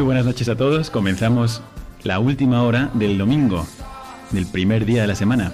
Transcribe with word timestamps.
Muy 0.00 0.06
buenas 0.06 0.24
noches 0.24 0.48
a 0.48 0.56
todos. 0.56 0.88
Comenzamos 0.88 1.60
la 2.04 2.20
última 2.20 2.62
hora 2.62 2.90
del 2.94 3.18
domingo, 3.18 3.66
del 4.30 4.46
primer 4.46 4.86
día 4.86 5.02
de 5.02 5.06
la 5.06 5.14
semana. 5.14 5.52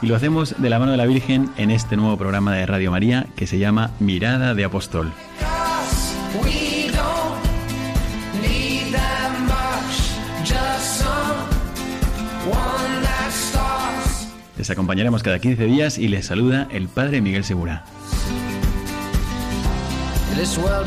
Y 0.00 0.06
lo 0.06 0.14
hacemos 0.14 0.54
de 0.56 0.70
la 0.70 0.78
mano 0.78 0.92
de 0.92 0.98
la 0.98 1.04
Virgen 1.04 1.50
en 1.56 1.72
este 1.72 1.96
nuevo 1.96 2.16
programa 2.16 2.54
de 2.54 2.64
Radio 2.64 2.92
María 2.92 3.26
que 3.34 3.48
se 3.48 3.58
llama 3.58 3.90
Mirada 3.98 4.54
de 4.54 4.64
Apóstol. 4.64 5.12
Les 14.56 14.70
acompañaremos 14.70 15.24
cada 15.24 15.40
15 15.40 15.64
días 15.64 15.98
y 15.98 16.06
les 16.06 16.26
saluda 16.26 16.68
el 16.70 16.86
Padre 16.86 17.20
Miguel 17.20 17.42
Segura. 17.42 17.84
This 20.38 20.56
world. 20.56 20.78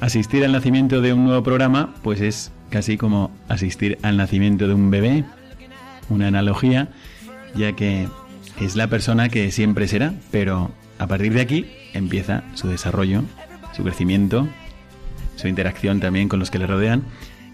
Asistir 0.00 0.44
al 0.44 0.52
nacimiento 0.52 1.00
de 1.00 1.12
un 1.12 1.24
nuevo 1.24 1.42
programa, 1.42 1.94
pues 2.02 2.20
es 2.20 2.52
casi 2.70 2.96
como 2.96 3.30
asistir 3.48 3.98
al 4.02 4.16
nacimiento 4.16 4.66
de 4.66 4.74
un 4.74 4.90
bebé, 4.90 5.24
una 6.08 6.28
analogía, 6.28 6.88
ya 7.54 7.74
que 7.74 8.08
es 8.60 8.76
la 8.76 8.88
persona 8.88 9.28
que 9.28 9.50
siempre 9.50 9.88
será, 9.88 10.14
pero 10.30 10.70
a 10.98 11.06
partir 11.06 11.34
de 11.34 11.42
aquí 11.42 11.66
empieza 11.92 12.44
su 12.54 12.68
desarrollo, 12.68 13.22
su 13.74 13.82
crecimiento, 13.84 14.48
su 15.36 15.48
interacción 15.48 16.00
también 16.00 16.28
con 16.28 16.40
los 16.40 16.50
que 16.50 16.58
le 16.58 16.66
rodean, 16.66 17.04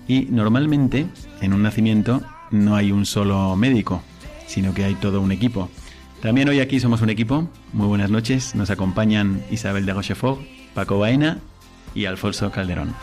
y 0.08 0.27
normalmente 0.31 1.06
en 1.41 1.53
un 1.53 1.62
nacimiento 1.62 2.22
no 2.50 2.77
hay 2.77 2.92
un 2.92 3.06
solo 3.06 3.56
médico, 3.56 4.03
sino 4.47 4.75
que 4.75 4.84
hay 4.84 4.94
todo 4.94 5.20
un 5.20 5.33
equipo. 5.33 5.70
También 6.20 6.48
hoy 6.48 6.61
aquí 6.61 6.78
somos 6.78 7.03
un 7.03 7.11
equipo. 7.11 7.48
Muy 7.72 7.89
buenas 7.89 8.11
noches. 8.11 8.55
Nos 8.55 8.70
acompañan 8.70 9.42
Isabel 9.50 9.86
de 9.86 9.92
Rochefort, 9.92 10.41
Paco 10.75 10.98
Baena 10.98 11.39
y 11.94 12.05
Alfonso 12.05 12.50
Calderón. 12.50 12.94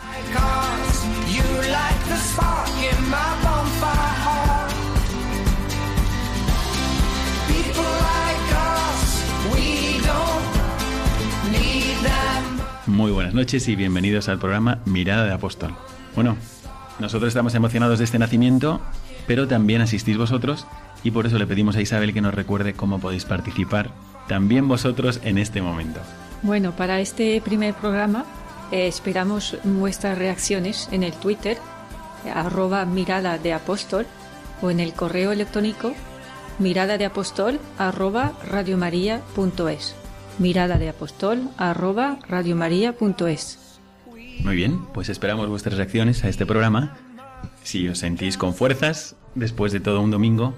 Muy 12.86 13.12
buenas 13.12 13.34
noches 13.34 13.68
y 13.68 13.76
bienvenidos 13.76 14.28
al 14.28 14.38
programa 14.38 14.80
Mirada 14.84 15.24
de 15.24 15.32
Apóstol. 15.32 15.74
Bueno, 16.14 16.36
nosotros 17.00 17.28
estamos 17.28 17.54
emocionados 17.54 17.98
de 17.98 18.04
este 18.04 18.18
nacimiento, 18.18 18.80
pero 19.26 19.48
también 19.48 19.80
asistís 19.80 20.16
vosotros 20.16 20.66
y 21.02 21.10
por 21.10 21.26
eso 21.26 21.38
le 21.38 21.46
pedimos 21.46 21.76
a 21.76 21.80
Isabel 21.80 22.12
que 22.12 22.20
nos 22.20 22.34
recuerde 22.34 22.74
cómo 22.74 22.98
podéis 23.00 23.24
participar 23.24 23.90
también 24.28 24.68
vosotros 24.68 25.20
en 25.24 25.38
este 25.38 25.62
momento. 25.62 26.00
Bueno, 26.42 26.72
para 26.72 27.00
este 27.00 27.40
primer 27.40 27.74
programa 27.74 28.24
eh, 28.70 28.86
esperamos 28.86 29.56
vuestras 29.64 30.16
reacciones 30.16 30.88
en 30.92 31.02
el 31.02 31.12
Twitter, 31.12 31.58
arroba 32.32 32.84
mirada 32.84 33.38
de 33.38 33.52
apóstol, 33.52 34.06
o 34.62 34.70
en 34.70 34.80
el 34.80 34.92
correo 34.92 35.32
electrónico 35.32 35.94
mirada 36.58 36.98
de 36.98 37.06
apóstol 37.06 37.58
arroba. 37.78 38.32
Mirada 40.38 40.78
de 40.78 40.88
apóstol 40.88 41.48
arroba. 41.56 42.18
Muy 44.44 44.56
bien, 44.56 44.80
pues 44.94 45.08
esperamos 45.08 45.48
vuestras 45.48 45.76
reacciones 45.76 46.24
a 46.24 46.28
este 46.28 46.46
programa. 46.46 46.96
Si 47.62 47.88
os 47.88 47.98
sentís 47.98 48.36
con 48.36 48.54
fuerzas 48.54 49.16
después 49.34 49.72
de 49.72 49.80
todo 49.80 50.00
un 50.00 50.10
domingo 50.10 50.54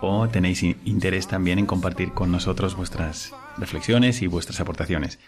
o 0.00 0.28
tenéis 0.28 0.62
interés 0.62 1.26
también 1.26 1.58
en 1.58 1.66
compartir 1.66 2.12
con 2.12 2.30
nosotros 2.32 2.76
vuestras 2.76 3.32
reflexiones 3.58 4.22
y 4.22 4.26
vuestras 4.26 4.60
aportaciones. 4.60 5.18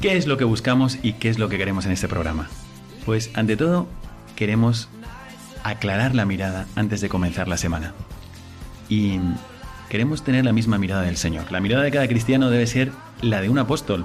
¿Qué 0.00 0.16
es 0.16 0.26
lo 0.26 0.36
que 0.36 0.44
buscamos 0.44 0.98
y 1.02 1.12
qué 1.14 1.28
es 1.28 1.38
lo 1.38 1.48
que 1.48 1.58
queremos 1.58 1.86
en 1.86 1.92
este 1.92 2.08
programa? 2.08 2.48
Pues 3.06 3.30
ante 3.34 3.56
todo 3.56 3.86
queremos 4.34 4.88
aclarar 5.62 6.14
la 6.14 6.24
mirada 6.24 6.66
antes 6.74 7.00
de 7.00 7.08
comenzar 7.08 7.48
la 7.48 7.56
semana. 7.56 7.94
Y 8.88 9.20
queremos 9.88 10.24
tener 10.24 10.44
la 10.44 10.52
misma 10.52 10.78
mirada 10.78 11.02
del 11.02 11.16
Señor. 11.16 11.52
La 11.52 11.60
mirada 11.60 11.84
de 11.84 11.90
cada 11.90 12.08
cristiano 12.08 12.50
debe 12.50 12.66
ser 12.66 12.90
la 13.22 13.40
de 13.40 13.48
un 13.48 13.58
apóstol, 13.58 14.04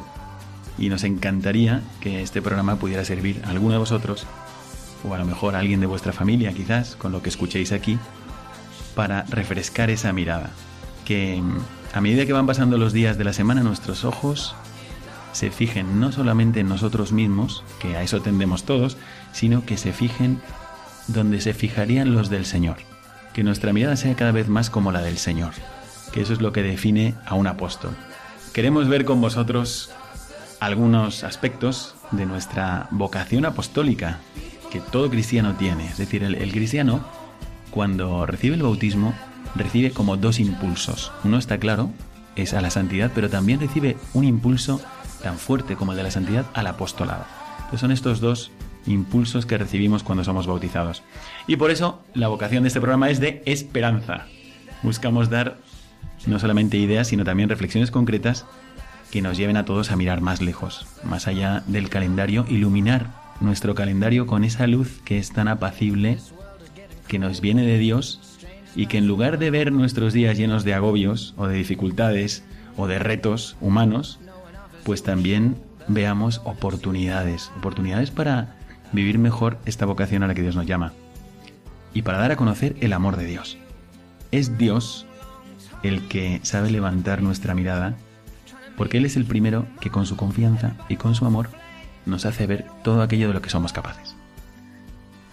y 0.79 0.89
nos 0.89 1.03
encantaría 1.03 1.81
que 1.99 2.21
este 2.21 2.41
programa 2.41 2.77
pudiera 2.77 3.03
servir 3.03 3.41
a 3.45 3.49
alguno 3.49 3.73
de 3.73 3.79
vosotros, 3.79 4.25
o 5.07 5.13
a 5.13 5.17
lo 5.17 5.25
mejor 5.25 5.55
a 5.55 5.59
alguien 5.59 5.81
de 5.81 5.87
vuestra 5.87 6.13
familia 6.13 6.53
quizás, 6.53 6.95
con 6.95 7.11
lo 7.11 7.21
que 7.21 7.29
escuchéis 7.29 7.71
aquí, 7.71 7.99
para 8.95 9.23
refrescar 9.23 9.89
esa 9.89 10.13
mirada. 10.13 10.51
Que 11.05 11.41
mm, 11.41 11.57
a 11.93 12.01
medida 12.01 12.25
que 12.25 12.33
van 12.33 12.47
pasando 12.47 12.77
los 12.77 12.93
días 12.93 13.17
de 13.17 13.25
la 13.25 13.33
semana, 13.33 13.61
nuestros 13.61 14.05
ojos 14.05 14.55
se 15.33 15.51
fijen 15.51 15.99
no 15.99 16.11
solamente 16.11 16.61
en 16.61 16.69
nosotros 16.69 17.11
mismos, 17.11 17.63
que 17.79 17.95
a 17.95 18.01
eso 18.01 18.21
tendemos 18.21 18.63
todos, 18.63 18.97
sino 19.31 19.65
que 19.65 19.77
se 19.77 19.93
fijen 19.93 20.41
donde 21.07 21.41
se 21.41 21.53
fijarían 21.53 22.13
los 22.13 22.29
del 22.29 22.45
Señor. 22.45 22.77
Que 23.33 23.43
nuestra 23.43 23.73
mirada 23.73 23.95
sea 23.95 24.15
cada 24.15 24.31
vez 24.31 24.47
más 24.47 24.69
como 24.69 24.91
la 24.91 25.01
del 25.01 25.17
Señor, 25.17 25.51
que 26.11 26.21
eso 26.21 26.33
es 26.33 26.41
lo 26.41 26.51
que 26.51 26.63
define 26.63 27.15
a 27.25 27.35
un 27.35 27.47
apóstol. 27.47 27.91
Queremos 28.53 28.87
ver 28.87 29.05
con 29.05 29.21
vosotros 29.21 29.91
algunos 30.59 31.23
aspectos 31.23 31.95
de 32.11 32.25
nuestra 32.25 32.87
vocación 32.91 33.45
apostólica 33.45 34.19
que 34.71 34.79
todo 34.79 35.09
cristiano 35.09 35.55
tiene. 35.55 35.85
Es 35.87 35.97
decir, 35.97 36.23
el, 36.23 36.51
cristiano, 36.51 37.03
cuando 37.71 38.25
recibe 38.25 38.55
el 38.55 38.63
bautismo, 38.63 39.13
recibe 39.55 39.91
como 39.91 40.17
dos 40.17 40.39
impulsos. 40.39 41.11
Uno 41.23 41.37
está 41.37 41.57
claro, 41.57 41.91
es 42.35 42.53
a 42.53 42.61
la 42.61 42.69
santidad, 42.69 43.11
pero 43.13 43.29
también 43.29 43.59
recibe 43.59 43.97
un 44.13 44.25
impulso 44.25 44.81
tan 45.23 45.37
fuerte 45.37 45.75
como 45.75 45.91
el 45.91 45.97
de 45.97 46.03
la 46.03 46.11
santidad 46.11 46.45
al 46.53 46.67
apostolado. 46.67 47.25
Entonces 47.57 47.79
son 47.79 47.91
estos 47.91 48.19
dos 48.19 48.51
impulsos 48.85 49.45
que 49.45 49.57
recibimos 49.57 50.03
cuando 50.03 50.23
somos 50.23 50.47
bautizados. 50.47 51.03
Y 51.47 51.57
por 51.57 51.71
eso 51.71 52.01
la 52.13 52.27
vocación 52.27 52.63
de 52.63 52.67
este 52.67 52.81
programa 52.81 53.09
es 53.09 53.19
de 53.19 53.43
esperanza. 53.45 54.25
Buscamos 54.83 55.29
dar 55.29 55.57
no 56.25 56.39
solamente 56.39 56.77
ideas, 56.77 57.07
sino 57.07 57.23
también 57.23 57.49
reflexiones 57.49 57.91
concretas 57.91 58.45
que 59.11 59.21
nos 59.21 59.37
lleven 59.37 59.57
a 59.57 59.65
todos 59.65 59.91
a 59.91 59.95
mirar 59.95 60.21
más 60.21 60.41
lejos, 60.41 60.85
más 61.03 61.27
allá 61.27 61.63
del 61.67 61.89
calendario, 61.89 62.45
iluminar 62.47 63.07
nuestro 63.39 63.73
calendario 63.75 64.27
con 64.27 64.43
esa 64.43 64.67
luz 64.67 65.01
que 65.03 65.17
es 65.17 65.31
tan 65.31 65.47
apacible, 65.47 66.17
que 67.07 67.19
nos 67.19 67.41
viene 67.41 67.63
de 67.63 67.77
Dios 67.77 68.39
y 68.75 68.85
que 68.85 68.97
en 68.97 69.07
lugar 69.07 69.39
de 69.39 69.49
ver 69.49 69.71
nuestros 69.71 70.13
días 70.13 70.37
llenos 70.37 70.63
de 70.63 70.73
agobios 70.73 71.33
o 71.37 71.47
de 71.47 71.55
dificultades 71.55 72.43
o 72.77 72.87
de 72.87 72.99
retos 72.99 73.57
humanos, 73.61 74.19
pues 74.83 75.03
también 75.03 75.55
veamos 75.87 76.41
oportunidades, 76.43 77.51
oportunidades 77.57 78.11
para 78.11 78.55
vivir 78.91 79.17
mejor 79.17 79.57
esta 79.65 79.85
vocación 79.85 80.23
a 80.23 80.27
la 80.27 80.35
que 80.35 80.41
Dios 80.41 80.55
nos 80.55 80.65
llama 80.65 80.93
y 81.93 82.03
para 82.03 82.19
dar 82.19 82.31
a 82.31 82.35
conocer 82.35 82.75
el 82.81 82.93
amor 82.93 83.17
de 83.17 83.25
Dios. 83.25 83.57
Es 84.31 84.57
Dios 84.57 85.05
el 85.81 86.07
que 86.07 86.39
sabe 86.43 86.69
levantar 86.69 87.23
nuestra 87.23 87.55
mirada 87.55 87.97
porque 88.79 88.97
Él 88.97 89.05
es 89.05 89.17
el 89.17 89.25
primero 89.25 89.67
que 89.81 89.89
con 89.89 90.05
su 90.05 90.15
confianza 90.15 90.77
y 90.87 90.95
con 90.95 91.13
su 91.13 91.25
amor 91.25 91.49
nos 92.05 92.25
hace 92.25 92.47
ver 92.47 92.65
todo 92.81 93.01
aquello 93.01 93.27
de 93.27 93.33
lo 93.33 93.41
que 93.41 93.49
somos 93.49 93.73
capaces. 93.73 94.15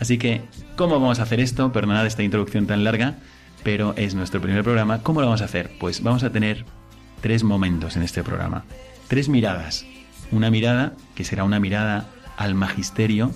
Así 0.00 0.18
que, 0.18 0.42
¿cómo 0.74 0.98
vamos 0.98 1.20
a 1.20 1.22
hacer 1.22 1.38
esto? 1.38 1.70
Perdonad 1.70 2.04
esta 2.06 2.24
introducción 2.24 2.66
tan 2.66 2.82
larga, 2.82 3.18
pero 3.62 3.94
es 3.96 4.16
nuestro 4.16 4.40
primer 4.40 4.64
programa. 4.64 5.00
¿Cómo 5.04 5.20
lo 5.20 5.28
vamos 5.28 5.42
a 5.42 5.44
hacer? 5.44 5.70
Pues 5.78 6.02
vamos 6.02 6.24
a 6.24 6.32
tener 6.32 6.64
tres 7.20 7.44
momentos 7.44 7.94
en 7.94 8.02
este 8.02 8.24
programa, 8.24 8.64
tres 9.06 9.28
miradas. 9.28 9.86
Una 10.32 10.50
mirada 10.50 10.94
que 11.14 11.22
será 11.22 11.44
una 11.44 11.60
mirada 11.60 12.08
al 12.36 12.56
magisterio. 12.56 13.30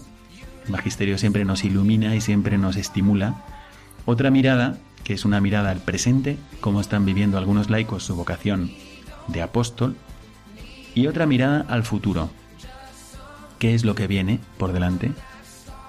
El 0.65 0.73
magisterio 0.73 1.19
siempre 1.19 1.45
nos 1.45 1.65
ilumina 1.65 2.17
y 2.17 2.21
siempre 2.21 2.59
nos 2.59 2.75
estimula. 2.75 3.45
Otra 4.07 4.33
mirada 4.33 4.77
que 5.05 5.15
es 5.15 5.25
una 5.25 5.41
mirada 5.41 5.71
al 5.71 5.79
presente, 5.79 6.37
cómo 6.61 6.81
están 6.81 7.05
viviendo 7.05 7.39
algunos 7.39 7.71
laicos 7.71 8.03
su 8.03 8.17
vocación 8.17 8.73
de 9.29 9.43
apóstol. 9.43 9.97
Y 10.95 11.07
otra 11.07 11.27
mirada 11.27 11.65
al 11.69 11.85
futuro, 11.85 12.31
qué 13.59 13.75
es 13.75 13.85
lo 13.85 13.95
que 13.95 14.07
viene 14.07 14.41
por 14.59 14.73
delante, 14.73 15.13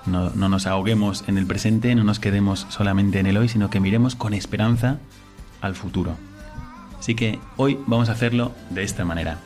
no, 0.05 0.29
nos 0.31 0.67
ahoguemos 0.67 1.23
en 1.27 1.37
el 1.37 1.45
presente, 1.45 1.93
no 1.95 2.03
nos 2.03 2.19
quedemos 2.19 2.65
solamente 2.69 3.19
en 3.19 3.27
el 3.27 3.37
hoy, 3.37 3.47
sino 3.49 3.69
que 3.69 3.79
miremos 3.79 4.15
con 4.15 4.33
esperanza 4.33 4.97
al 5.61 5.75
futuro. 5.75 6.15
Así 6.99 7.15
que 7.15 7.39
hoy 7.57 7.79
vamos 7.87 8.09
a 8.09 8.13
hacerlo 8.13 8.51
de 8.69 8.83
esta 8.83 9.05
manera. 9.05 9.37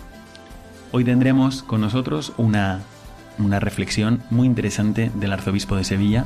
Hoy 0.91 1.03
tendremos 1.03 1.63
con 1.63 1.81
nosotros 1.81 2.33
una, 2.37 2.81
una 3.37 3.59
reflexión 3.59 4.23
muy 4.29 4.47
interesante 4.47 5.11
del 5.15 5.33
arzobispo 5.33 5.75
de 5.75 5.83
Sevilla, 5.83 6.25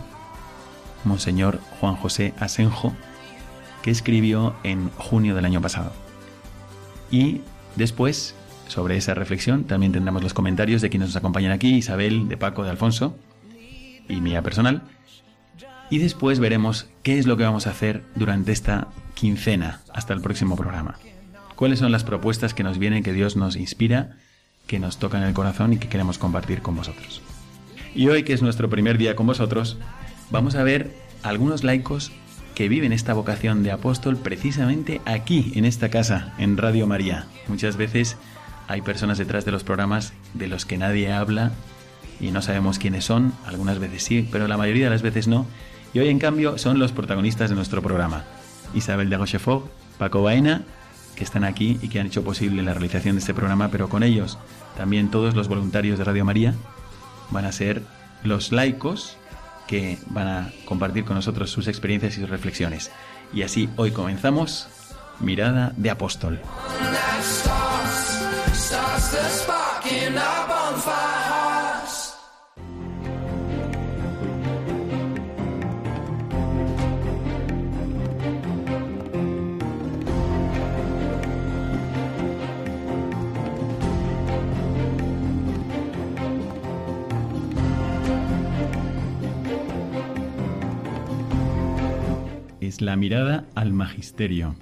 Monseñor 1.06 1.60
Juan 1.80 1.96
José 1.96 2.34
Asenjo, 2.40 2.94
que 3.82 3.92
escribió 3.92 4.56
en 4.64 4.90
junio 4.92 5.36
del 5.36 5.46
año 5.46 5.62
pasado. 5.62 5.92
Y 7.12 7.42
después, 7.76 8.36
sobre 8.68 8.98
esa 8.98 9.14
reflexión, 9.14 9.64
también 9.64 9.92
tendremos 9.92 10.24
los 10.24 10.34
comentarios 10.34 10.82
de 10.82 10.90
quienes 10.90 11.10
nos 11.10 11.16
acompañan 11.16 11.52
aquí, 11.52 11.76
Isabel, 11.76 12.28
de 12.28 12.38
Paco, 12.38 12.64
de 12.64 12.70
Alfonso, 12.70 13.18
y 14.08 14.22
mía 14.22 14.42
personal. 14.42 14.82
Y 15.90 15.98
después 16.00 16.40
veremos 16.40 16.88
qué 17.04 17.18
es 17.18 17.26
lo 17.26 17.38
que 17.38 17.44
vamos 17.44 17.68
a 17.68 17.72
hacer 17.72 18.04
durante 18.16 18.52
esta 18.52 18.88
quincena 19.16 19.82
hasta 19.94 20.14
el 20.14 20.22
próximo 20.22 20.56
programa. 20.56 20.96
Cuáles 21.56 21.80
son 21.80 21.92
las 21.92 22.04
propuestas 22.04 22.54
que 22.54 22.64
nos 22.64 22.78
vienen, 22.78 23.04
que 23.04 23.14
Dios 23.14 23.36
nos 23.36 23.56
inspira, 23.56 24.18
que 24.68 24.80
nos 24.80 24.98
tocan 24.98 25.24
el 25.24 25.34
corazón 25.34 25.74
y 25.74 25.78
que 25.78 25.90
queremos 25.90 26.18
compartir 26.18 26.62
con 26.62 26.76
vosotros. 26.76 27.22
Y 27.96 28.08
hoy, 28.08 28.24
que 28.24 28.34
es 28.34 28.42
nuestro 28.42 28.70
primer 28.70 28.98
día 28.98 29.16
con 29.16 29.26
vosotros, 29.26 29.78
vamos 30.30 30.56
a 30.56 30.64
ver 30.64 30.94
algunos 31.24 31.64
laicos 31.64 32.12
que 32.60 32.68
viven 32.68 32.92
esta 32.92 33.14
vocación 33.14 33.64
de 33.64 33.72
apóstol 33.72 34.18
precisamente 34.18 35.00
aquí, 35.06 35.54
en 35.56 35.64
esta 35.64 35.88
casa, 35.88 36.34
en 36.38 36.58
Radio 36.58 36.88
María. 36.88 37.26
Muchas 37.48 37.78
veces 37.78 38.18
hay 38.68 38.82
personas 38.82 39.18
detrás 39.18 39.46
de 39.46 39.52
los 39.54 39.64
programas 39.64 40.12
de 40.34 40.48
los 40.48 40.66
que 40.66 40.78
nadie 40.78 41.10
habla 41.10 41.54
y 42.20 42.32
no 42.32 42.42
sabemos 42.42 42.78
quiénes 42.78 43.06
son, 43.06 43.32
algunas 43.46 43.80
veces 43.80 44.04
sí, 44.04 44.28
pero 44.30 44.50
la 44.50 44.58
mayoría 44.58 44.84
de 44.84 44.90
las 44.90 45.02
veces 45.02 45.30
no. 45.30 45.46
Y 45.94 46.00
hoy 46.00 46.10
en 46.10 46.20
cambio 46.20 46.58
son 46.58 46.80
los 46.80 46.92
protagonistas 46.92 47.50
de 47.50 47.56
nuestro 47.56 47.82
programa. 47.82 48.26
Isabel 48.74 49.10
de 49.10 49.16
Rochefort, 49.16 49.66
Paco 49.98 50.22
Baena, 50.22 50.64
que 51.16 51.24
están 51.24 51.46
aquí 51.46 51.80
y 51.82 51.88
que 51.88 52.02
han 52.02 52.08
hecho 52.08 52.26
posible 52.26 52.62
la 52.62 52.74
realización 52.74 53.16
de 53.16 53.22
este 53.22 53.34
programa, 53.34 53.72
pero 53.72 53.88
con 53.88 54.04
ellos 54.04 54.38
también 54.76 55.12
todos 55.12 55.34
los 55.34 55.48
voluntarios 55.48 55.98
de 55.98 56.04
Radio 56.04 56.26
María 56.26 56.56
van 57.32 57.46
a 57.46 57.54
ser 57.54 57.84
los 58.22 58.52
laicos 58.52 59.16
que 59.70 60.00
van 60.08 60.28
a 60.28 60.52
compartir 60.66 61.06
con 61.06 61.16
nosotros 61.16 61.52
sus 61.52 61.68
experiencias 61.68 62.18
y 62.18 62.22
sus 62.22 62.30
reflexiones. 62.30 62.90
Y 63.32 63.44
así 63.44 63.70
hoy 63.76 63.92
comenzamos 63.92 64.68
Mirada 65.20 65.74
de 65.78 65.92
Apóstol. 65.92 66.42
Es 92.70 92.82
la 92.82 92.96
mirada 92.96 93.46
al 93.56 93.74
magisterio. 93.74 94.56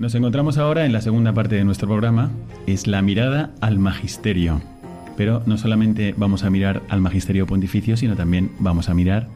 Nos 0.00 0.16
encontramos 0.16 0.58
ahora 0.58 0.84
en 0.84 0.92
la 0.92 1.00
segunda 1.00 1.32
parte 1.32 1.54
de 1.54 1.64
nuestro 1.64 1.86
programa, 1.86 2.32
es 2.66 2.88
la 2.88 3.02
mirada 3.02 3.54
al 3.60 3.78
magisterio. 3.78 4.73
Pero 5.16 5.42
no 5.46 5.58
solamente 5.58 6.14
vamos 6.16 6.44
a 6.44 6.50
mirar 6.50 6.82
al 6.88 7.00
magisterio 7.00 7.46
pontificio, 7.46 7.96
sino 7.96 8.16
también 8.16 8.50
vamos 8.58 8.88
a 8.88 8.94
mirar 8.94 9.28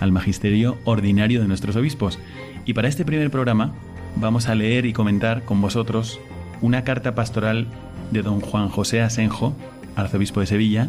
al 0.00 0.12
magisterio 0.12 0.76
ordinario 0.84 1.40
de 1.40 1.48
nuestros 1.48 1.76
obispos. 1.76 2.18
Y 2.64 2.74
para 2.74 2.88
este 2.88 3.04
primer 3.04 3.30
programa 3.30 3.72
vamos 4.16 4.48
a 4.48 4.54
leer 4.54 4.86
y 4.86 4.92
comentar 4.92 5.44
con 5.44 5.60
vosotros 5.60 6.18
una 6.60 6.84
carta 6.84 7.14
pastoral 7.14 7.66
de 8.10 8.22
don 8.22 8.40
Juan 8.40 8.68
José 8.68 9.02
Asenjo, 9.02 9.54
arzobispo 9.94 10.40
de 10.40 10.46
Sevilla. 10.46 10.88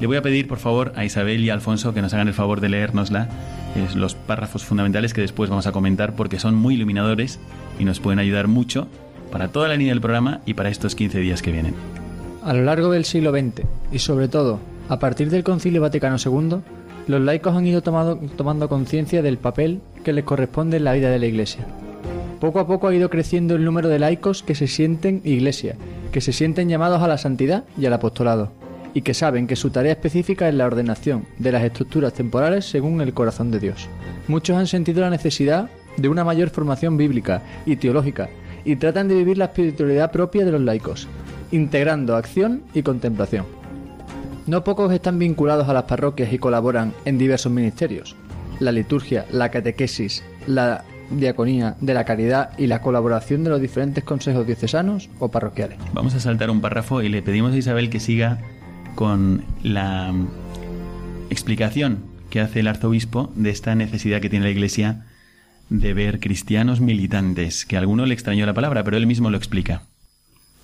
Le 0.00 0.06
voy 0.06 0.16
a 0.16 0.22
pedir, 0.22 0.48
por 0.48 0.58
favor, 0.58 0.92
a 0.96 1.04
Isabel 1.04 1.44
y 1.44 1.50
Alfonso 1.50 1.94
que 1.94 2.02
nos 2.02 2.14
hagan 2.14 2.28
el 2.28 2.34
favor 2.34 2.60
de 2.60 2.68
leérnosla, 2.68 3.28
es 3.76 3.94
los 3.94 4.14
párrafos 4.14 4.64
fundamentales 4.64 5.14
que 5.14 5.20
después 5.20 5.48
vamos 5.48 5.66
a 5.66 5.72
comentar 5.72 6.14
porque 6.14 6.38
son 6.38 6.54
muy 6.54 6.74
iluminadores 6.74 7.40
y 7.78 7.84
nos 7.84 8.00
pueden 8.00 8.18
ayudar 8.18 8.48
mucho 8.48 8.88
para 9.30 9.48
toda 9.48 9.68
la 9.68 9.76
línea 9.76 9.94
del 9.94 10.02
programa 10.02 10.40
y 10.44 10.54
para 10.54 10.68
estos 10.68 10.94
15 10.94 11.20
días 11.20 11.40
que 11.40 11.52
vienen. 11.52 12.01
A 12.44 12.52
lo 12.54 12.64
largo 12.64 12.90
del 12.90 13.04
siglo 13.04 13.30
XX 13.30 13.64
y 13.92 14.00
sobre 14.00 14.26
todo 14.26 14.58
a 14.88 14.98
partir 14.98 15.30
del 15.30 15.44
Concilio 15.44 15.80
Vaticano 15.80 16.16
II, 16.16 16.56
los 17.06 17.20
laicos 17.20 17.56
han 17.56 17.66
ido 17.66 17.82
tomando 17.82 18.68
conciencia 18.68 19.22
del 19.22 19.38
papel 19.38 19.80
que 20.02 20.12
les 20.12 20.24
corresponde 20.24 20.78
en 20.78 20.84
la 20.84 20.92
vida 20.92 21.08
de 21.08 21.20
la 21.20 21.26
Iglesia. 21.26 21.64
Poco 22.40 22.58
a 22.58 22.66
poco 22.66 22.88
ha 22.88 22.94
ido 22.94 23.10
creciendo 23.10 23.54
el 23.54 23.64
número 23.64 23.88
de 23.88 24.00
laicos 24.00 24.42
que 24.42 24.56
se 24.56 24.66
sienten 24.66 25.20
Iglesia, 25.24 25.76
que 26.10 26.20
se 26.20 26.32
sienten 26.32 26.68
llamados 26.68 27.00
a 27.00 27.06
la 27.06 27.16
santidad 27.16 27.62
y 27.78 27.86
al 27.86 27.92
apostolado, 27.92 28.50
y 28.92 29.02
que 29.02 29.14
saben 29.14 29.46
que 29.46 29.54
su 29.54 29.70
tarea 29.70 29.92
específica 29.92 30.48
es 30.48 30.54
la 30.56 30.66
ordenación 30.66 31.26
de 31.38 31.52
las 31.52 31.62
estructuras 31.62 32.12
temporales 32.12 32.64
según 32.64 33.00
el 33.00 33.14
corazón 33.14 33.52
de 33.52 33.60
Dios. 33.60 33.88
Muchos 34.26 34.56
han 34.56 34.66
sentido 34.66 35.00
la 35.00 35.10
necesidad 35.10 35.70
de 35.96 36.08
una 36.08 36.24
mayor 36.24 36.50
formación 36.50 36.96
bíblica 36.96 37.42
y 37.66 37.76
teológica, 37.76 38.28
y 38.64 38.76
tratan 38.76 39.08
de 39.08 39.14
vivir 39.14 39.38
la 39.38 39.46
espiritualidad 39.46 40.10
propia 40.10 40.44
de 40.44 40.52
los 40.52 40.60
laicos, 40.60 41.08
integrando 41.52 42.16
acción 42.16 42.62
y 42.74 42.82
contemplación. 42.82 43.46
No 44.46 44.64
pocos 44.64 44.92
están 44.92 45.18
vinculados 45.20 45.68
a 45.68 45.72
las 45.72 45.84
parroquias 45.84 46.32
y 46.32 46.38
colaboran 46.38 46.92
en 47.04 47.16
diversos 47.16 47.52
ministerios. 47.52 48.16
La 48.58 48.72
liturgia, 48.72 49.24
la 49.30 49.50
catequesis, 49.50 50.24
la 50.46 50.84
diaconía 51.10 51.76
de 51.80 51.94
la 51.94 52.04
caridad 52.04 52.50
y 52.58 52.66
la 52.66 52.80
colaboración 52.80 53.44
de 53.44 53.50
los 53.50 53.60
diferentes 53.60 54.02
consejos 54.02 54.46
diocesanos 54.46 55.10
o 55.20 55.30
parroquiales. 55.30 55.78
Vamos 55.92 56.14
a 56.14 56.20
saltar 56.20 56.50
un 56.50 56.60
párrafo 56.60 57.02
y 57.02 57.08
le 57.08 57.22
pedimos 57.22 57.52
a 57.52 57.56
Isabel 57.56 57.90
que 57.90 58.00
siga 58.00 58.40
con 58.94 59.44
la 59.62 60.12
explicación 61.30 62.04
que 62.30 62.40
hace 62.40 62.60
el 62.60 62.68
arzobispo 62.68 63.32
de 63.36 63.50
esta 63.50 63.74
necesidad 63.74 64.20
que 64.20 64.30
tiene 64.30 64.46
la 64.46 64.50
Iglesia 64.50 65.04
de 65.68 65.94
ver 65.94 66.20
cristianos 66.20 66.80
militantes, 66.80 67.64
que 67.64 67.76
a 67.76 67.78
alguno 67.78 68.06
le 68.06 68.14
extrañó 68.14 68.44
la 68.44 68.54
palabra, 68.54 68.84
pero 68.84 68.96
él 68.96 69.06
mismo 69.06 69.30
lo 69.30 69.36
explica. 69.36 69.82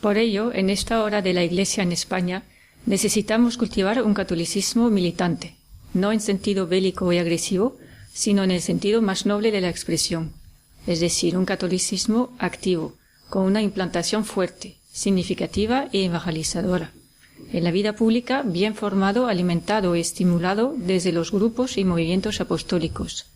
Por 0.01 0.17
ello, 0.17 0.53
en 0.55 0.71
esta 0.71 1.03
hora 1.03 1.23
de 1.23 1.33
la 1.33 1.43
Iglesia 1.43 1.83
en 1.83 1.93
España, 1.93 2.45
necesitamos 2.87 3.57
cultivar 3.57 4.03
un 4.03 4.15
catolicismo 4.15 4.91
militante, 4.91 5.57
no 5.93 6.13
en 6.13 6.21
sentido 6.21 6.67
bélico 6.67 7.13
y 7.13 7.19
agresivo, 7.19 7.77
sino 8.13 8.45
en 8.45 8.51
el 8.51 8.61
sentido 8.61 9.03
más 9.03 9.27
noble 9.27 9.51
de 9.51 9.61
la 9.61 9.69
expresión, 9.69 10.33
es 10.87 11.01
decir, 11.01 11.37
un 11.37 11.45
catolicismo 11.45 12.33
activo, 12.39 12.95
con 13.29 13.45
una 13.45 13.61
implantación 13.61 14.25
fuerte, 14.25 14.77
significativa 14.93 15.89
e 15.93 16.05
evangelizadora. 16.05 16.93
En 17.53 17.65
la 17.65 17.71
vida 17.71 17.95
pública, 17.95 18.43
bien 18.43 18.75
formado, 18.75 19.27
alimentado 19.27 19.95
y 19.95 20.01
estimulado 20.01 20.75
desde 20.77 21.13
los 21.13 21.31
grupos 21.31 21.77
y 21.77 21.85
movimientos 21.85 22.41
apostólicos, 22.41 23.27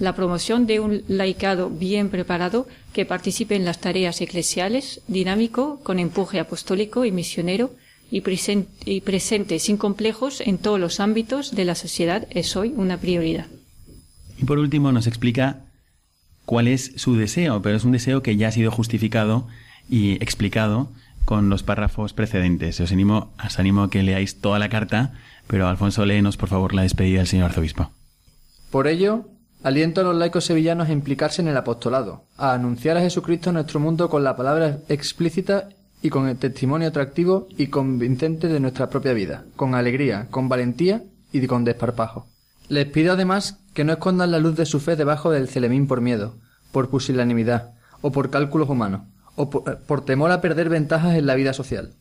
la 0.00 0.14
promoción 0.14 0.66
de 0.66 0.80
un 0.80 1.02
laicado 1.08 1.70
bien 1.70 2.08
preparado 2.08 2.66
que 2.92 3.06
participe 3.06 3.54
en 3.54 3.64
las 3.64 3.80
tareas 3.80 4.20
eclesiales, 4.20 5.00
dinámico, 5.06 5.80
con 5.82 5.98
empuje 5.98 6.40
apostólico 6.40 7.04
y 7.04 7.12
misionero, 7.12 7.70
y, 8.10 8.20
presente, 9.00 9.58
sin 9.58 9.76
complejos 9.76 10.40
en 10.40 10.58
todos 10.58 10.78
los 10.78 11.00
ámbitos 11.00 11.54
de 11.54 11.64
la 11.64 11.74
sociedad 11.74 12.28
es 12.30 12.54
hoy 12.54 12.72
una 12.76 12.98
prioridad. 12.98 13.46
Y 14.38 14.44
por 14.44 14.58
último 14.58 14.92
nos 14.92 15.06
explica 15.06 15.64
cuál 16.44 16.68
es 16.68 16.92
su 16.96 17.16
deseo, 17.16 17.60
pero 17.62 17.76
es 17.76 17.84
un 17.84 17.92
deseo 17.92 18.22
que 18.22 18.36
ya 18.36 18.48
ha 18.48 18.52
sido 18.52 18.70
justificado 18.70 19.48
y 19.88 20.12
explicado 20.22 20.92
con 21.24 21.48
los 21.48 21.62
párrafos 21.62 22.12
precedentes. 22.12 22.78
Os 22.80 22.92
animo, 22.92 23.32
os 23.44 23.58
animo 23.58 23.82
a 23.82 23.90
que 23.90 24.02
leáis 24.02 24.40
toda 24.40 24.58
la 24.58 24.68
carta, 24.68 25.14
pero 25.46 25.66
Alfonso, 25.66 26.04
léenos 26.04 26.36
por 26.36 26.48
favor 26.48 26.74
la 26.74 26.82
despedida 26.82 27.18
del 27.18 27.26
señor 27.26 27.46
arzobispo. 27.46 27.90
Por 28.70 28.86
ello, 28.86 29.26
aliento 29.64 30.02
a 30.02 30.04
los 30.04 30.14
laicos 30.14 30.44
sevillanos 30.44 30.88
a 30.88 30.92
implicarse 30.92 31.40
en 31.40 31.48
el 31.48 31.56
apostolado, 31.56 32.26
a 32.36 32.52
anunciar 32.52 32.98
a 32.98 33.00
Jesucristo 33.00 33.48
en 33.48 33.54
nuestro 33.54 33.80
mundo 33.80 34.10
con 34.10 34.22
la 34.22 34.36
palabra 34.36 34.78
explícita 34.88 35.70
y 36.02 36.10
con 36.10 36.28
el 36.28 36.36
testimonio 36.36 36.88
atractivo 36.88 37.48
y 37.56 37.68
convincente 37.68 38.48
de 38.48 38.60
nuestra 38.60 38.90
propia 38.90 39.14
vida, 39.14 39.46
con 39.56 39.74
alegría, 39.74 40.28
con 40.30 40.50
valentía 40.50 41.02
y 41.32 41.46
con 41.46 41.64
desparpajo. 41.64 42.26
Les 42.68 42.84
pido 42.84 43.14
además 43.14 43.58
que 43.72 43.84
no 43.84 43.94
escondan 43.94 44.30
la 44.30 44.38
luz 44.38 44.54
de 44.54 44.66
su 44.66 44.80
fe 44.80 44.96
debajo 44.96 45.30
del 45.30 45.48
celemín 45.48 45.86
por 45.86 46.02
miedo, 46.02 46.34
por 46.70 46.90
pusilanimidad 46.90 47.72
o 48.02 48.12
por 48.12 48.28
cálculos 48.28 48.68
humanos, 48.68 49.08
o 49.34 49.48
por, 49.48 49.78
por 49.78 50.04
temor 50.04 50.30
a 50.30 50.42
perder 50.42 50.68
ventajas 50.68 51.14
en 51.14 51.24
la 51.24 51.36
vida 51.36 51.54
social. 51.54 51.94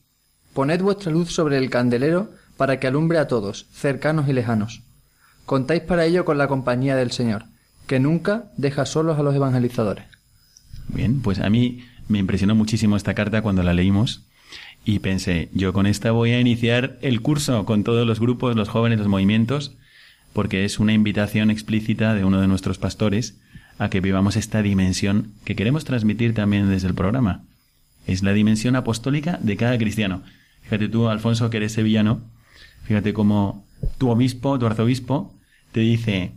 Poned 0.54 0.82
vuestra 0.82 1.14
luz 1.14 1.34
sobre 1.34 1.58
el 1.58 1.70
candelero 1.70 2.30
para 2.58 2.82
que 2.82 2.88
alumbre 2.88 3.20
a 3.20 3.28
todos, 3.30 3.68
cercanos 3.72 4.28
y 4.28 4.34
lejanos. 4.34 4.84
Contáis 5.46 5.82
para 5.82 6.04
ello 6.04 6.26
con 6.26 6.38
la 6.38 6.48
compañía 6.48 6.98
del 6.98 7.12
Señor, 7.12 7.46
que 7.88 8.00
nunca 8.00 8.46
deja 8.58 8.86
solos 8.86 9.20
a 9.20 9.24
los 9.24 9.36
evangelizadores. 9.36 10.06
Bien, 10.88 11.22
pues 11.22 11.40
a 11.40 11.50
mí 11.50 11.84
me 12.08 12.20
impresionó 12.20 12.56
muchísimo 12.56 12.96
esta 12.96 13.14
carta 13.14 13.42
cuando 13.42 13.64
la 13.64 13.74
leímos 13.74 14.26
y 14.86 15.00
pensé, 15.00 15.50
yo 15.54 15.74
con 15.74 15.86
esta 15.86 16.12
voy 16.12 16.32
a 16.32 16.40
iniciar 16.40 16.98
el 17.02 17.22
curso 17.22 17.66
con 17.66 17.84
todos 17.84 18.06
los 18.06 18.20
grupos, 18.20 18.56
los 18.56 18.70
jóvenes, 18.70 19.00
los 19.00 19.08
movimientos, 19.08 19.78
porque 20.34 20.66
es 20.66 20.80
una 20.80 20.94
invitación 20.94 21.52
explícita 21.52 22.14
de 22.14 22.26
uno 22.26 22.42
de 22.42 22.48
nuestros 22.48 22.78
pastores 22.78 23.40
a 23.80 23.90
que 23.90 24.02
vivamos 24.02 24.36
esta 24.36 24.62
dimensión 24.62 25.32
que 25.46 25.56
queremos 25.56 25.86
transmitir 25.86 26.34
también 26.34 26.70
desde 26.70 26.88
el 26.88 26.96
programa. 26.96 27.44
Es 28.08 28.24
la 28.24 28.34
dimensión 28.34 28.76
apostólica 28.76 29.40
de 29.42 29.56
cada 29.56 29.78
cristiano. 29.78 30.24
Fíjate 30.64 30.90
tú, 30.90 31.08
Alfonso, 31.08 31.50
que 31.50 31.58
eres 31.58 31.72
sevillano, 31.72 32.22
fíjate 32.84 33.14
cómo 33.14 33.66
tu 33.98 34.10
obispo, 34.10 34.60
tu 34.60 34.66
arzobispo, 34.66 35.34
te 35.72 35.80
dice 35.80 36.34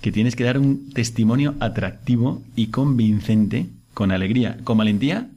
que 0.00 0.12
tienes 0.12 0.36
que 0.36 0.44
dar 0.44 0.58
un 0.58 0.90
testimonio 0.90 1.54
atractivo 1.60 2.42
y 2.54 2.68
convincente, 2.68 3.66
con 3.94 4.12
alegría, 4.12 4.58
con 4.64 4.78
valentía 4.78 5.28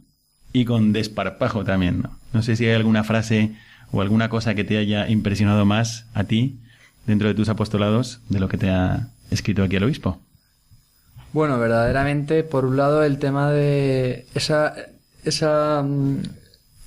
y 0.54 0.66
con 0.66 0.94
desparpajo 0.94 1.64
también. 1.64 2.02
¿no? 2.02 2.18
no 2.34 2.42
sé 2.42 2.56
si 2.56 2.66
hay 2.66 2.74
alguna 2.74 3.04
frase 3.04 3.52
o 3.92 4.02
alguna 4.02 4.30
cosa 4.30 4.56
que 4.56 4.64
te 4.64 4.78
haya 4.78 5.10
impresionado 5.10 5.66
más 5.66 6.06
a 6.14 6.24
ti 6.24 6.60
dentro 7.06 7.28
de 7.28 7.34
tus 7.34 7.50
apostolados 7.50 8.20
de 8.30 8.40
lo 8.40 8.48
que 8.48 8.58
te 8.58 8.70
ha 8.70 9.08
escrito 9.32 9.64
aquí 9.64 9.76
el 9.76 9.84
obispo. 9.84 10.20
Bueno, 11.34 11.58
verdaderamente, 11.60 12.44
por 12.44 12.66
un 12.66 12.78
lado, 12.78 13.04
el 13.04 13.18
tema 13.18 13.52
de 13.52 14.26
esa, 14.36 14.76
esa, 15.24 15.82
mm, 15.82 16.18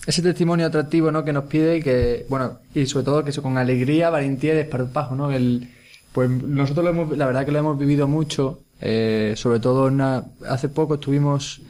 ese 0.06 0.22
testimonio 0.22 0.66
atractivo, 0.66 1.10
¿no? 1.10 1.24
Que 1.24 1.32
nos 1.32 1.44
pide 1.44 1.78
y 1.78 1.82
que, 1.82 2.26
bueno, 2.28 2.58
y 2.74 2.86
sobre 2.86 3.04
todo 3.06 3.24
que 3.24 3.30
eso 3.30 3.42
con 3.42 3.56
alegría, 3.56 4.10
valentía 4.10 4.52
y 4.52 4.56
desparpajo, 4.56 5.14
¿no? 5.16 5.32
El, 5.32 5.68
pues 6.14 6.30
nosotros 6.30 6.84
lo 6.84 6.90
hemos, 6.90 7.18
la 7.18 7.26
verdad 7.26 7.44
que 7.44 7.52
lo 7.52 7.58
hemos 7.58 7.76
vivido 7.78 8.06
mucho, 8.08 8.60
eh, 8.80 9.34
sobre 9.36 9.58
todo 9.60 9.88
en 9.88 9.94
una- 9.94 10.24
hace 10.48 10.68
poco 10.68 10.94
estuvimos 10.94 11.60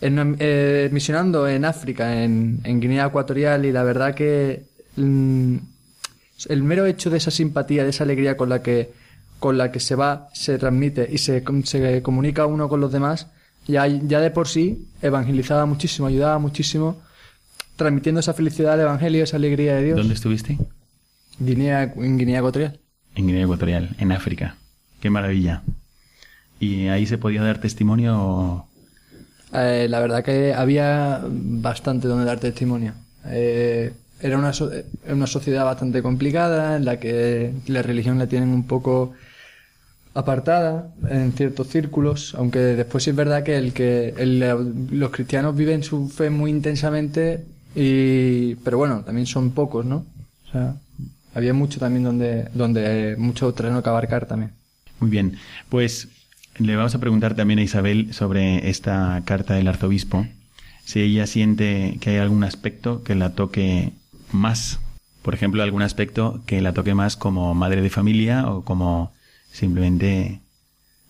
en 0.00 0.18
una- 0.18 0.36
eh, 0.40 0.88
misionando 0.92 1.46
en 1.48 1.64
África, 1.64 2.22
en, 2.22 2.60
en 2.64 2.80
Guinea 2.80 3.06
Ecuatorial, 3.06 3.64
y 3.64 3.70
la 3.72 3.82
verdad 3.84 4.14
que 4.14 4.64
mm, 4.96 5.56
el 6.48 6.62
mero 6.64 6.84
hecho 6.86 7.10
de 7.10 7.18
esa 7.18 7.30
simpatía, 7.30 7.84
de 7.84 7.90
esa 7.90 8.04
alegría 8.04 8.36
con 8.36 8.48
la 8.48 8.60
que 8.62 8.90
con 9.38 9.58
la 9.58 9.70
que 9.70 9.80
se 9.80 9.94
va, 9.94 10.28
se 10.32 10.56
transmite 10.58 11.06
y 11.12 11.18
se, 11.18 11.44
se 11.64 12.02
comunica 12.02 12.46
uno 12.46 12.68
con 12.70 12.80
los 12.80 12.90
demás, 12.90 13.26
ya, 13.68 13.86
ya 13.86 14.18
de 14.20 14.30
por 14.30 14.48
sí 14.48 14.86
evangelizaba 15.02 15.66
muchísimo, 15.66 16.06
ayudaba 16.08 16.38
muchísimo, 16.38 16.96
transmitiendo 17.76 18.20
esa 18.20 18.32
felicidad 18.32 18.72
del 18.72 18.86
Evangelio, 18.86 19.22
esa 19.24 19.36
alegría 19.36 19.74
de 19.76 19.84
Dios. 19.84 19.98
¿Dónde 19.98 20.14
estuviste? 20.14 20.56
Guinea, 21.38 21.92
en 21.96 22.16
Guinea 22.16 22.38
Ecuatorial. 22.38 22.80
En 23.16 23.26
Guinea 23.26 23.44
Ecuatorial, 23.44 23.90
en 23.98 24.12
África. 24.12 24.56
Qué 25.00 25.10
maravilla. 25.10 25.62
¿Y 26.60 26.88
ahí 26.88 27.06
se 27.06 27.18
podía 27.18 27.42
dar 27.42 27.58
testimonio? 27.58 28.66
Eh, 29.52 29.86
la 29.88 30.00
verdad 30.00 30.22
que 30.24 30.54
había 30.54 31.22
bastante 31.28 32.08
donde 32.08 32.24
dar 32.26 32.38
testimonio. 32.38 32.92
Eh, 33.26 33.92
era 34.20 34.38
una, 34.38 34.52
so- 34.52 34.72
eh, 34.72 34.84
una 35.08 35.26
sociedad 35.26 35.64
bastante 35.64 36.02
complicada 36.02 36.76
en 36.76 36.84
la 36.84 36.98
que 37.00 37.52
la 37.66 37.82
religión 37.82 38.18
la 38.18 38.26
tienen 38.26 38.50
un 38.50 38.66
poco 38.66 39.12
apartada 40.14 40.88
en 41.10 41.32
ciertos 41.32 41.68
círculos, 41.68 42.34
aunque 42.38 42.58
después 42.58 43.04
sí 43.04 43.10
es 43.10 43.16
verdad 43.16 43.42
que 43.42 43.56
el 43.56 43.72
que 43.74 44.14
el- 44.16 44.88
los 44.92 45.10
cristianos 45.10 45.54
viven 45.54 45.82
su 45.82 46.08
fe 46.08 46.30
muy 46.30 46.50
intensamente 46.50 47.44
y 47.74 48.54
pero 48.56 48.78
bueno, 48.78 49.02
también 49.04 49.26
son 49.26 49.50
pocos, 49.50 49.84
¿no? 49.84 50.06
O 50.48 50.52
sea, 50.52 50.76
había 51.36 51.52
mucho 51.52 51.78
también 51.78 52.02
donde 52.02 52.48
donde 52.54 53.12
eh, 53.12 53.16
mucho 53.16 53.52
terreno 53.52 53.82
que 53.82 53.88
abarcar 53.88 54.26
también. 54.26 54.52
Muy 54.98 55.10
bien. 55.10 55.36
Pues 55.68 56.08
le 56.58 56.74
vamos 56.76 56.94
a 56.94 56.98
preguntar 56.98 57.34
también 57.34 57.58
a 57.58 57.62
Isabel 57.62 58.14
sobre 58.14 58.70
esta 58.70 59.22
carta 59.26 59.54
del 59.54 59.68
arzobispo. 59.68 60.26
Si 60.84 61.00
ella 61.00 61.26
siente 61.26 61.98
que 62.00 62.10
hay 62.10 62.16
algún 62.16 62.42
aspecto 62.44 63.02
que 63.02 63.14
la 63.14 63.34
toque 63.34 63.92
más. 64.32 64.80
Por 65.22 65.34
ejemplo, 65.34 65.62
algún 65.62 65.82
aspecto 65.82 66.40
que 66.46 66.62
la 66.62 66.72
toque 66.72 66.94
más 66.94 67.16
como 67.16 67.54
madre 67.54 67.82
de 67.82 67.90
familia 67.90 68.48
o 68.48 68.64
como 68.64 69.12
simplemente 69.52 70.40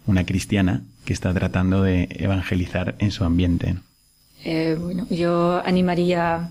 una 0.07 0.25
cristiana 0.25 0.83
que 1.05 1.13
está 1.13 1.33
tratando 1.33 1.83
de 1.83 2.09
evangelizar 2.11 2.97
en 2.99 3.13
su 3.13 3.25
ambiente. 3.25 3.77
Eh, 4.45 4.77
bueno, 4.81 5.07
yo 5.11 5.63
animaría 5.65 6.51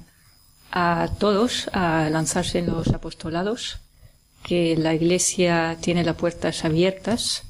a 0.77 1.09
todos 1.19 1.69
a 1.71 2.09
lanzarse 2.11 2.59
en 2.59 2.67
los 2.67 2.89
apostolados, 2.89 3.77
que 4.43 4.75
la 4.77 4.93
Iglesia 4.93 5.77
tiene 5.81 6.03
las 6.03 6.17
puertas 6.17 6.65
abiertas 6.65 7.43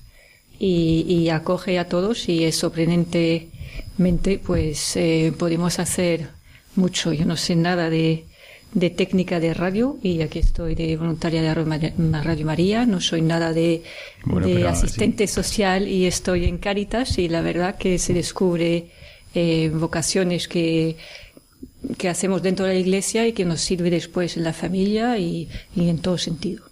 y, 0.59 1.05
y 1.09 1.29
acoge 1.29 1.79
a 1.79 1.89
todos 1.89 2.29
y 2.29 2.45
es 2.45 2.55
sorprendentemente, 2.57 4.39
pues 4.45 4.95
eh, 4.95 5.33
podemos 5.37 5.79
hacer 5.79 6.29
mucho. 6.75 7.13
Yo 7.13 7.25
no 7.25 7.35
sé 7.35 7.55
nada 7.55 7.89
de, 7.89 8.25
de 8.73 8.89
técnica 8.91 9.39
de 9.39 9.53
radio 9.53 9.97
y 10.03 10.21
aquí 10.21 10.39
estoy 10.39 10.75
de 10.75 10.95
voluntaria 10.95 11.41
de 11.41 11.53
Radio 12.23 12.45
María- 12.45 12.85
no 12.85 13.01
soy 13.01 13.21
nada 13.21 13.53
de, 13.53 13.81
Bueno, 14.23 14.47
de 14.47 14.53
pero 14.55 14.69
asistente 14.69 15.27
social 15.27 15.87
y 15.87 16.05
estoy 16.05 16.45
en 16.45 16.59
Cáritas 16.59 17.17
y 17.17 17.27
la 17.27 17.41
verdad 17.41 17.75
que 17.77 17.97
se 17.97 18.13
descubre 18.13 18.91
eh, 19.33 19.69
vocaciones 19.73 20.47
que, 20.47 20.95
que 21.97 22.09
hacemos 22.09 22.41
dentro 22.41 22.65
de 22.65 22.73
la 22.73 22.79
iglesia 22.79 23.27
y 23.27 23.33
que 23.33 23.45
nos 23.45 23.61
sirve 23.61 23.89
después 23.89 24.37
en 24.37 24.43
la 24.43 24.53
familia 24.53 25.17
y, 25.17 25.49
en 25.75 25.99
todo 25.99 26.17
sentido. 26.17 26.65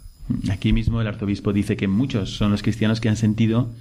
Aquí 0.49 0.73
mismo 0.73 1.01
el 1.01 1.07
arzobispo 1.07 1.53
dice 1.53 1.75
que 1.75 1.87
muchos 1.87 2.35
son 2.35 2.51
los 2.51 2.61
cristianos 2.61 3.01
que 3.01 3.09
han 3.09 3.17
sentido 3.17 3.71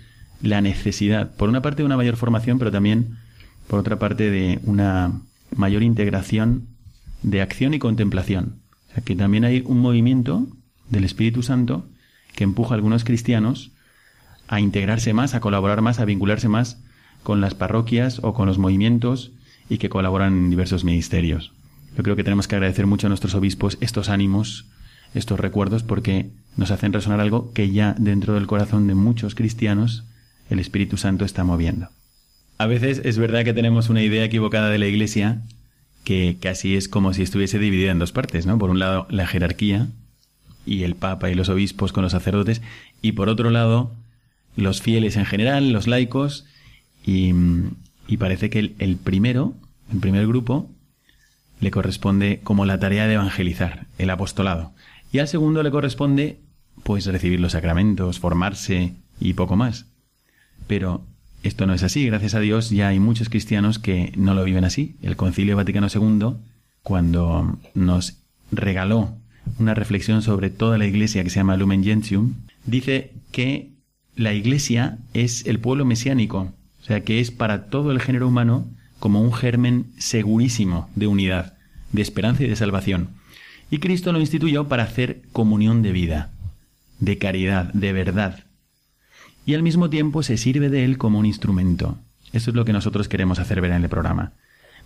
la 0.42 0.60
necesidad, 0.60 1.34
por 1.36 1.48
una 1.48 1.62
parte, 1.62 1.82
de 1.82 1.86
una 1.86 1.96
mayor 1.96 2.16
formación, 2.16 2.58
pero 2.58 2.72
también, 2.72 3.18
por 3.68 3.78
otra 3.78 3.98
parte, 3.98 4.30
de 4.30 4.58
una 4.64 5.20
mayor 5.54 5.82
integración 5.82 6.66
de 7.22 7.40
acción 7.42 7.74
y 7.74 7.78
contemplación. 7.78 8.56
O 8.90 8.94
sea, 8.94 9.04
que 9.04 9.14
también 9.14 9.44
hay 9.44 9.62
un 9.64 9.78
movimiento 9.78 10.48
del 10.90 11.04
Espíritu 11.04 11.42
Santo 11.42 11.86
que 12.34 12.44
empuja 12.44 12.74
a 12.74 12.76
algunos 12.76 13.04
cristianos 13.04 13.70
a 14.48 14.60
integrarse 14.60 15.14
más, 15.14 15.34
a 15.34 15.40
colaborar 15.40 15.80
más, 15.80 16.00
a 16.00 16.04
vincularse 16.04 16.48
más 16.48 16.82
con 17.22 17.40
las 17.40 17.54
parroquias 17.54 18.18
o 18.22 18.34
con 18.34 18.46
los 18.46 18.58
movimientos 18.58 19.32
y 19.72 19.78
que 19.78 19.88
colaboran 19.88 20.34
en 20.34 20.50
diversos 20.50 20.84
ministerios. 20.84 21.52
Yo 21.96 22.02
creo 22.02 22.14
que 22.14 22.24
tenemos 22.24 22.46
que 22.46 22.56
agradecer 22.56 22.86
mucho 22.86 23.06
a 23.06 23.08
nuestros 23.08 23.34
obispos 23.34 23.78
estos 23.80 24.10
ánimos, 24.10 24.66
estos 25.14 25.40
recuerdos, 25.40 25.82
porque 25.82 26.30
nos 26.58 26.70
hacen 26.70 26.92
resonar 26.92 27.20
algo 27.20 27.52
que 27.54 27.70
ya 27.70 27.94
dentro 27.98 28.34
del 28.34 28.46
corazón 28.46 28.86
de 28.86 28.94
muchos 28.94 29.34
cristianos 29.34 30.04
el 30.50 30.58
Espíritu 30.58 30.98
Santo 30.98 31.24
está 31.24 31.42
moviendo. 31.44 31.88
A 32.58 32.66
veces 32.66 33.00
es 33.02 33.16
verdad 33.16 33.44
que 33.44 33.54
tenemos 33.54 33.88
una 33.88 34.02
idea 34.02 34.24
equivocada 34.24 34.68
de 34.68 34.78
la 34.78 34.86
Iglesia 34.86 35.40
que 36.04 36.36
casi 36.38 36.76
es 36.76 36.86
como 36.86 37.14
si 37.14 37.22
estuviese 37.22 37.58
dividida 37.58 37.92
en 37.92 37.98
dos 37.98 38.12
partes, 38.12 38.44
¿no? 38.44 38.58
Por 38.58 38.68
un 38.68 38.78
lado, 38.78 39.06
la 39.08 39.26
jerarquía 39.26 39.88
y 40.66 40.82
el 40.82 40.96
Papa 40.96 41.30
y 41.30 41.34
los 41.34 41.48
obispos 41.48 41.92
con 41.92 42.02
los 42.02 42.12
sacerdotes, 42.12 42.60
y 43.00 43.12
por 43.12 43.30
otro 43.30 43.48
lado, 43.48 43.90
los 44.54 44.82
fieles 44.82 45.16
en 45.16 45.24
general, 45.24 45.72
los 45.72 45.86
laicos, 45.86 46.44
y, 47.06 47.32
y 48.06 48.16
parece 48.18 48.50
que 48.50 48.58
el, 48.58 48.74
el 48.78 48.96
primero, 48.96 49.54
el 49.92 49.98
primer 49.98 50.26
grupo, 50.26 50.70
le 51.60 51.70
corresponde 51.70 52.40
como 52.42 52.66
la 52.66 52.78
tarea 52.78 53.06
de 53.06 53.14
evangelizar, 53.14 53.86
el 53.98 54.10
apostolado. 54.10 54.72
Y 55.12 55.18
al 55.18 55.28
segundo 55.28 55.62
le 55.62 55.70
corresponde, 55.70 56.40
pues, 56.82 57.06
recibir 57.06 57.40
los 57.40 57.52
sacramentos, 57.52 58.18
formarse 58.18 58.94
y 59.20 59.34
poco 59.34 59.56
más. 59.56 59.86
Pero 60.66 61.04
esto 61.42 61.66
no 61.66 61.74
es 61.74 61.82
así. 61.82 62.06
Gracias 62.06 62.34
a 62.34 62.40
Dios 62.40 62.70
ya 62.70 62.88
hay 62.88 62.98
muchos 62.98 63.28
cristianos 63.28 63.78
que 63.78 64.12
no 64.16 64.34
lo 64.34 64.44
viven 64.44 64.64
así. 64.64 64.96
El 65.02 65.16
Concilio 65.16 65.56
Vaticano 65.56 65.88
II, 65.92 66.36
cuando 66.82 67.58
nos 67.74 68.18
regaló 68.50 69.14
una 69.58 69.74
reflexión 69.74 70.22
sobre 70.22 70.50
toda 70.50 70.78
la 70.78 70.86
Iglesia 70.86 71.22
que 71.24 71.30
se 71.30 71.40
llama 71.40 71.56
Lumen 71.56 71.84
Gentium, 71.84 72.34
dice 72.64 73.12
que 73.30 73.70
la 74.16 74.32
Iglesia 74.32 74.98
es 75.14 75.46
el 75.46 75.58
pueblo 75.58 75.84
mesiánico, 75.84 76.52
o 76.80 76.84
sea 76.84 77.02
que 77.02 77.20
es 77.20 77.30
para 77.30 77.66
todo 77.66 77.92
el 77.92 78.00
género 78.00 78.28
humano 78.28 78.66
como 79.02 79.20
un 79.20 79.32
germen 79.32 79.86
segurísimo 79.98 80.88
de 80.94 81.08
unidad. 81.08 81.54
de 81.90 82.02
esperanza 82.02 82.44
y 82.44 82.48
de 82.48 82.54
salvación. 82.54 83.08
Y 83.68 83.78
Cristo 83.78 84.12
lo 84.12 84.20
instituyó 84.20 84.68
para 84.68 84.84
hacer 84.84 85.22
comunión 85.32 85.82
de 85.82 85.90
vida, 85.90 86.30
de 87.00 87.18
caridad, 87.18 87.72
de 87.74 87.92
verdad. 87.92 88.44
Y 89.44 89.54
al 89.54 89.64
mismo 89.64 89.90
tiempo 89.90 90.22
se 90.22 90.36
sirve 90.36 90.70
de 90.70 90.84
él 90.84 90.98
como 90.98 91.18
un 91.18 91.26
instrumento. 91.26 91.98
Eso 92.32 92.50
es 92.50 92.56
lo 92.56 92.64
que 92.64 92.72
nosotros 92.72 93.08
queremos 93.08 93.40
hacer 93.40 93.60
ver 93.60 93.72
en 93.72 93.82
el 93.82 93.90
programa. 93.90 94.34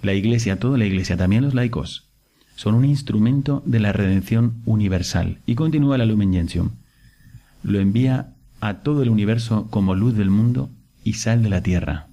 La 0.02 0.14
Iglesia, 0.14 0.58
toda 0.58 0.78
la 0.78 0.87
Iglesia, 0.87 1.18
también 1.18 1.44
los 1.44 1.52
laicos, 1.52 2.08
son 2.56 2.75
un 2.75 2.87
instrumento 2.87 3.62
de 3.66 3.80
la 3.80 3.92
redención 3.92 4.62
universal. 4.64 5.40
Y 5.44 5.56
continúa 5.56 5.99
la 5.99 6.06
Lumen. 6.06 6.49
Lo 7.62 7.78
envía 7.78 8.32
a 8.61 8.78
todo 8.78 9.02
el 9.02 9.11
universo 9.11 9.68
como 9.68 9.94
luz 9.94 10.16
del 10.16 10.30
mundo 10.30 10.70
y 11.04 11.12
sal 11.12 11.42
de 11.42 11.50
la 11.50 11.62
tierra. 11.62 12.06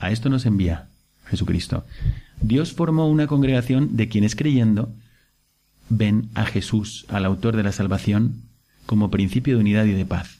A 0.00 0.10
esto 0.10 0.28
nos 0.28 0.44
envía 0.44 0.89
Jesucristo. 1.30 1.84
Dios 2.40 2.72
formó 2.72 3.08
una 3.08 3.26
congregación 3.26 3.96
de 3.96 4.08
quienes 4.08 4.34
creyendo 4.34 4.92
ven 5.88 6.28
a 6.34 6.44
Jesús, 6.44 7.06
al 7.08 7.24
autor 7.24 7.56
de 7.56 7.62
la 7.62 7.72
salvación, 7.72 8.42
como 8.86 9.10
principio 9.10 9.54
de 9.54 9.60
unidad 9.60 9.84
y 9.84 9.92
de 9.92 10.06
paz, 10.06 10.38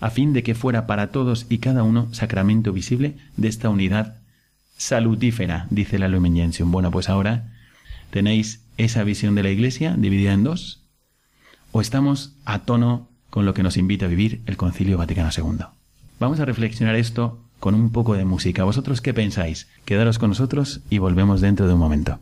a 0.00 0.10
fin 0.10 0.32
de 0.32 0.42
que 0.42 0.54
fuera 0.54 0.86
para 0.86 1.10
todos 1.10 1.46
y 1.48 1.58
cada 1.58 1.82
uno 1.82 2.12
sacramento 2.12 2.72
visible 2.72 3.16
de 3.36 3.48
esta 3.48 3.68
unidad 3.68 4.16
salutífera, 4.76 5.66
dice 5.70 5.98
la 5.98 6.08
Lumen. 6.08 6.52
Bueno, 6.66 6.90
pues 6.90 7.08
ahora 7.08 7.52
tenéis 8.10 8.62
esa 8.76 9.04
visión 9.04 9.34
de 9.34 9.42
la 9.42 9.50
Iglesia 9.50 9.94
dividida 9.96 10.32
en 10.32 10.44
dos, 10.44 10.82
o 11.72 11.80
estamos 11.80 12.34
a 12.44 12.60
tono 12.60 13.08
con 13.30 13.46
lo 13.46 13.54
que 13.54 13.62
nos 13.62 13.76
invita 13.76 14.06
a 14.06 14.08
vivir 14.08 14.42
el 14.46 14.56
Concilio 14.56 14.98
Vaticano 14.98 15.30
II. 15.36 15.66
Vamos 16.18 16.40
a 16.40 16.44
reflexionar 16.44 16.96
esto 16.96 17.44
con 17.60 17.74
un 17.74 17.90
poco 17.90 18.14
de 18.14 18.24
música. 18.24 18.64
¿Vosotros 18.64 19.00
qué 19.00 19.14
pensáis? 19.14 19.68
Quedaros 19.84 20.18
con 20.18 20.30
nosotros 20.30 20.80
y 20.90 20.98
volvemos 20.98 21.40
dentro 21.40 21.68
de 21.68 21.74
un 21.74 21.78
momento. 21.78 22.18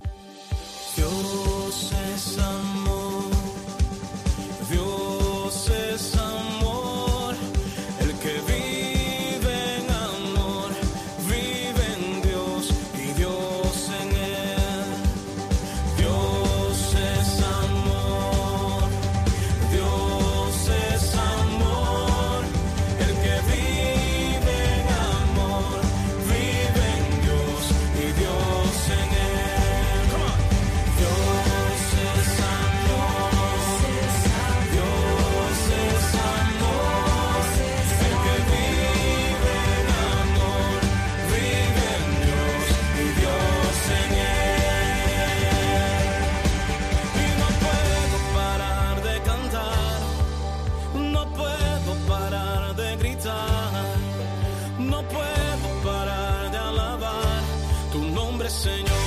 Senhor. 58.49 58.98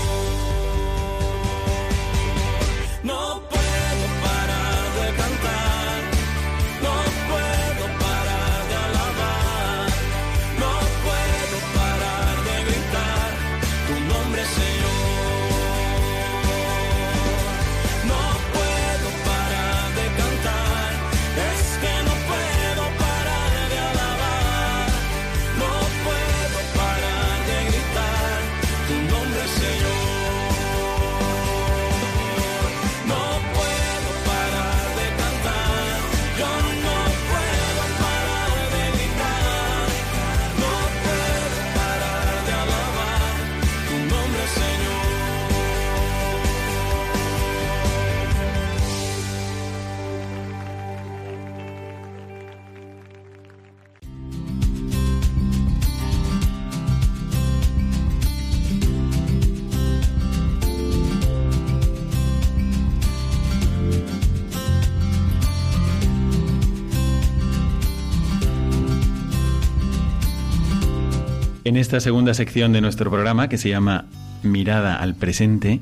En 71.72 71.78
esta 71.78 72.02
segunda 72.02 72.34
sección 72.34 72.74
de 72.74 72.82
nuestro 72.82 73.10
programa, 73.10 73.48
que 73.48 73.58
se 73.58 73.70
llama 73.70 74.04
Mirada 74.44 74.98
al 74.98 75.16
presente, 75.16 75.80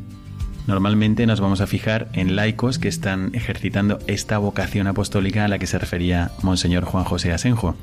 normalmente 0.67 1.25
nos 1.25 1.39
vamos 1.39 1.61
a 1.61 1.65
fijar 1.65 2.09
en 2.13 2.35
laicos 2.35 2.77
que 2.77 2.87
están 2.87 3.31
ejercitando 3.33 3.97
esta 4.05 4.37
vocación 4.37 4.85
apostólica 4.85 5.45
a 5.45 5.47
la 5.47 5.57
que 5.57 5.65
se 5.65 5.79
refería 5.79 6.29
Monseñor 6.43 6.85
Juan 6.85 7.05
José 7.05 7.31
Asenjo. 7.31 7.75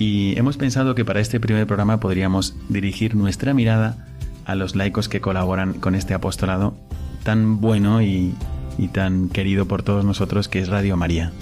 Y 0.00 0.36
hemos 0.36 0.56
pensado 0.56 0.96
que 0.96 1.04
para 1.04 1.20
este 1.20 1.38
primer 1.38 1.68
programa 1.68 2.00
podríamos 2.00 2.56
dirigir 2.68 3.14
nuestra 3.14 3.54
mirada 3.54 4.08
a 4.46 4.56
los 4.56 4.74
laicos 4.74 5.08
que 5.08 5.20
colaboran 5.20 5.74
con 5.74 5.94
este 5.94 6.12
apostolado 6.12 6.74
tan 7.22 7.60
bueno 7.60 8.02
y 8.02 8.34
y 8.80 8.88
tan 8.88 9.28
querido 9.28 9.66
por 9.66 9.82
todos 9.82 10.06
nosotros 10.06 10.48
que 10.48 10.58
es 10.58 10.68
Radio 10.68 10.96
María. 10.96 11.32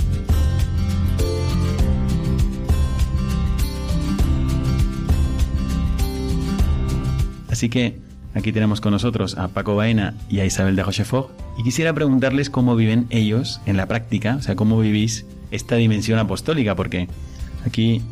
Así 7.48 7.68
que 7.68 8.00
aquí 8.34 8.52
tenemos 8.52 8.80
con 8.80 8.92
nosotros 8.92 9.38
a 9.38 9.48
Paco 9.48 9.76
Baena 9.76 10.14
y 10.28 10.40
a 10.40 10.44
Isabel 10.44 10.74
de 10.74 10.82
Rochefort 10.82 11.30
y 11.56 11.62
quisiera 11.62 11.92
preguntarles 11.92 12.50
cómo 12.50 12.74
viven 12.74 13.06
ellos 13.10 13.60
en 13.66 13.76
la 13.76 13.86
práctica, 13.86 14.36
o 14.36 14.42
sea, 14.42 14.56
cómo 14.56 14.80
vivís 14.80 15.24
esta 15.52 15.76
dimensión 15.76 16.18
apostólica, 16.18 16.74
porque 16.74 17.08
aquí 17.64 18.02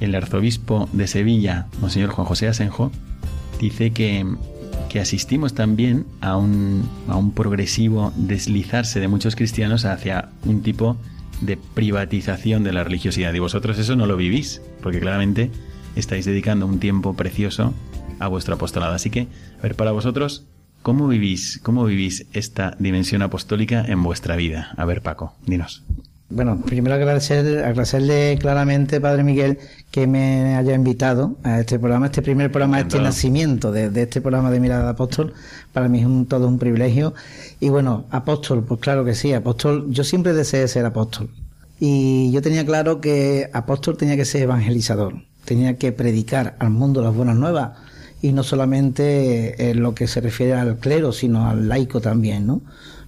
el 0.00 0.14
arzobispo 0.14 0.88
de 0.92 1.06
Sevilla, 1.06 1.68
Monseñor 1.80 2.10
Juan 2.10 2.26
José 2.26 2.48
Asenjo, 2.48 2.90
dice 3.60 3.92
que 3.92 4.26
que 4.92 5.00
asistimos 5.00 5.54
también 5.54 6.04
a 6.20 6.36
un, 6.36 6.86
a 7.08 7.16
un 7.16 7.32
progresivo 7.32 8.12
deslizarse 8.14 9.00
de 9.00 9.08
muchos 9.08 9.36
cristianos 9.36 9.86
hacia 9.86 10.28
un 10.44 10.62
tipo 10.62 10.98
de 11.40 11.56
privatización 11.56 12.62
de 12.62 12.74
la 12.74 12.84
religiosidad. 12.84 13.32
Y 13.32 13.38
vosotros 13.38 13.78
eso 13.78 13.96
no 13.96 14.04
lo 14.04 14.18
vivís, 14.18 14.60
porque 14.82 15.00
claramente 15.00 15.50
estáis 15.96 16.26
dedicando 16.26 16.66
un 16.66 16.78
tiempo 16.78 17.14
precioso 17.14 17.72
a 18.18 18.28
vuestro 18.28 18.56
apostolado. 18.56 18.92
Así 18.92 19.08
que, 19.08 19.28
a 19.58 19.62
ver, 19.62 19.76
para 19.76 19.92
vosotros, 19.92 20.44
¿cómo 20.82 21.08
vivís, 21.08 21.58
cómo 21.62 21.86
vivís 21.86 22.26
esta 22.34 22.76
dimensión 22.78 23.22
apostólica 23.22 23.82
en 23.86 24.02
vuestra 24.02 24.36
vida? 24.36 24.74
A 24.76 24.84
ver, 24.84 25.00
Paco, 25.00 25.34
dinos. 25.46 25.84
Bueno, 26.34 26.62
primero 26.64 26.94
agradecer, 26.94 27.62
agradecerle 27.62 28.38
claramente, 28.40 29.02
Padre 29.02 29.22
Miguel, 29.22 29.58
que 29.90 30.06
me 30.06 30.56
haya 30.56 30.74
invitado 30.74 31.36
a 31.42 31.60
este 31.60 31.78
programa, 31.78 32.06
este 32.06 32.22
primer 32.22 32.50
programa, 32.50 32.80
este 32.80 32.98
nacimiento 33.00 33.70
de, 33.70 33.90
este 34.00 34.22
programa 34.22 34.50
de 34.50 34.58
Mirada 34.58 34.84
de 34.84 34.90
Apóstol. 34.90 35.34
Para 35.74 35.88
mí 35.88 36.00
es 36.00 36.06
un, 36.06 36.24
todo 36.24 36.48
un 36.48 36.58
privilegio. 36.58 37.12
Y 37.60 37.68
bueno, 37.68 38.06
apóstol, 38.10 38.64
pues 38.64 38.80
claro 38.80 39.04
que 39.04 39.14
sí, 39.14 39.34
apóstol. 39.34 39.90
Yo 39.90 40.04
siempre 40.04 40.32
deseé 40.32 40.66
ser 40.68 40.86
apóstol. 40.86 41.28
Y 41.78 42.32
yo 42.32 42.40
tenía 42.40 42.64
claro 42.64 43.02
que 43.02 43.50
apóstol 43.52 43.98
tenía 43.98 44.16
que 44.16 44.24
ser 44.24 44.42
evangelizador, 44.42 45.14
tenía 45.44 45.76
que 45.76 45.92
predicar 45.92 46.56
al 46.60 46.70
mundo 46.70 47.02
las 47.02 47.14
buenas 47.14 47.36
nuevas 47.36 47.72
y 48.22 48.32
no 48.32 48.42
solamente 48.42 49.70
en 49.70 49.82
lo 49.82 49.94
que 49.94 50.06
se 50.06 50.22
refiere 50.22 50.54
al 50.54 50.78
clero, 50.78 51.12
sino 51.12 51.46
al 51.46 51.68
laico 51.68 52.00
también, 52.00 52.46
¿no? 52.46 52.62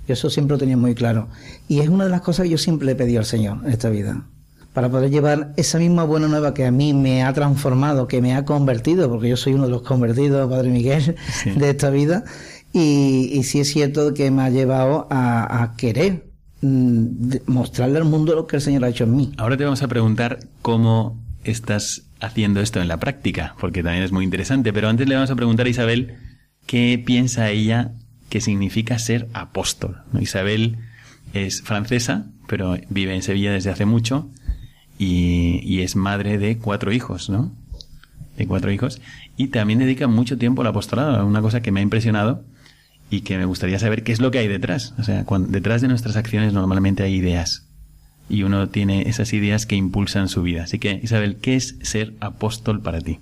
Yo 0.07 0.15
eso 0.15 0.31
siempre 0.31 0.55
lo 0.55 0.59
tenía 0.59 0.77
muy 0.77 0.95
claro. 0.95 1.29
Y 1.69 1.81
es 1.81 1.89
una 1.89 2.05
de 2.05 2.11
las 2.11 2.21
cosas 2.21 2.45
que 2.45 2.51
yo 2.51 2.59
siempre 2.59 2.87
le 2.87 2.93
he 2.93 2.97
pedido 2.97 3.21
al 3.21 3.27
Señor 3.27 3.59
en 3.65 3.71
esta 3.71 3.91
vida. 3.91 4.25
para 4.73 4.89
poder 4.91 5.09
llevar 5.09 5.53
esa 5.57 5.79
misma 5.79 6.03
buena 6.03 6.27
nueva 6.27 6.53
que 6.53 6.67
a 6.67 6.73
mí 6.73 6.93
me 6.93 7.23
ha 7.23 7.33
transformado, 7.33 8.09
que 8.09 8.21
me 8.21 8.35
ha 8.35 8.45
convertido, 8.45 9.09
porque 9.09 9.29
yo 9.29 9.37
soy 9.37 9.55
uno 9.55 9.65
de 9.65 9.71
los 9.71 9.83
convertidos, 9.83 10.51
Padre 10.51 10.71
Miguel, 10.71 11.15
de 11.57 11.71
esta 11.71 11.91
vida, 11.91 12.25
y, 12.73 13.31
y, 13.33 13.45
sí 13.45 13.61
es 13.61 13.69
cierto 13.69 14.15
que 14.15 14.33
me 14.33 14.43
ha 14.43 14.51
llevado 14.51 15.07
a, 15.11 15.75
querer 15.77 16.27
mm, 16.61 17.37
mostrarle 17.47 17.99
al 17.99 18.05
mundo 18.05 18.35
lo 18.35 18.49
que 18.49 18.57
el 18.57 18.63
Señor 18.63 18.85
ha 18.85 18.89
hecho 18.89 19.05
en 19.05 19.15
mí. 19.15 19.33
Ahora 19.37 19.57
te 19.57 19.63
vamos 19.63 19.85
a 19.85 19.87
preguntar 19.87 20.41
cómo 20.61 21.23
estás 21.45 22.03
haciendo 22.21 22.61
esto 22.61 22.81
en 22.81 22.89
la 22.89 22.99
práctica, 22.99 23.55
porque 23.61 23.85
también 23.85 24.03
es 24.03 24.11
muy 24.11 24.25
interesante, 24.25 24.73
pero 24.73 24.89
antes 24.89 25.09
le 25.09 25.15
vamos 25.15 25.31
a 25.31 25.37
preguntar 25.37 25.67
a 25.67 25.69
Isabel 25.69 26.17
qué 26.67 27.01
piensa 27.05 27.51
ella 27.51 27.93
que 28.35 28.41
significa 28.41 28.99
ser 28.99 29.29
apóstol. 29.33 30.03
Isabel 30.19 30.79
es 31.35 31.63
francesa, 31.63 32.27
pero 32.49 32.77
vive 32.89 33.15
en 33.15 33.23
Sevilla 33.23 33.53
desde 33.53 33.71
hace 33.71 33.85
mucho 33.85 34.29
y, 34.99 35.83
es 35.83 35.95
madre 35.95 36.37
de 36.37 36.59
cuatro 36.59 36.91
hijos, 36.91 37.31
¿no? 37.31 37.53
De 38.37 38.49
cuatro 38.49 38.73
hijos. 38.73 39.01
Y 39.37 39.49
también 39.49 39.79
dedica 39.79 40.09
mucho 40.09 40.37
tiempo 40.37 40.63
al 40.63 40.67
apostolado, 40.67 41.25
una 41.25 41.43
cosa 41.43 41.63
que 41.63 41.71
me 41.71 41.79
ha 41.79 41.85
impresionado 41.85 42.45
y 43.09 43.21
que 43.21 43.39
me 43.39 43.45
gustaría 43.45 43.79
saber 43.79 44.03
qué 44.03 44.11
es 44.11 44.21
lo 44.21 44.33
que 44.33 44.39
hay 44.39 44.49
detrás. 44.49 44.95
O 44.99 45.05
sea, 45.05 45.25
detrás 45.47 45.81
de 45.81 45.87
nuestras 45.87 46.17
acciones 46.17 46.53
normalmente 46.53 47.05
hay 47.05 47.15
ideas 47.15 47.69
y 48.29 48.43
uno 48.43 48.69
tiene 48.69 49.09
esas 49.09 49.33
ideas 49.33 49.65
que 49.65 49.77
impulsan 49.77 50.29
su 50.29 50.43
vida. 50.43 50.65
Así 50.65 50.81
que, 50.81 50.99
Isabel, 51.01 51.37
¿qué 51.37 51.55
es 51.55 51.77
ser 51.83 52.15
apóstol 52.19 52.83
para 52.83 53.01
ti? 53.01 53.21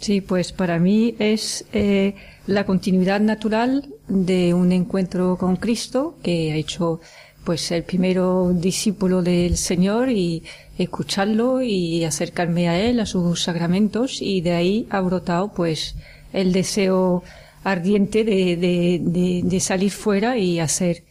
Sí, 0.00 0.22
pues 0.22 0.52
para 0.52 0.78
mí 0.78 1.14
es 1.18 1.66
eh, 1.74 2.14
la 2.46 2.64
continuidad 2.64 3.20
natural 3.20 3.86
de 4.08 4.54
un 4.54 4.72
encuentro 4.72 5.36
con 5.36 5.56
Cristo 5.56 6.16
que 6.22 6.52
ha 6.52 6.56
hecho 6.56 7.02
pues 7.44 7.70
el 7.70 7.82
primero 7.84 8.50
discípulo 8.54 9.22
del 9.22 9.58
Señor 9.58 10.08
y 10.08 10.42
escucharlo 10.78 11.60
y 11.60 12.02
acercarme 12.04 12.70
a 12.70 12.80
él, 12.80 12.98
a 13.00 13.06
sus 13.06 13.42
sacramentos 13.42 14.22
y 14.22 14.40
de 14.40 14.52
ahí 14.52 14.86
ha 14.88 15.02
brotado 15.02 15.52
pues 15.52 15.96
el 16.32 16.52
deseo 16.52 17.22
ardiente 17.62 18.24
de, 18.24 18.56
de, 18.56 19.42
de, 19.44 19.60
salir 19.60 19.90
fuera 19.90 20.38
y 20.38 20.60
hacer. 20.60 21.04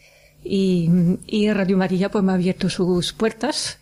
Y, 0.43 0.89
y, 1.27 1.51
Radio 1.51 1.77
María 1.77 2.09
pues 2.09 2.23
me 2.23 2.31
ha 2.31 2.35
abierto 2.35 2.69
sus 2.69 3.13
puertas 3.13 3.77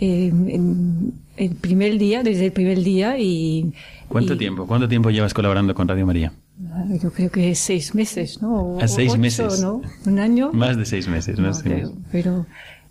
eh, 0.00 0.28
en, 0.28 1.12
el 1.36 1.56
primer 1.56 1.98
día, 1.98 2.22
desde 2.22 2.46
el 2.46 2.52
primer 2.52 2.82
día 2.82 3.18
y... 3.18 3.74
¿Cuánto 4.08 4.36
tiempo? 4.36 4.66
¿Cuánto 4.66 4.88
tiempo 4.88 5.10
llevas 5.10 5.34
colaborando 5.34 5.74
con 5.74 5.88
Radio 5.88 6.06
María? 6.06 6.32
Yo 7.02 7.10
creo 7.12 7.30
que 7.30 7.54
seis 7.54 7.94
meses, 7.94 8.40
¿no? 8.40 8.78
a 8.80 8.88
seis 8.88 9.16
meses. 9.18 9.60
¿no? 9.60 9.82
Un 10.06 10.18
año. 10.18 10.52
Más 10.52 10.76
de 10.76 10.86
seis 10.86 11.08
meses, 11.08 11.38
¿no? 11.38 11.52
pero... 12.10 12.46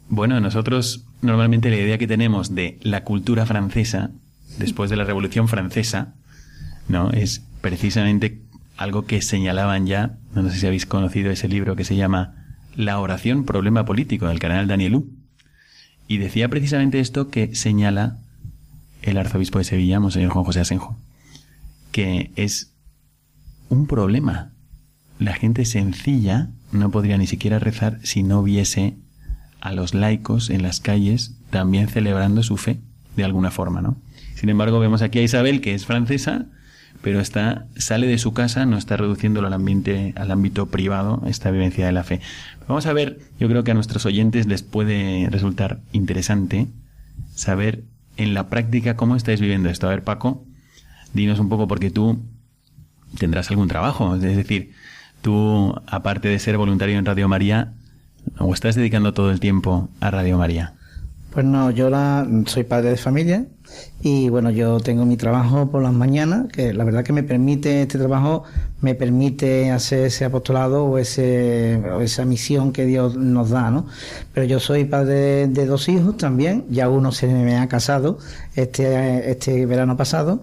Bueno, 0.08 0.40
nosotros 0.40 1.06
normalmente 1.22 1.70
la 1.70 1.78
idea 1.78 1.98
que 1.98 2.06
tenemos 2.08 2.54
de 2.54 2.78
la 2.84 3.04
cultura 3.04 3.46
francesa, 3.46 4.12
después 4.60 4.90
de 4.92 4.98
la 4.98 5.04
Revolución 5.04 5.48
Francesa, 5.48 6.14
¿no? 6.88 7.10
Es 7.10 7.44
precisamente 7.62 8.42
algo 8.78 9.06
que 9.06 9.22
señalaban 9.22 9.88
ya, 9.88 10.18
no 10.36 10.50
sé 10.50 10.60
si 10.60 10.68
habéis 10.68 10.86
conocido 10.86 11.32
ese 11.32 11.48
libro 11.48 11.76
que 11.76 11.86
se 11.86 11.96
llama 11.96 12.46
La 12.76 13.00
oración 13.00 13.46
problema 13.46 13.86
político 13.86 14.28
del 14.28 14.40
canal 14.40 14.68
Danielú. 14.68 15.10
Y 16.08 16.18
decía 16.20 16.50
precisamente 16.50 17.00
esto 17.00 17.30
que 17.30 17.56
señala 17.56 18.18
el 19.02 19.18
arzobispo 19.18 19.58
de 19.58 19.64
Sevilla, 19.64 20.00
Monseñor 20.00 20.32
Juan 20.32 20.46
José 20.46 20.60
Asenjo, 20.60 20.98
que 21.96 22.34
es 22.36 22.74
un 23.70 23.88
problema. 23.88 24.52
La 25.18 25.34
gente 25.34 25.64
sencilla 25.64 26.50
no 26.74 26.92
podría 26.92 27.18
ni 27.18 27.26
siquiera 27.26 27.58
rezar 27.58 28.00
si 28.04 28.22
no 28.22 28.44
viese 28.44 28.98
a 29.62 29.72
los 29.72 29.94
laicos 29.94 30.50
en 30.50 30.62
las 30.62 30.82
calles 30.82 31.38
también 31.52 31.88
celebrando 31.88 32.44
su 32.44 32.58
fe 32.58 32.82
de 33.16 33.24
alguna 33.24 33.50
forma, 33.50 33.82
¿no? 33.82 33.96
Sin 34.34 34.50
embargo, 34.50 34.82
vemos 34.82 35.02
aquí 35.02 35.20
a 35.20 35.24
Isabel, 35.24 35.62
que 35.62 35.74
es 35.74 35.86
francesa, 35.86 36.48
pero 37.02 37.22
está, 37.22 37.66
sale 37.78 38.08
de 38.08 38.18
su 38.18 38.34
casa, 38.34 38.66
no 38.66 38.78
está 38.78 38.98
reduciéndolo 38.98 39.48
al 39.48 39.54
ambiente, 39.54 40.12
al 40.18 40.32
ámbito 40.32 40.66
privado, 40.66 41.24
esta 41.26 41.50
vivencia 41.50 41.86
de 41.86 41.94
la 41.94 42.04
fe. 42.04 42.20
Vamos 42.68 42.88
a 42.88 42.94
ver, 42.94 43.20
yo 43.40 43.48
creo 43.48 43.64
que 43.64 43.72
a 43.72 43.74
nuestros 43.74 44.06
oyentes 44.06 44.48
les 44.48 44.64
puede 44.64 45.30
resultar 45.30 45.80
interesante 45.94 46.68
saber 47.36 47.86
en 48.18 48.34
la 48.34 48.50
práctica 48.50 48.98
cómo 48.98 49.16
estáis 49.16 49.40
viviendo 49.40 49.70
esto. 49.70 49.88
A 49.88 49.92
ver, 49.92 50.04
Paco, 50.04 50.44
dinos 51.16 51.40
un 51.40 51.50
poco 51.50 51.68
porque 51.68 51.90
tú 51.90 52.20
tendrás 53.18 53.50
algún 53.50 53.68
trabajo. 53.68 54.16
Es 54.16 54.22
decir, 54.22 54.72
tú, 55.22 55.74
aparte 55.88 56.28
de 56.28 56.40
ser 56.40 56.58
voluntario 56.58 57.00
en 57.00 57.06
Radio 57.06 57.28
María, 57.28 57.74
¿o 58.38 58.54
estás 58.54 58.76
dedicando 58.76 59.14
todo 59.14 59.32
el 59.32 59.40
tiempo 59.40 59.90
a 60.00 60.12
Radio 60.12 60.38
María? 60.38 60.74
Pues 61.36 61.46
no, 61.46 61.70
yo 61.70 61.90
la, 61.90 62.26
soy 62.46 62.64
padre 62.64 62.92
de 62.92 62.98
familia 62.98 63.46
y 64.02 64.30
bueno, 64.30 64.52
yo 64.52 64.80
tengo 64.80 65.06
mi 65.06 65.18
trabajo 65.18 65.70
por 65.70 65.84
las 65.84 65.92
mañanas, 65.92 66.48
que 66.50 66.74
la 66.74 66.86
verdad 66.86 67.04
que 67.04 67.12
me 67.12 67.24
permite, 67.24 67.82
este 67.82 67.98
trabajo 67.98 68.44
me 68.80 68.96
permite 68.96 69.70
hacer 69.70 70.06
ese 70.06 70.24
apostolado 70.24 70.86
o, 70.86 70.98
ese, 70.98 71.82
esa 72.00 72.24
misión 72.24 72.72
que 72.72 72.86
Dios 72.86 73.18
nos 73.18 73.50
da, 73.50 73.70
¿no? 73.70 73.86
Pero 74.34 74.46
yo 74.46 74.62
soy 74.62 74.86
padre 74.86 75.48
de, 75.48 75.66
dos 75.66 75.90
hijos 75.90 76.16
también, 76.16 76.64
ya 76.70 76.88
uno 76.88 77.12
se 77.12 77.28
me 77.28 77.58
ha 77.58 77.68
casado 77.68 78.18
este, 78.56 79.30
este 79.30 79.66
verano 79.66 79.98
pasado 79.98 80.42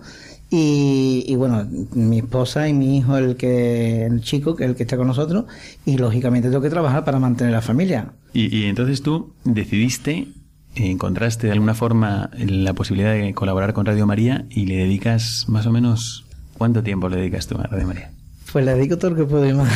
y, 0.55 1.35
bueno, 1.37 1.67
mi 1.95 2.19
esposa 2.19 2.69
y 2.69 2.75
mi 2.75 2.99
hijo, 2.99 3.17
el 3.17 3.37
que 3.37 4.05
el 4.05 4.21
chico, 4.21 4.55
que 4.55 4.65
el 4.67 4.75
que 4.75 4.83
está 4.83 4.99
con 4.99 5.07
nosotros, 5.07 5.47
y 5.87 5.97
lógicamente 5.97 6.49
tengo 6.49 6.61
que 6.61 6.69
trabajar 6.69 7.05
para 7.05 7.19
mantener 7.19 7.55
la 7.55 7.63
familia. 7.63 8.13
Y, 8.35 8.55
y 8.55 8.65
entonces 8.65 9.01
tú 9.03 9.33
decidiste, 9.45 10.29
encontraste 10.75 11.47
de 11.47 11.55
alguna 11.55 11.75
forma 11.75 12.31
la 12.39 12.75
posibilidad 12.75 13.15
de 13.15 13.33
colaborar 13.33 13.73
con 13.73 13.87
Radio 13.87 14.07
María 14.07 14.45
y 14.51 14.67
le 14.67 14.77
dedicas 14.77 15.47
más 15.49 15.67
o 15.67 15.73
menos 15.73 16.27
¿cuánto 16.59 16.83
tiempo 16.83 17.09
le 17.09 17.17
dedicas 17.17 17.47
tú 17.47 17.59
a 17.59 17.65
Radio 17.65 17.87
María? 17.87 18.13
Pues 18.53 18.65
le 18.65 18.75
dedico 18.75 18.99
todo 18.99 19.13
lo 19.13 19.17
que 19.17 19.25
puedo 19.25 19.47
y 19.47 19.55
más. 19.55 19.73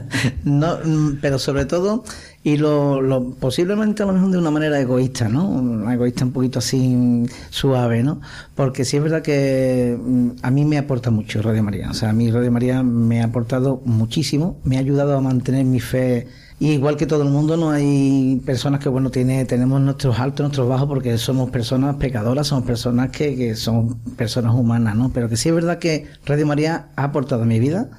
no, 0.44 0.78
pero 1.20 1.38
sobre 1.38 1.64
todo, 1.64 2.04
y 2.44 2.56
lo, 2.56 3.00
lo, 3.00 3.30
posiblemente 3.30 4.02
a 4.02 4.06
lo 4.06 4.14
mejor 4.14 4.30
de 4.30 4.38
una 4.38 4.50
manera 4.50 4.80
egoísta, 4.80 5.28
¿no? 5.28 5.48
Una 5.48 5.94
egoísta 5.94 6.24
un 6.24 6.32
poquito 6.32 6.58
así 6.58 7.24
suave, 7.50 8.02
¿no? 8.02 8.20
Porque 8.56 8.84
sí 8.84 8.96
es 8.96 9.02
verdad 9.02 9.22
que 9.22 9.96
mm, 10.00 10.30
a 10.42 10.50
mí 10.50 10.64
me 10.64 10.78
aporta 10.78 11.10
mucho 11.10 11.40
Radio 11.40 11.62
María. 11.62 11.90
O 11.90 11.94
sea, 11.94 12.10
a 12.10 12.12
mí 12.12 12.30
Radio 12.30 12.50
María 12.50 12.82
me 12.82 13.22
ha 13.22 13.26
aportado 13.26 13.80
muchísimo, 13.84 14.58
me 14.64 14.76
ha 14.76 14.80
ayudado 14.80 15.16
a 15.16 15.20
mantener 15.20 15.64
mi 15.64 15.78
fe 15.78 16.26
y 16.58 16.72
igual 16.72 16.96
que 16.96 17.06
todo 17.06 17.24
el 17.24 17.30
mundo, 17.30 17.56
no 17.56 17.70
hay 17.70 18.40
personas 18.46 18.80
que, 18.80 18.88
bueno, 18.88 19.10
tiene, 19.10 19.44
tenemos 19.44 19.80
nuestros 19.80 20.20
altos, 20.20 20.44
nuestros 20.44 20.68
bajos, 20.68 20.86
porque 20.88 21.18
somos 21.18 21.50
personas 21.50 21.96
pecadoras, 21.96 22.46
somos 22.48 22.64
personas 22.64 23.10
que, 23.10 23.34
que 23.34 23.56
son 23.56 23.98
personas 24.16 24.54
humanas, 24.54 24.94
¿no? 24.94 25.10
Pero 25.12 25.28
que 25.28 25.36
sí 25.36 25.48
es 25.48 25.54
verdad 25.56 25.78
que 25.78 26.06
Radio 26.24 26.46
María 26.46 26.86
ha 26.94 27.04
aportado 27.04 27.42
a 27.42 27.46
mi 27.46 27.58
vida 27.58 27.90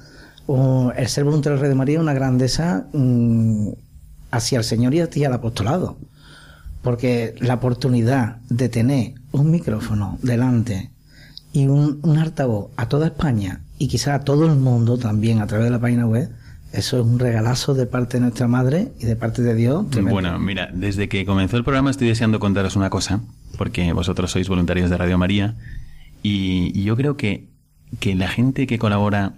el 0.96 1.08
ser 1.08 1.24
voluntario 1.24 1.58
de 1.58 1.74
María 1.74 1.96
es 1.96 2.02
una 2.02 2.12
grandeza 2.12 2.86
mm, 2.92 3.68
hacia 4.36 4.58
el 4.58 4.64
Señor 4.64 4.94
y 4.94 5.00
hacia 5.00 5.28
el 5.28 5.32
apostolado. 5.32 5.98
Porque 6.82 7.34
la 7.38 7.54
oportunidad 7.54 8.36
de 8.48 8.68
tener 8.68 9.14
un 9.32 9.50
micrófono 9.50 10.18
delante 10.22 10.90
y 11.52 11.66
un, 11.66 12.00
un 12.02 12.18
altavoz 12.18 12.70
a 12.76 12.88
toda 12.88 13.06
España 13.06 13.62
y 13.78 13.88
quizá 13.88 14.14
a 14.14 14.20
todo 14.20 14.46
el 14.46 14.56
mundo 14.56 14.98
también 14.98 15.40
a 15.40 15.46
través 15.46 15.66
de 15.66 15.70
la 15.70 15.80
página 15.80 16.06
web, 16.06 16.30
eso 16.72 16.98
es 16.98 17.06
un 17.06 17.18
regalazo 17.18 17.74
de 17.74 17.86
parte 17.86 18.16
de 18.16 18.22
nuestra 18.22 18.48
madre 18.48 18.92
y 18.98 19.06
de 19.06 19.14
parte 19.14 19.42
de 19.42 19.54
Dios. 19.54 19.86
Bueno, 20.02 20.38
mira, 20.38 20.70
desde 20.74 21.08
que 21.08 21.24
comenzó 21.24 21.56
el 21.56 21.64
programa 21.64 21.90
estoy 21.90 22.08
deseando 22.08 22.40
contaros 22.40 22.74
una 22.74 22.90
cosa, 22.90 23.20
porque 23.56 23.92
vosotros 23.92 24.32
sois 24.32 24.48
voluntarios 24.48 24.90
de 24.90 24.96
Radio 24.96 25.16
María, 25.16 25.54
y, 26.22 26.72
y 26.74 26.82
yo 26.82 26.96
creo 26.96 27.16
que, 27.16 27.48
que 28.00 28.14
la 28.14 28.28
gente 28.28 28.66
que 28.66 28.78
colabora 28.78 29.34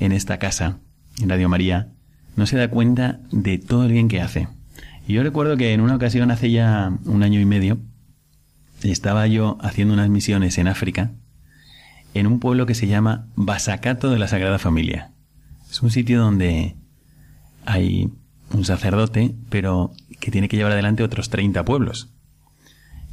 en 0.00 0.10
esta 0.10 0.38
casa, 0.38 0.78
en 1.20 1.28
Radio 1.28 1.48
María, 1.48 1.92
no 2.38 2.46
se 2.46 2.56
da 2.56 2.70
cuenta 2.70 3.18
de 3.32 3.58
todo 3.58 3.84
el 3.84 3.90
bien 3.90 4.06
que 4.06 4.20
hace. 4.20 4.46
Y 5.08 5.14
yo 5.14 5.24
recuerdo 5.24 5.56
que 5.56 5.72
en 5.72 5.80
una 5.80 5.96
ocasión, 5.96 6.30
hace 6.30 6.52
ya 6.52 6.96
un 7.04 7.24
año 7.24 7.40
y 7.40 7.44
medio, 7.44 7.78
estaba 8.84 9.26
yo 9.26 9.58
haciendo 9.60 9.92
unas 9.92 10.08
misiones 10.08 10.56
en 10.58 10.68
África, 10.68 11.10
en 12.14 12.28
un 12.28 12.38
pueblo 12.38 12.64
que 12.64 12.76
se 12.76 12.86
llama 12.86 13.26
Basacato 13.34 14.08
de 14.10 14.20
la 14.20 14.28
Sagrada 14.28 14.60
Familia. 14.60 15.10
Es 15.68 15.82
un 15.82 15.90
sitio 15.90 16.20
donde 16.20 16.76
hay 17.66 18.08
un 18.52 18.64
sacerdote, 18.64 19.34
pero 19.50 19.90
que 20.20 20.30
tiene 20.30 20.48
que 20.48 20.56
llevar 20.56 20.72
adelante 20.72 21.02
otros 21.02 21.30
30 21.30 21.64
pueblos. 21.64 22.14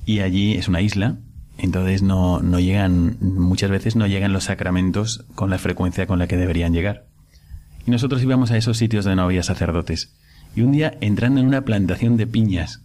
Y 0.06 0.20
allí 0.20 0.54
es 0.54 0.68
una 0.68 0.82
isla, 0.82 1.18
entonces 1.58 2.04
no, 2.04 2.42
no 2.42 2.60
llegan, 2.60 3.18
muchas 3.22 3.72
veces 3.72 3.96
no 3.96 4.06
llegan 4.06 4.34
los 4.34 4.44
sacramentos 4.44 5.26
con 5.34 5.50
la 5.50 5.58
frecuencia 5.58 6.06
con 6.06 6.20
la 6.20 6.28
que 6.28 6.38
deberían 6.38 6.74
llegar. 6.74 7.08
Y 7.86 7.92
nosotros 7.92 8.22
íbamos 8.24 8.52
a 8.52 8.58
esos 8.58 8.78
sitios 8.78 9.06
donde 9.06 9.18
no 9.18 9.24
había 9.24 9.44
sacerdotes. 9.44 10.16
Y 10.56 10.62
un 10.62 10.72
día, 10.72 10.98
entrando 11.02 11.40
en 11.40 11.48
una 11.48 11.66
plantación 11.66 12.18
de 12.18 12.28
piñas, 12.28 12.82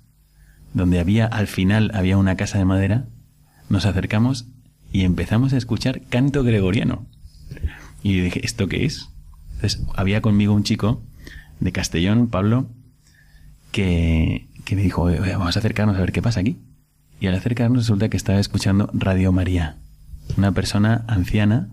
donde 0.75 1.01
había, 1.01 1.27
al 1.27 1.47
final, 1.47 1.91
había 1.95 2.17
una 2.17 2.37
casa 2.37 2.59
de 2.59 2.65
madera, 2.65 3.07
nos 3.69 3.87
acercamos 3.87 4.47
y 4.93 5.05
empezamos 5.05 5.53
a 5.53 5.57
escuchar 5.57 6.03
canto 6.09 6.43
gregoriano. 6.43 7.07
Y 8.03 8.21
dije, 8.21 8.45
¿esto 8.45 8.69
qué 8.69 8.85
es? 8.85 9.09
Entonces, 9.55 9.83
había 9.95 10.21
conmigo 10.21 10.55
un 10.55 10.65
chico 10.65 11.03
de 11.61 11.73
Castellón, 11.73 12.29
Pablo, 12.29 12.69
que, 13.73 14.49
que 14.65 14.77
me 14.77 14.83
dijo, 14.83 15.05
vamos 15.05 15.57
a 15.57 15.59
acercarnos 15.59 15.97
a 15.97 16.01
ver 16.01 16.13
qué 16.13 16.23
pasa 16.23 16.41
aquí. 16.41 16.59
y 17.21 17.27
al 17.27 17.35
acercarnos 17.35 17.85
resulta 17.85 18.09
que 18.09 18.17
estaba 18.17 18.41
escuchando 18.41 18.91
Radio 18.95 19.31
María. 19.31 19.77
Una 20.37 20.53
persona 20.53 21.05
anciana 21.07 21.69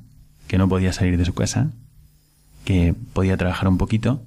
que 0.47 0.57
no 0.57 0.67
podía 0.67 0.93
salir 0.93 1.17
de 1.17 1.25
su 1.25 1.33
casa, 1.33 1.71
que 2.67 2.93
podía 3.13 3.37
trabajar 3.37 3.69
un 3.69 3.77
poquito, 3.77 4.25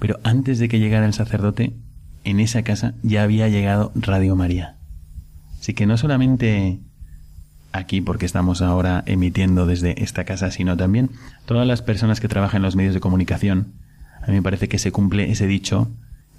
pero 0.00 0.18
antes 0.24 0.58
de 0.58 0.68
que 0.68 0.80
llegara 0.80 1.06
el 1.06 1.12
sacerdote, 1.12 1.76
en 2.24 2.40
esa 2.40 2.64
casa 2.64 2.94
ya 3.04 3.22
había 3.22 3.48
llegado 3.48 3.92
Radio 3.94 4.34
María. 4.34 4.76
Así 5.60 5.72
que 5.72 5.86
no 5.86 5.96
solamente 5.96 6.80
aquí 7.70 8.00
porque 8.00 8.26
estamos 8.26 8.60
ahora 8.60 9.04
emitiendo 9.06 9.66
desde 9.66 10.02
esta 10.02 10.24
casa, 10.24 10.50
sino 10.50 10.76
también 10.76 11.12
todas 11.44 11.64
las 11.64 11.80
personas 11.80 12.18
que 12.18 12.26
trabajan 12.26 12.56
en 12.56 12.62
los 12.64 12.74
medios 12.74 12.92
de 12.92 12.98
comunicación. 12.98 13.74
A 14.20 14.26
mí 14.26 14.32
me 14.32 14.42
parece 14.42 14.68
que 14.68 14.80
se 14.80 14.90
cumple 14.90 15.30
ese 15.30 15.46
dicho 15.46 15.88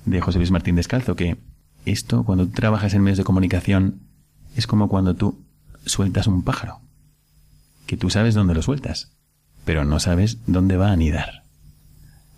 de 0.04 0.20
José 0.20 0.40
Luis 0.40 0.52
Martín 0.52 0.76
Descalzo, 0.76 1.16
que 1.16 1.38
esto, 1.86 2.26
cuando 2.26 2.46
tú 2.48 2.52
trabajas 2.52 2.94
en 2.94 3.04
medios 3.04 3.20
de 3.20 3.24
comunicación, 3.24 4.02
es 4.58 4.68
como 4.68 4.90
cuando 4.90 5.16
tú 5.16 5.46
sueltas 5.86 6.28
un 6.28 6.44
pájaro, 6.44 6.82
que 7.86 7.96
tú 7.96 8.10
sabes 8.10 8.36
dónde 8.36 8.54
lo 8.54 8.62
sueltas, 8.62 9.17
pero 9.68 9.84
no 9.84 10.00
sabes 10.00 10.38
dónde 10.48 10.78
va 10.78 10.88
a 10.88 10.94
anidar. 10.94 11.44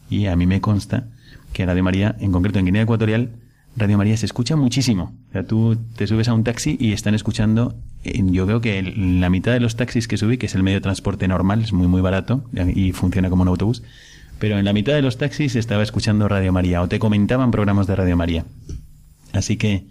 Y 0.09 0.25
a 0.25 0.35
mí 0.35 0.47
me 0.47 0.61
consta 0.61 1.09
que 1.53 1.63
Radio 1.63 1.83
María, 1.83 2.15
en 2.19 2.31
concreto 2.31 2.57
en 2.57 2.65
Guinea 2.65 2.81
Ecuatorial, 2.81 3.29
Radio 3.77 3.99
María 3.99 4.17
se 4.17 4.25
escucha 4.25 4.55
muchísimo. 4.55 5.13
O 5.29 5.31
sea, 5.33 5.45
tú 5.45 5.77
te 5.95 6.07
subes 6.07 6.27
a 6.27 6.33
un 6.33 6.43
taxi 6.43 6.75
y 6.79 6.91
están 6.91 7.13
escuchando. 7.13 7.75
Yo 8.03 8.47
veo 8.47 8.61
que 8.61 8.81
la 8.81 9.29
mitad 9.29 9.51
de 9.51 9.59
los 9.59 9.75
taxis 9.75 10.07
que 10.07 10.17
subí, 10.17 10.39
que 10.39 10.47
es 10.47 10.55
el 10.55 10.63
medio 10.63 10.77
de 10.77 10.81
transporte 10.81 11.27
normal, 11.27 11.61
es 11.61 11.71
muy 11.71 11.87
muy 11.87 12.01
barato 12.01 12.43
y 12.73 12.93
funciona 12.93 13.29
como 13.29 13.43
un 13.43 13.49
autobús, 13.49 13.83
pero 14.39 14.57
en 14.57 14.65
la 14.65 14.73
mitad 14.73 14.93
de 14.93 15.03
los 15.03 15.19
taxis 15.19 15.55
estaba 15.55 15.83
escuchando 15.83 16.27
Radio 16.27 16.51
María 16.51 16.81
o 16.81 16.87
te 16.87 16.97
comentaban 16.97 17.51
programas 17.51 17.85
de 17.85 17.95
Radio 17.95 18.17
María. 18.17 18.43
Así 19.33 19.55
que 19.55 19.85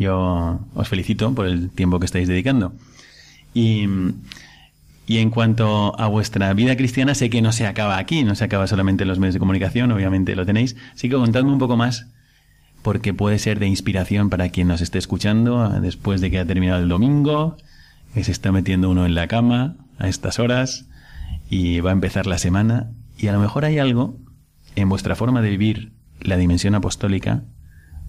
yo 0.00 0.58
os 0.74 0.88
felicito 0.88 1.32
por 1.32 1.46
el 1.46 1.70
tiempo 1.70 2.00
que 2.00 2.06
estáis 2.06 2.26
dedicando. 2.26 2.72
Y, 3.54 3.86
y 5.06 5.18
en 5.18 5.30
cuanto 5.30 5.98
a 6.00 6.06
vuestra 6.06 6.52
vida 6.54 6.76
cristiana, 6.76 7.14
sé 7.14 7.28
que 7.28 7.42
no 7.42 7.52
se 7.52 7.66
acaba 7.66 7.98
aquí, 7.98 8.22
no 8.24 8.34
se 8.34 8.44
acaba 8.44 8.66
solamente 8.66 9.02
en 9.02 9.08
los 9.08 9.18
medios 9.18 9.34
de 9.34 9.40
comunicación, 9.40 9.90
obviamente 9.90 10.36
lo 10.36 10.46
tenéis. 10.46 10.76
Así 10.94 11.08
que 11.08 11.16
contadme 11.16 11.50
un 11.50 11.58
poco 11.58 11.76
más 11.76 12.06
porque 12.82 13.14
puede 13.14 13.38
ser 13.38 13.58
de 13.58 13.66
inspiración 13.66 14.28
para 14.28 14.48
quien 14.48 14.68
nos 14.68 14.80
esté 14.80 14.98
escuchando 14.98 15.68
después 15.80 16.20
de 16.20 16.30
que 16.30 16.38
ha 16.38 16.46
terminado 16.46 16.82
el 16.82 16.88
domingo, 16.88 17.56
que 18.14 18.24
se 18.24 18.32
está 18.32 18.52
metiendo 18.52 18.90
uno 18.90 19.06
en 19.06 19.14
la 19.14 19.28
cama 19.28 19.76
a 19.98 20.08
estas 20.08 20.38
horas 20.38 20.86
y 21.48 21.80
va 21.80 21.90
a 21.90 21.94
empezar 21.94 22.26
la 22.26 22.38
semana 22.38 22.90
y 23.18 23.28
a 23.28 23.32
lo 23.32 23.40
mejor 23.40 23.64
hay 23.64 23.78
algo 23.78 24.16
en 24.74 24.88
vuestra 24.88 25.14
forma 25.14 25.42
de 25.42 25.50
vivir 25.50 25.92
la 26.20 26.36
dimensión 26.36 26.74
apostólica 26.74 27.42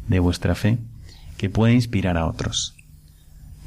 de 0.07 0.19
vuestra 0.19 0.55
fe 0.55 0.79
que 1.37 1.49
puede 1.49 1.73
inspirar 1.73 2.17
a 2.17 2.25
otros. 2.25 2.75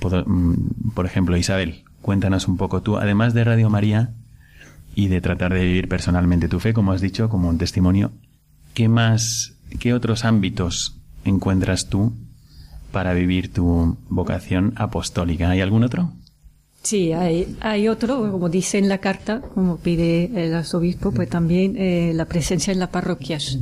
Por, 0.00 0.28
mm, 0.28 0.92
por 0.94 1.06
ejemplo, 1.06 1.36
Isabel, 1.36 1.84
cuéntanos 2.06 2.46
un 2.46 2.56
poco 2.56 2.82
tú, 2.82 2.98
además 2.98 3.34
de 3.34 3.42
Radio 3.42 3.68
María 3.68 4.14
y 4.94 5.08
de 5.08 5.20
tratar 5.20 5.52
de 5.52 5.64
vivir 5.64 5.88
personalmente 5.88 6.48
tu 6.48 6.60
fe, 6.60 6.72
como 6.72 6.92
has 6.92 7.00
dicho, 7.00 7.28
como 7.28 7.48
un 7.48 7.58
testimonio, 7.58 8.12
¿qué 8.74 8.88
más 8.88 9.56
¿Qué 9.80 9.92
otros 9.92 10.24
ámbitos 10.24 10.94
encuentras 11.24 11.88
tú 11.88 12.12
para 12.92 13.12
vivir 13.12 13.52
tu 13.52 13.98
vocación 14.08 14.72
apostólica? 14.76 15.50
¿Hay 15.50 15.60
algún 15.60 15.82
otro? 15.82 16.12
Sí, 16.82 17.12
hay, 17.12 17.56
hay 17.60 17.88
otro, 17.88 18.30
como 18.30 18.48
dice 18.48 18.78
en 18.78 18.88
la 18.88 18.98
carta, 18.98 19.40
como 19.40 19.78
pide 19.78 20.30
el 20.36 20.54
arzobispo, 20.54 21.10
pues 21.10 21.28
también 21.28 21.74
eh, 21.76 22.12
la 22.14 22.26
presencia 22.26 22.72
en 22.72 22.78
las 22.78 22.90
parroquias. 22.90 23.58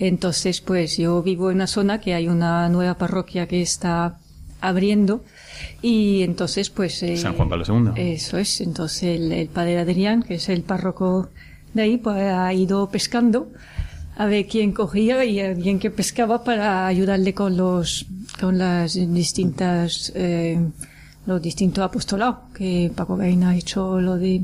Entonces, 0.00 0.60
pues 0.60 0.96
yo 0.96 1.22
vivo 1.22 1.50
en 1.50 1.58
una 1.58 1.68
zona 1.68 2.00
que 2.00 2.14
hay 2.14 2.26
una 2.26 2.68
nueva 2.68 2.94
parroquia 2.94 3.46
que 3.46 3.62
está 3.62 4.18
abriendo 4.60 5.22
y 5.82 6.22
entonces, 6.22 6.70
pues... 6.70 7.02
Eh, 7.02 7.16
San 7.16 7.34
Juan 7.34 7.48
Pablo 7.48 7.64
II. 7.66 7.92
Eso 7.96 8.38
es. 8.38 8.60
Entonces 8.60 9.02
el, 9.02 9.32
el, 9.32 9.48
padre 9.48 9.78
Adrián, 9.78 10.22
que 10.22 10.34
es 10.34 10.48
el 10.48 10.62
párroco 10.62 11.28
de 11.74 11.82
ahí, 11.82 11.96
pues 11.98 12.16
ha 12.16 12.52
ido 12.52 12.88
pescando 12.90 13.48
a 14.18 14.26
ver 14.26 14.46
quién 14.46 14.72
cogía 14.72 15.24
y 15.24 15.40
alguien 15.40 15.78
que 15.78 15.90
pescaba 15.90 16.42
para 16.42 16.86
ayudarle 16.86 17.34
con 17.34 17.56
los 17.56 18.06
con 18.40 18.58
las 18.58 18.94
distintas 18.94 20.12
eh, 20.16 20.58
los 21.24 21.40
distintos 21.40 21.84
apostolados 21.84 22.36
que 22.52 22.90
Paco 22.94 23.16
Bain 23.16 23.44
ha 23.44 23.56
hecho 23.56 24.00
lo 24.00 24.16
de 24.16 24.42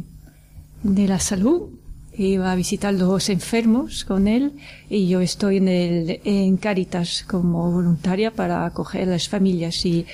de 0.85 1.09
la 1.09 1.19
salud 1.19 1.71
iba 2.17 2.53
a 2.53 2.55
visitar 2.55 2.95
los 2.95 3.29
enfermos 3.29 4.05
con 4.05 4.29
él 4.29 4.53
y 4.89 5.09
yo 5.09 5.21
estoy 5.21 5.59
en 5.59 5.69
el 5.69 6.21
en 6.25 6.57
Caritas 6.57 7.25
como 7.27 7.71
voluntaria 7.71 8.31
para 8.31 8.67
acoger 8.67 9.09
a 9.09 9.13
las 9.13 9.29
familias 9.29 9.85
y 9.85 10.07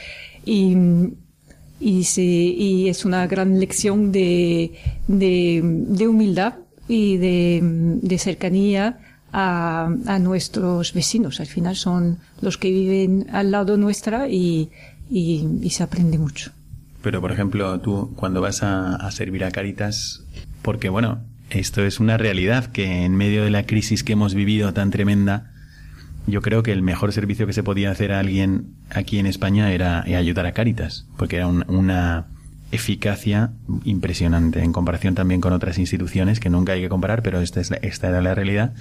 y 0.44 0.76
y, 1.80 2.06
y 2.18 2.88
es 2.88 3.04
una 3.04 3.26
gran 3.26 3.58
lección 3.58 4.12
de, 4.12 4.72
de, 5.08 5.62
de 5.62 6.08
humildad 6.08 6.54
y 6.86 7.16
de, 7.16 7.60
de 7.62 8.18
cercanía 8.18 8.98
a, 9.32 10.18
nuestros 10.20 10.92
vecinos. 10.92 11.40
Al 11.40 11.46
final 11.46 11.76
son 11.76 12.18
los 12.40 12.58
que 12.58 12.70
viven 12.70 13.26
al 13.32 13.50
lado 13.50 13.76
nuestra 13.76 14.28
y, 14.28 14.70
y, 15.10 15.70
se 15.70 15.82
aprende 15.82 16.18
mucho. 16.18 16.52
Pero, 17.02 17.20
por 17.20 17.32
ejemplo, 17.32 17.80
tú 17.80 18.12
cuando 18.16 18.40
vas 18.40 18.62
a, 18.62 19.10
servir 19.10 19.44
a 19.44 19.50
Caritas, 19.50 20.24
porque 20.62 20.88
bueno, 20.88 21.20
esto 21.50 21.84
es 21.84 22.00
una 22.00 22.16
realidad 22.16 22.66
que 22.66 23.04
en 23.04 23.16
medio 23.16 23.44
de 23.44 23.50
la 23.50 23.66
crisis 23.66 24.04
que 24.04 24.12
hemos 24.12 24.34
vivido 24.34 24.72
tan 24.72 24.90
tremenda, 24.90 25.52
yo 26.26 26.42
creo 26.42 26.62
que 26.62 26.72
el 26.72 26.82
mejor 26.82 27.12
servicio 27.12 27.46
que 27.46 27.52
se 27.52 27.62
podía 27.62 27.90
hacer 27.90 28.12
a 28.12 28.20
alguien 28.20 28.74
aquí 28.90 29.18
en 29.18 29.26
España 29.26 29.72
era 29.72 30.02
ayudar 30.02 30.46
a 30.46 30.52
Caritas, 30.52 31.06
porque 31.16 31.36
era 31.36 31.46
una 31.46 32.26
eficacia 32.72 33.52
impresionante 33.84 34.62
en 34.62 34.72
comparación 34.72 35.14
también 35.14 35.40
con 35.40 35.52
otras 35.52 35.78
instituciones 35.78 36.38
que 36.38 36.50
nunca 36.50 36.72
hay 36.72 36.80
que 36.80 36.88
comparar, 36.88 37.22
pero 37.22 37.40
esta, 37.40 37.60
es 37.60 37.72
esta 37.82 38.08
era 38.08 38.20
la 38.20 38.34
realidad 38.34 38.74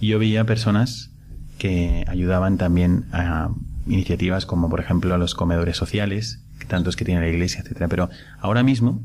y 0.00 0.08
yo 0.08 0.18
veía 0.18 0.44
personas 0.44 1.10
que 1.58 2.04
ayudaban 2.08 2.58
también 2.58 3.04
a 3.12 3.50
iniciativas 3.86 4.46
como 4.46 4.68
por 4.68 4.80
ejemplo 4.80 5.14
a 5.14 5.18
los 5.18 5.34
comedores 5.34 5.76
sociales, 5.76 6.42
tantos 6.66 6.96
que 6.96 7.04
tiene 7.04 7.20
la 7.20 7.28
iglesia, 7.28 7.60
etcétera. 7.60 7.88
Pero 7.88 8.10
ahora 8.40 8.62
mismo, 8.62 9.00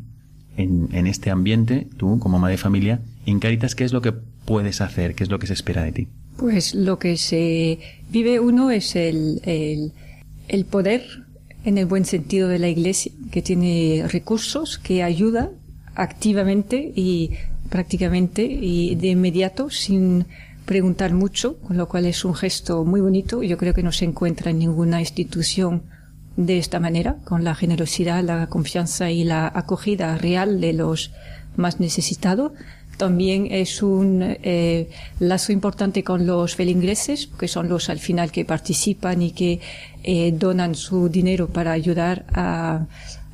en, 0.58 0.90
en 0.92 1.08
este 1.08 1.30
ambiente, 1.30 1.88
tú 1.98 2.20
como 2.20 2.40
madre 2.40 2.54
de 2.54 2.58
familia, 2.58 3.02
en 3.26 3.40
Caritas, 3.40 3.76
¿qué 3.76 3.84
es 3.84 3.94
lo 3.94 4.02
que 4.02 4.12
puedes 4.12 4.82
hacer? 4.82 5.16
¿Qué 5.16 5.24
es 5.24 5.30
lo 5.30 5.40
que 5.40 5.48
se 5.48 5.54
espera 5.54 5.84
de 5.84 5.92
ti? 5.92 6.08
Pues 6.38 6.74
lo 6.74 6.98
que 6.98 7.18
se 7.18 7.80
vive 8.10 8.40
uno 8.40 8.72
es 8.72 8.96
el, 8.96 9.42
el, 9.44 9.94
el 10.48 10.66
poder, 10.66 11.04
en 11.64 11.78
el 11.78 11.86
buen 11.86 12.06
sentido 12.06 12.48
de 12.48 12.60
la 12.60 12.68
iglesia, 12.68 13.12
que 13.32 13.42
tiene 13.42 14.06
recursos, 14.08 14.78
que 14.78 15.04
ayuda 15.04 15.52
activamente 15.96 16.92
y 16.96 17.32
prácticamente 17.70 18.44
y 18.44 18.96
de 18.96 19.10
inmediato 19.10 19.70
sin 19.70 20.26
preguntar 20.66 21.14
mucho, 21.14 21.58
con 21.60 21.78
lo 21.78 21.88
cual 21.88 22.06
es 22.06 22.26
un 22.26 22.34
gesto 22.34 22.84
muy 22.86 23.02
bonito. 23.02 23.44
Yo 23.44 23.58
creo 23.58 23.74
que 23.74 23.84
no 23.84 23.92
se 23.92 24.06
encuentra 24.06 24.52
en 24.52 24.60
ninguna 24.60 25.00
institución 25.00 25.84
de 26.46 26.58
esta 26.58 26.80
manera, 26.80 27.18
con 27.26 27.44
la 27.44 27.56
generosidad, 27.56 28.24
la 28.24 28.48
confianza 28.48 29.12
y 29.12 29.24
la 29.24 29.48
acogida 29.48 30.18
real 30.18 30.62
de 30.62 30.74
los 30.74 31.12
más 31.56 31.80
necesitados. 31.80 32.54
También 32.98 33.48
es 33.50 33.82
un 33.82 34.22
eh, 34.22 34.90
lazo 35.20 35.52
importante 35.52 36.04
con 36.04 36.28
los 36.28 36.56
felingreses, 36.56 37.28
que 37.28 37.48
son 37.48 37.68
los 37.68 37.90
al 37.90 38.00
final 38.00 38.32
que 38.32 38.46
participan 38.46 39.22
y 39.22 39.32
que 39.32 39.60
eh, 40.04 40.32
donan 40.32 40.76
su 40.76 41.10
dinero 41.10 41.48
para 41.48 41.72
ayudar 41.72 42.26
a, 42.34 42.86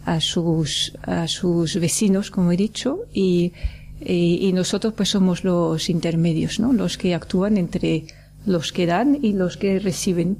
a, 0.05 0.21
sus, 0.21 0.93
a 1.03 1.27
sus 1.27 1.79
vecinos, 1.79 2.31
como 2.31 2.51
he 2.51 2.57
dicho, 2.57 2.99
y 3.13 3.51
y, 3.99 4.51
nosotros 4.53 4.93
pues 4.95 5.09
somos 5.09 5.43
los 5.43 5.89
intermedios, 5.89 6.59
¿no? 6.59 6.73
Los 6.73 6.97
que 6.97 7.15
actúan 7.15 7.57
entre 7.57 8.05
los 8.45 8.71
que 8.71 8.85
dan 8.85 9.17
y 9.21 9.33
los 9.33 9.57
que 9.57 9.79
reciben. 9.79 10.37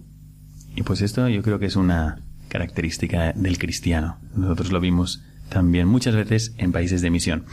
Y 0.75 0.83
pues 0.83 1.01
esto 1.01 1.27
yo 1.27 1.41
creo 1.41 1.57
que 1.57 1.65
es 1.65 1.75
una 1.75 2.21
característica 2.47 3.33
del 3.33 3.57
cristiano. 3.57 4.17
Nosotros 4.35 4.71
lo 4.71 4.79
vimos 4.79 5.23
también 5.49 5.87
muchas 5.87 6.15
veces 6.15 6.53
en 6.57 6.71
países 6.71 7.01
de 7.01 7.09
misión. 7.09 7.45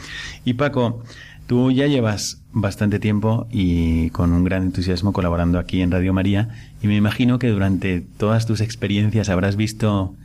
Y 0.43 0.53
Paco, 0.53 1.03
tú 1.47 1.71
ya 1.71 1.87
llevas 1.87 2.41
bastante 2.51 2.99
tiempo 2.99 3.47
y 3.51 4.09
con 4.11 4.33
un 4.33 4.43
gran 4.43 4.63
entusiasmo 4.63 5.13
colaborando 5.13 5.59
aquí 5.59 5.81
en 5.81 5.91
Radio 5.91 6.13
María 6.13 6.49
y 6.81 6.87
me 6.87 6.95
imagino 6.95 7.39
que 7.39 7.49
durante 7.49 8.01
todas 8.01 8.45
tus 8.45 8.61
experiencias 8.61 9.29
habrás 9.29 9.55
visto 9.55 10.15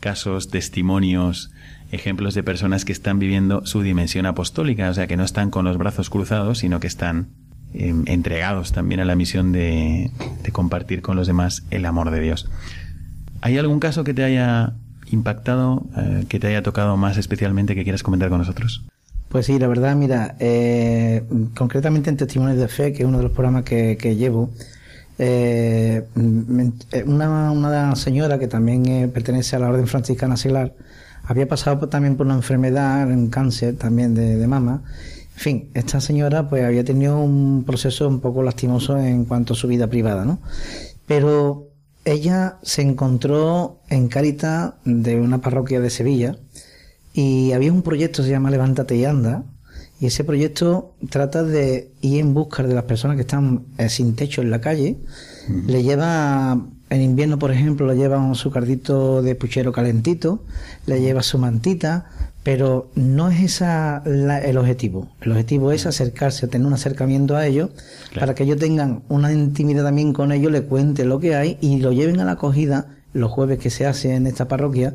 casos, 0.00 0.48
testimonios, 0.48 1.50
ejemplos 1.92 2.34
de 2.34 2.42
personas 2.42 2.84
que 2.84 2.92
están 2.92 3.18
viviendo 3.18 3.66
su 3.66 3.82
dimensión 3.82 4.26
apostólica, 4.26 4.88
o 4.90 4.94
sea, 4.94 5.06
que 5.06 5.16
no 5.16 5.24
están 5.24 5.50
con 5.50 5.64
los 5.64 5.76
brazos 5.76 6.10
cruzados, 6.10 6.58
sino 6.58 6.80
que 6.80 6.86
están 6.86 7.28
em, 7.74 8.04
entregados 8.06 8.72
también 8.72 9.00
a 9.00 9.04
la 9.04 9.14
misión 9.14 9.52
de, 9.52 10.10
compartir 10.52 11.02
con 11.02 11.16
los 11.16 11.26
demás 11.26 11.64
el 11.70 11.86
amor 11.86 12.10
de 12.10 12.20
Dios. 12.20 12.48
¿Hay 13.40 13.58
algún 13.58 13.80
caso 13.80 14.04
que 14.04 14.14
te 14.14 14.22
haya 14.24 14.74
impactado, 15.10 15.86
eh, 15.96 16.24
que 16.28 16.38
te 16.38 16.48
haya 16.48 16.62
tocado 16.62 16.96
más 16.96 17.16
especialmente 17.16 17.74
que 17.74 17.82
quieras 17.82 18.02
comentar 18.02 18.28
con 18.28 18.38
nosotros? 18.38 18.84
Pues 19.28 19.46
sí, 19.46 19.58
la 19.58 19.68
verdad, 19.68 19.94
mira, 19.94 20.36
eh, 20.40 21.22
concretamente 21.56 22.10
en 22.10 22.16
Testimonios 22.16 22.58
de 22.58 22.68
Fe, 22.68 22.92
que 22.92 23.02
es 23.02 23.08
uno 23.08 23.18
de 23.18 23.24
los 23.24 23.32
programas 23.32 23.64
que, 23.64 24.16
llevo, 24.16 24.50
eh, 25.18 26.04
una, 27.06 27.94
señora 27.94 28.38
que 28.38 28.48
también 28.48 29.10
pertenece 29.12 29.56
a 29.56 29.60
la 29.60 29.68
Orden 29.68 29.86
Franciscana 29.86 30.36
Seglar 30.36 30.74
había 31.30 31.46
pasado 31.46 31.88
también 31.88 32.16
por 32.16 32.26
una 32.26 32.34
enfermedad, 32.34 33.08
un 33.08 33.30
cáncer 33.30 33.76
también 33.76 34.14
de, 34.14 34.36
de 34.36 34.46
mama. 34.48 34.82
En 35.34 35.40
fin, 35.40 35.70
esta 35.74 36.00
señora 36.00 36.48
pues 36.48 36.64
había 36.64 36.84
tenido 36.84 37.20
un 37.20 37.62
proceso 37.64 38.08
un 38.08 38.20
poco 38.20 38.42
lastimoso 38.42 38.98
en 38.98 39.26
cuanto 39.26 39.54
a 39.54 39.56
su 39.56 39.68
vida 39.68 39.86
privada, 39.86 40.24
¿no? 40.24 40.40
Pero 41.06 41.69
ella 42.04 42.58
se 42.62 42.82
encontró 42.82 43.78
en 43.88 44.08
Caritas 44.08 44.74
de 44.84 45.20
una 45.20 45.40
parroquia 45.40 45.80
de 45.80 45.90
Sevilla 45.90 46.36
y 47.12 47.52
había 47.52 47.72
un 47.72 47.82
proyecto 47.82 48.22
que 48.22 48.28
se 48.28 48.32
llama 48.32 48.50
Levántate 48.50 48.96
y 48.96 49.04
anda 49.04 49.44
y 50.00 50.06
ese 50.06 50.24
proyecto 50.24 50.94
trata 51.10 51.42
de 51.44 51.92
ir 52.00 52.20
en 52.20 52.32
busca 52.32 52.62
de 52.62 52.74
las 52.74 52.84
personas 52.84 53.16
que 53.16 53.22
están 53.22 53.66
eh, 53.76 53.90
sin 53.90 54.16
techo 54.16 54.40
en 54.40 54.50
la 54.50 54.62
calle. 54.62 54.96
Le 55.66 55.82
lleva, 55.82 56.58
en 56.88 57.02
invierno 57.02 57.38
por 57.38 57.52
ejemplo, 57.52 57.86
le 57.86 57.96
lleva 57.96 58.34
su 58.34 58.50
cardito 58.50 59.20
de 59.20 59.34
puchero 59.34 59.72
calentito, 59.72 60.42
le 60.86 61.02
lleva 61.02 61.22
su 61.22 61.36
mantita, 61.36 62.06
pero 62.42 62.90
no 62.94 63.30
es 63.30 63.42
esa 63.42 64.02
el 64.04 64.56
objetivo. 64.56 65.08
El 65.20 65.32
objetivo 65.32 65.72
es 65.72 65.86
acercarse, 65.86 66.48
tener 66.48 66.66
un 66.66 66.72
acercamiento 66.72 67.36
a 67.36 67.46
ellos, 67.46 67.70
para 68.18 68.34
que 68.34 68.44
ellos 68.44 68.58
tengan 68.58 69.02
una 69.08 69.32
intimidad 69.32 69.84
también 69.84 70.12
con 70.12 70.32
ellos, 70.32 70.50
le 70.50 70.62
cuenten 70.62 71.08
lo 71.08 71.20
que 71.20 71.34
hay 71.34 71.58
y 71.60 71.78
lo 71.80 71.92
lleven 71.92 72.20
a 72.20 72.24
la 72.24 72.32
acogida 72.32 72.96
los 73.12 73.30
jueves 73.30 73.58
que 73.58 73.70
se 73.70 73.86
hace 73.86 74.14
en 74.14 74.28
esta 74.28 74.46
parroquia 74.46 74.94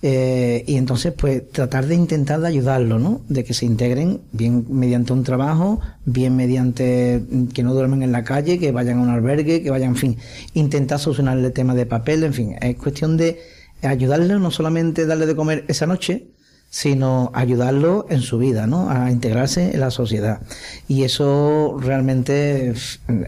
eh, 0.00 0.62
y 0.68 0.76
entonces 0.76 1.12
pues 1.12 1.50
tratar 1.50 1.86
de 1.86 1.96
intentar 1.96 2.40
de 2.40 2.46
ayudarlo, 2.46 3.00
¿no? 3.00 3.20
De 3.28 3.42
que 3.42 3.52
se 3.52 3.66
integren 3.66 4.20
bien 4.30 4.64
mediante 4.70 5.12
un 5.12 5.24
trabajo, 5.24 5.80
bien 6.04 6.36
mediante 6.36 7.20
que 7.52 7.64
no 7.64 7.74
duermen 7.74 8.04
en 8.04 8.12
la 8.12 8.22
calle, 8.22 8.60
que 8.60 8.70
vayan 8.70 8.98
a 8.98 9.02
un 9.02 9.08
albergue, 9.08 9.60
que 9.60 9.70
vayan, 9.70 9.90
en 9.90 9.96
fin, 9.96 10.16
intentar 10.54 11.00
solucionar 11.00 11.36
el 11.38 11.52
tema 11.52 11.74
de 11.74 11.84
papel, 11.84 12.22
en 12.22 12.32
fin, 12.32 12.56
es 12.60 12.76
cuestión 12.76 13.16
de 13.16 13.40
ayudarle, 13.82 14.38
no 14.38 14.50
solamente 14.52 15.04
darle 15.04 15.26
de 15.26 15.34
comer 15.34 15.64
esa 15.66 15.86
noche, 15.86 16.28
sino 16.70 17.30
ayudarlo 17.34 18.06
en 18.10 18.20
su 18.20 18.38
vida, 18.38 18.66
¿no? 18.66 18.90
A 18.90 19.10
integrarse 19.10 19.72
en 19.72 19.80
la 19.80 19.90
sociedad. 19.90 20.40
Y 20.86 21.04
eso 21.04 21.76
realmente 21.80 22.74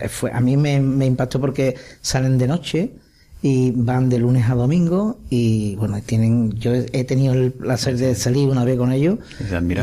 fue, 0.09 0.33
a 0.33 0.40
mí 0.40 0.57
me, 0.57 0.76
impactó 1.07 1.40
porque 1.40 1.76
salen 2.03 2.38
de 2.38 2.48
noche 2.48 2.92
y 3.42 3.70
van 3.70 4.11
de 4.11 4.18
lunes 4.18 4.50
a 4.50 4.55
domingo 4.55 5.18
y 5.31 5.74
bueno, 5.76 5.98
tienen, 6.05 6.53
yo 6.59 6.74
he 6.74 7.05
tenido 7.05 7.33
el 7.33 7.53
placer 7.53 7.96
de 7.96 8.14
salir 8.14 8.50
una 8.50 8.64
vez 8.64 8.76
con 8.76 8.92
ellos 8.92 9.18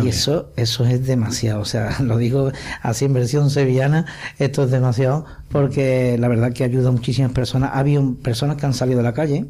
y 0.04 0.08
eso, 0.08 0.52
eso 0.56 0.86
es 0.86 1.08
demasiado, 1.08 1.62
o 1.62 1.66
sea, 1.66 1.98
lo 2.04 2.20
digo 2.20 2.52
así 2.84 3.06
en 3.06 3.14
versión 3.14 3.50
sevillana, 3.50 4.06
esto 4.38 4.66
es 4.66 4.70
demasiado 4.70 5.26
porque 5.50 6.18
la 6.20 6.28
verdad 6.28 6.54
que 6.54 6.64
ayuda 6.64 6.90
a 6.90 6.92
muchísimas 6.92 7.32
personas. 7.32 7.72
Ha 7.74 7.80
habido 7.80 8.14
personas 8.22 8.58
que 8.58 8.68
han 8.68 8.76
salido 8.76 8.98
de 8.98 9.04
la 9.04 9.14
calle, 9.14 9.48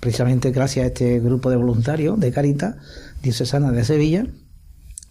precisamente 0.00 0.50
gracias 0.50 0.84
a 0.84 0.86
este 0.88 1.20
grupo 1.20 1.48
de 1.48 1.56
voluntarios 1.56 2.20
de 2.20 2.32
Caritas, 2.32 2.76
diocesana 3.22 3.72
de 3.72 3.84
Sevilla 3.84 4.26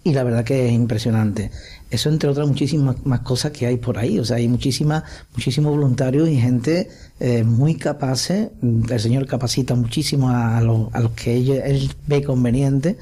y 0.06 0.14
la 0.14 0.24
verdad 0.24 0.44
que 0.44 0.68
es 0.68 0.72
impresionante. 0.72 1.50
Eso 1.90 2.10
entre 2.10 2.30
otras 2.30 2.48
muchísimas 2.48 3.04
más 3.06 3.22
cosas 3.22 3.52
que 3.52 3.66
hay 3.66 3.78
por 3.78 3.98
ahí, 3.98 4.20
o 4.20 4.24
sea, 4.24 4.38
hay 4.38 4.48
muchísimas, 4.48 5.04
muchísimos 5.34 5.72
voluntarios 5.72 6.30
y 6.30 6.38
gente 6.38 6.90
eh, 7.20 7.44
muy 7.44 7.76
capaces, 7.76 8.50
el 8.62 9.00
Señor 9.00 9.26
capacita 9.26 9.74
muchísimo 9.74 10.30
a, 10.30 10.62
los, 10.62 10.94
a 10.94 11.00
los 11.00 11.12
que 11.14 11.38
él 11.38 11.92
ve 12.06 12.24
conveniente. 12.24 12.98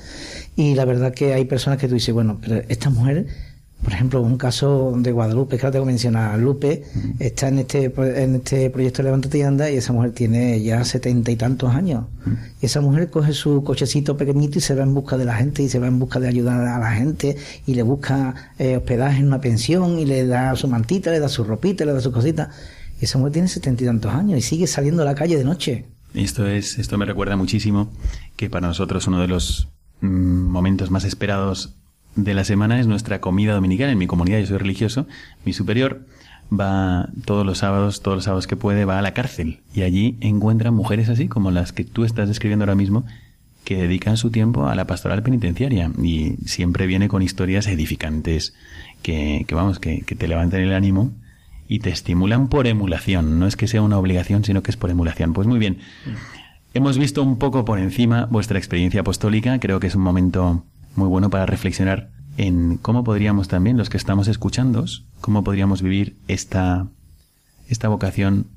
Y 0.56 0.76
la 0.76 0.86
verdad 0.86 1.14
que 1.14 1.34
hay 1.34 1.44
personas 1.44 1.78
que 1.78 1.90
tú 1.90 1.96
dices, 1.96 2.14
bueno, 2.14 2.40
pero 2.42 2.62
esta 2.70 2.90
mujer 2.90 3.28
por 3.84 3.92
ejemplo, 3.92 4.22
un 4.22 4.38
caso 4.38 4.94
de 4.96 5.12
Guadalupe, 5.12 5.58
que 5.58 5.66
ahora 5.66 5.74
tengo 5.74 5.86
que 5.86 5.92
mencionar, 5.92 6.40
Lupe 6.40 6.84
está 7.20 7.50
en 7.50 7.60
este, 7.60 7.94
en 7.96 8.36
este 8.36 8.70
proyecto 8.70 9.04
Levántate 9.04 9.40
y 9.40 9.42
Anda 9.42 9.70
y 9.70 9.76
esa 9.76 9.92
mujer 9.92 10.12
tiene 10.12 10.62
ya 10.62 10.86
setenta 10.86 11.32
y 11.32 11.36
tantos 11.36 11.70
años. 11.72 12.06
Y 12.62 12.66
esa 12.66 12.80
mujer 12.80 13.10
coge 13.10 13.34
su 13.34 13.62
cochecito 13.64 14.16
pequeñito 14.16 14.58
y 14.58 14.62
se 14.62 14.74
va 14.74 14.84
en 14.84 14.94
busca 14.94 15.18
de 15.18 15.26
la 15.26 15.36
gente 15.36 15.64
y 15.64 15.70
se 15.70 15.80
va 15.80 15.88
en 15.88 16.00
busca 16.00 16.22
de 16.22 16.30
ayudar 16.30 16.66
a 16.66 16.80
la 16.80 16.92
gente 16.94 17.36
y 17.66 17.76
le 17.76 17.84
busca 17.84 18.54
eh, 18.58 18.78
hospedaje 18.78 19.20
en 19.20 19.28
una 19.28 19.42
pensión 19.42 20.00
y 20.00 20.06
le 20.06 20.26
da 20.26 20.56
su 20.56 20.70
mantita, 20.70 21.12
le 21.12 21.20
da 21.20 21.28
su 21.28 21.44
ropita, 21.44 21.84
le 21.84 21.92
da 21.92 22.00
su 22.00 22.14
cosita. 22.14 22.52
Y 23.02 23.06
esa 23.06 23.18
mujer 23.18 23.34
tiene 23.34 23.48
setenta 23.50 23.84
y 23.84 23.86
tantos 23.86 24.14
años 24.14 24.40
y 24.40 24.42
sigue 24.42 24.66
saliendo 24.66 25.02
a 25.02 25.06
la 25.06 25.16
calle 25.16 25.38
de 25.38 25.44
noche. 25.44 25.86
Esto 26.14 26.48
es, 26.48 26.80
esto 26.80 26.98
me 26.98 27.06
recuerda 27.06 27.36
muchísimo 27.36 27.92
que 28.38 28.50
para 28.50 28.68
nosotros 28.68 29.08
uno 29.08 29.20
de 29.20 29.28
los 29.28 29.68
mm, 30.00 30.08
momentos 30.08 30.90
más 30.90 31.04
esperados 31.04 31.76
de 32.16 32.34
la 32.34 32.44
semana 32.44 32.80
es 32.80 32.88
nuestra 32.88 33.22
comida 33.22 33.54
dominical. 33.54 33.90
En 33.90 33.98
mi 33.98 34.08
comunidad 34.08 34.40
yo 34.40 34.46
soy 34.46 34.58
religioso. 34.58 35.08
Mi 35.46 35.54
superior 35.54 36.06
va 36.52 37.10
todos 37.26 37.46
los 37.46 37.60
sábados, 37.60 38.02
todos 38.02 38.18
los 38.18 38.24
sábados 38.26 38.48
que 38.48 38.56
puede, 38.56 38.86
va 38.86 39.00
a 39.00 39.02
la 39.02 39.14
cárcel. 39.14 39.62
Y 39.74 39.82
allí 39.82 40.18
encuentra 40.22 40.72
mujeres 40.72 41.10
así 41.10 41.28
como 41.28 41.52
las 41.52 41.74
que 41.74 41.84
tú 41.84 42.06
estás 42.06 42.28
describiendo 42.28 42.64
ahora 42.64 42.76
mismo, 42.76 43.06
que 43.64 43.78
dedican 43.78 44.18
su 44.18 44.30
tiempo 44.30 44.68
a 44.68 44.76
la 44.76 44.86
pastoral 44.86 45.24
penitenciaria. 45.24 45.92
Y 46.02 46.36
siempre 46.46 46.86
viene 46.86 47.08
con 47.08 47.22
historias 47.22 47.68
edificantes, 47.68 48.54
que, 49.02 49.46
que 49.48 49.56
vamos, 49.56 49.80
que, 49.80 50.02
que 50.02 50.16
te 50.16 50.28
levantan 50.28 50.62
el 50.62 50.74
ánimo 50.74 51.12
y 51.68 51.80
te 51.80 51.90
estimulan 51.90 52.50
por 52.50 52.68
emulación. 52.68 53.40
No 53.40 53.48
es 53.48 53.56
que 53.56 53.68
sea 53.68 53.82
una 53.82 53.98
obligación, 53.98 54.44
sino 54.44 54.62
que 54.62 54.72
es 54.72 54.78
por 54.78 54.90
emulación. 54.90 55.34
Pues 55.34 55.48
muy 55.48 55.60
bien. 55.60 55.80
Hemos 56.76 56.98
visto 56.98 57.24
un 57.24 57.38
poco 57.38 57.66
por 57.66 57.80
encima 57.80 58.26
vuestra 58.26 58.58
experiencia 58.58 59.02
apostólica. 59.02 59.60
Creo 59.60 59.80
que 59.80 59.88
es 59.88 59.96
un 59.96 60.02
momento 60.02 60.66
muy 60.96 61.08
bueno 61.08 61.30
para 61.30 61.46
reflexionar 61.46 62.10
en 62.38 62.78
cómo 62.78 63.04
podríamos 63.04 63.48
también, 63.48 63.78
los 63.78 63.90
que 63.90 63.98
estamos 63.98 64.28
escuchando, 64.28 64.86
cómo 65.22 65.44
podríamos 65.44 65.82
vivir 65.82 66.18
esta, 66.28 66.88
esta 67.70 67.88
vocación 67.88 68.48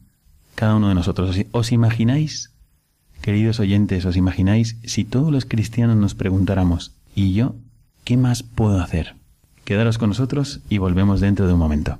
cada 0.54 0.76
uno 0.76 0.88
de 0.88 0.94
nosotros. 0.94 1.36
¿Os 1.52 1.72
imagináis, 1.72 2.52
queridos 3.20 3.60
oyentes, 3.60 4.04
os 4.04 4.16
imagináis 4.16 4.76
si 4.84 5.04
todos 5.04 5.30
los 5.30 5.44
cristianos 5.44 5.96
nos 5.96 6.14
preguntáramos, 6.14 6.92
¿y 7.14 7.34
yo 7.34 7.54
qué 8.04 8.16
más 8.16 8.42
puedo 8.42 8.80
hacer? 8.80 9.14
Quedaros 9.64 9.98
con 9.98 10.10
nosotros 10.10 10.60
y 10.68 10.78
volvemos 10.78 11.20
dentro 11.20 11.46
de 11.46 11.52
un 11.52 11.58
momento. 11.58 11.98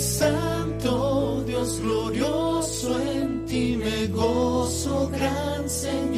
santo, 0.00 1.44
Dios 1.46 1.80
glorioso, 1.80 3.00
en 3.00 3.44
ti 3.46 3.76
me 3.76 4.06
gozo, 4.08 5.08
gran 5.10 5.68
Señor. 5.68 6.09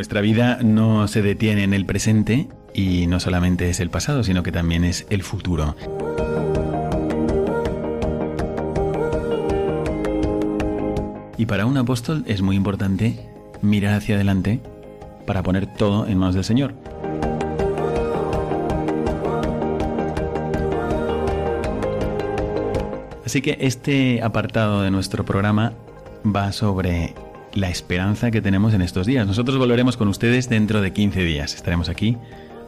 Nuestra 0.00 0.22
vida 0.22 0.60
no 0.62 1.06
se 1.08 1.20
detiene 1.20 1.62
en 1.62 1.74
el 1.74 1.84
presente 1.84 2.48
y 2.72 3.06
no 3.06 3.20
solamente 3.20 3.68
es 3.68 3.80
el 3.80 3.90
pasado, 3.90 4.24
sino 4.24 4.42
que 4.42 4.50
también 4.50 4.82
es 4.82 5.06
el 5.10 5.22
futuro. 5.22 5.76
Y 11.36 11.44
para 11.44 11.66
un 11.66 11.76
apóstol 11.76 12.24
es 12.26 12.40
muy 12.40 12.56
importante 12.56 13.28
mirar 13.60 13.92
hacia 13.92 14.14
adelante 14.14 14.60
para 15.26 15.42
poner 15.42 15.66
todo 15.66 16.06
en 16.06 16.16
manos 16.16 16.34
del 16.34 16.44
Señor. 16.44 16.72
Así 23.26 23.42
que 23.42 23.58
este 23.60 24.22
apartado 24.22 24.80
de 24.80 24.90
nuestro 24.90 25.26
programa 25.26 25.74
va 26.24 26.52
sobre 26.52 27.12
la 27.54 27.68
esperanza 27.68 28.30
que 28.30 28.40
tenemos 28.40 28.74
en 28.74 28.82
estos 28.82 29.06
días. 29.06 29.26
Nosotros 29.26 29.58
volveremos 29.58 29.96
con 29.96 30.08
ustedes 30.08 30.48
dentro 30.48 30.80
de 30.80 30.92
15 30.92 31.24
días. 31.24 31.54
Estaremos 31.54 31.88
aquí 31.88 32.16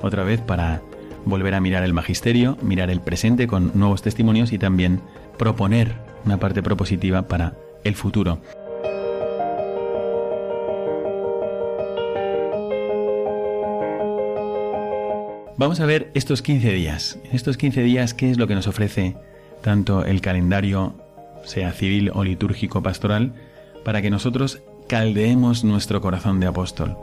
otra 0.01 0.25
vez 0.25 0.41
para 0.41 0.83
volver 1.25 1.55
a 1.55 1.61
mirar 1.61 1.85
el 1.85 1.93
magisterio, 1.93 2.57
mirar 2.63 2.91
el 2.91 3.01
presente 3.01 3.47
con 3.47 3.71
nuevos 3.75 4.03
testimonios 4.03 4.53
y 4.53 4.59
también 4.59 5.01
proponer 5.39 5.95
una 6.25 6.39
parte 6.39 6.63
propositiva 6.63 7.23
para 7.23 7.55
el 7.85 7.95
futuro. 7.95 8.41
Vamos 15.57 15.79
a 15.79 15.87
ver 15.87 16.11
estos 16.15 16.43
15 16.43 16.73
días. 16.73 17.19
En 17.25 17.37
estos 17.37 17.57
15 17.57 17.83
días, 17.83 18.15
¿qué 18.15 18.31
es 18.31 18.39
lo 18.39 18.49
que 18.49 18.55
nos 18.57 18.67
ofrece 18.67 19.17
tanto 19.61 20.05
el 20.05 20.21
calendario, 20.21 20.95
sea 21.45 21.73
civil 21.73 22.11
o 22.15 22.25
litúrgico 22.25 22.83
pastoral, 22.83 23.33
para 23.85 24.03
que 24.03 24.11
nosotros 24.11 24.63
caldeemos 24.93 25.65
nuestro 25.65 26.03
corazón 26.03 26.39
de 26.39 26.47
apóstol? 26.47 26.99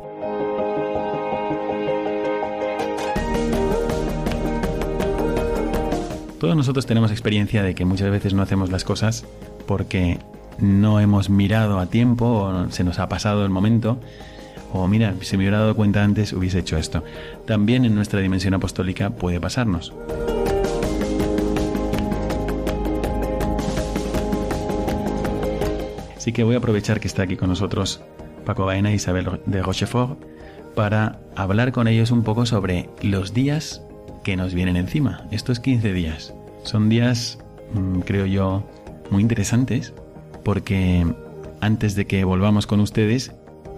Todos 6.39 6.55
nosotros 6.55 6.85
tenemos 6.85 7.09
experiencia 7.09 7.63
de 7.63 7.73
que 7.73 7.85
muchas 7.85 8.11
veces 8.11 8.35
no 8.35 8.43
hacemos 8.43 8.69
las 8.69 8.83
cosas 8.83 9.25
porque 9.65 10.19
no 10.59 10.99
hemos 10.99 11.31
mirado 11.31 11.79
a 11.79 11.87
tiempo 11.87 12.27
o 12.27 12.69
se 12.69 12.83
nos 12.83 12.99
ha 12.99 13.09
pasado 13.09 13.43
el 13.43 13.49
momento 13.49 13.97
o 14.71 14.87
mira, 14.87 15.15
si 15.21 15.35
me 15.35 15.45
hubiera 15.45 15.57
dado 15.57 15.75
cuenta 15.75 16.03
antes 16.03 16.31
hubiese 16.31 16.59
hecho 16.59 16.77
esto. 16.77 17.03
También 17.47 17.85
en 17.85 17.95
nuestra 17.95 18.19
dimensión 18.19 18.53
apostólica 18.53 19.09
puede 19.09 19.41
pasarnos. 19.41 19.93
Así 26.30 26.34
que 26.36 26.43
voy 26.43 26.53
a 26.53 26.59
aprovechar 26.59 26.99
que 26.99 27.07
está 27.07 27.23
aquí 27.23 27.38
con 27.38 27.49
nosotros 27.49 28.03
Paco 28.45 28.63
Baena 28.63 28.91
e 28.91 28.93
Isabel 28.93 29.41
de 29.47 29.63
Rochefort 29.63 30.21
para 30.75 31.19
hablar 31.36 31.71
con 31.71 31.88
ellos 31.88 32.11
un 32.11 32.21
poco 32.21 32.45
sobre 32.45 32.88
los 33.01 33.34
días 33.34 33.82
que 34.23 34.38
nos 34.38 34.53
vienen 34.53 34.75
encima. 34.75 35.25
Estos 35.32 35.59
15 35.59 35.91
días 35.91 36.36
son 36.61 36.88
días, 36.88 37.39
mm, 37.73 38.01
creo 38.01 38.27
yo, 38.27 38.63
muy 39.09 39.23
interesantes 39.23 39.91
porque 40.43 41.03
antes 41.61 41.95
de 41.95 42.05
que 42.05 42.23
volvamos 42.25 42.67
con 42.67 42.80
ustedes 42.80 43.34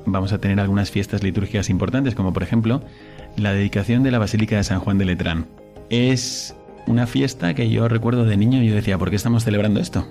vamos 0.05 0.33
a 0.33 0.39
tener 0.39 0.59
algunas 0.59 0.91
fiestas 0.91 1.23
litúrgicas 1.23 1.69
importantes, 1.69 2.15
como 2.15 2.33
por 2.33 2.43
ejemplo 2.43 2.83
la 3.37 3.53
dedicación 3.53 4.03
de 4.03 4.11
la 4.11 4.19
Basílica 4.19 4.57
de 4.57 4.65
San 4.65 4.81
Juan 4.81 4.97
de 4.97 5.05
Letrán. 5.05 5.47
Es 5.89 6.53
una 6.85 7.07
fiesta 7.07 7.53
que 7.53 7.69
yo 7.69 7.87
recuerdo 7.87 8.25
de 8.25 8.35
niño 8.35 8.61
y 8.61 8.67
yo 8.67 8.75
decía, 8.75 8.97
¿por 8.97 9.09
qué 9.09 9.15
estamos 9.15 9.45
celebrando 9.45 9.79
esto? 9.79 10.05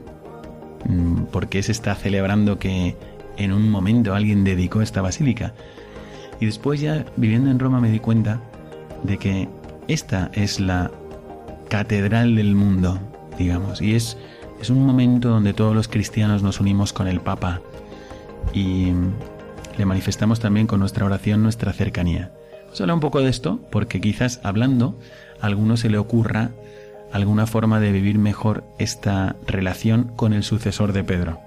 Mm, 0.87 1.24
¿Por 1.24 1.49
qué 1.49 1.62
se 1.62 1.72
está 1.72 1.95
celebrando 1.95 2.59
que 2.59 2.97
en 3.37 3.53
un 3.53 3.70
momento 3.70 4.14
alguien 4.14 4.45
dedicó 4.45 4.83
esta 4.83 5.03
basílica? 5.03 5.55
Y 6.41 6.47
después 6.47 6.81
ya 6.81 7.05
viviendo 7.16 7.51
en 7.51 7.59
Roma 7.59 7.81
me 7.81 7.91
di 7.91 7.99
cuenta 7.99 8.41
de 9.03 9.18
que 9.18 9.49
esta 9.89 10.31
es 10.35 10.61
la 10.61 10.91
catedral 11.68 12.35
del 12.35 12.55
mundo, 12.55 12.99
digamos, 13.39 13.81
y 13.81 13.95
es, 13.95 14.16
es 14.61 14.70
un 14.70 14.85
momento 14.85 15.28
donde 15.28 15.53
todos 15.53 15.74
los 15.74 15.89
cristianos 15.89 16.43
nos 16.43 16.61
unimos 16.61 16.93
con 16.93 17.09
el 17.09 17.20
Papa 17.20 17.61
y 18.53 18.93
le 19.78 19.87
manifestamos 19.87 20.41
también 20.41 20.66
con 20.66 20.81
nuestra 20.81 21.05
oración 21.05 21.43
nuestra 21.43 21.72
cercanía. 21.72 22.33
Vamos 22.78 22.95
un 22.95 23.01
poco 23.01 23.20
de 23.20 23.31
esto 23.31 23.61
porque 23.70 24.01
quizás 24.01 24.41
hablando 24.43 24.99
a 25.41 25.47
alguno 25.47 25.76
se 25.76 25.91
le 25.91 25.99
ocurra 25.99 26.51
alguna 27.13 27.47
forma 27.47 27.81
de 27.81 27.93
vivir 27.93 28.19
mejor 28.19 28.65
esta 28.79 29.37
relación 29.47 30.13
con 30.17 30.33
el 30.33 30.43
sucesor 30.43 30.93
de 30.93 31.05
Pedro. 31.05 31.41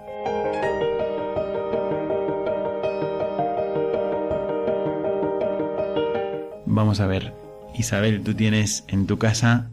Vamos 6.65 6.99
a 6.99 7.07
ver, 7.07 7.33
Isabel, 7.75 8.23
tú 8.23 8.33
tienes 8.33 8.83
en 8.87 9.05
tu 9.05 9.17
casa 9.19 9.69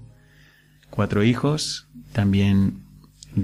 cuatro 0.91 1.25
hijos, 1.25 1.89
también 2.13 2.83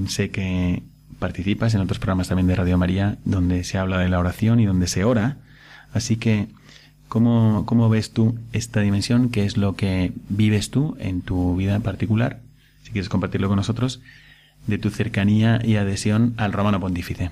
sé 0.08 0.30
que 0.30 0.82
participas 1.18 1.74
en 1.74 1.80
otros 1.80 1.98
programas 1.98 2.28
también 2.28 2.46
de 2.46 2.56
Radio 2.56 2.76
María 2.76 3.16
donde 3.24 3.64
se 3.64 3.78
habla 3.78 3.98
de 3.98 4.08
la 4.08 4.18
oración 4.18 4.60
y 4.60 4.66
donde 4.66 4.86
se 4.86 5.04
ora. 5.04 5.38
Así 5.92 6.16
que, 6.16 6.48
¿cómo, 7.08 7.64
cómo 7.66 7.88
ves 7.88 8.12
tú 8.12 8.36
esta 8.52 8.80
dimensión? 8.80 9.30
¿Qué 9.30 9.44
es 9.44 9.56
lo 9.56 9.76
que 9.76 10.12
vives 10.28 10.70
tú 10.70 10.96
en 10.98 11.22
tu 11.22 11.56
vida 11.56 11.76
en 11.76 11.82
particular? 11.82 12.40
Si 12.82 12.92
quieres 12.92 13.08
compartirlo 13.08 13.48
con 13.48 13.56
nosotros, 13.56 14.00
de 14.66 14.78
tu 14.78 14.90
cercanía 14.90 15.60
y 15.64 15.76
adhesión 15.76 16.34
al 16.36 16.52
romano 16.52 16.80
pontífice. 16.80 17.30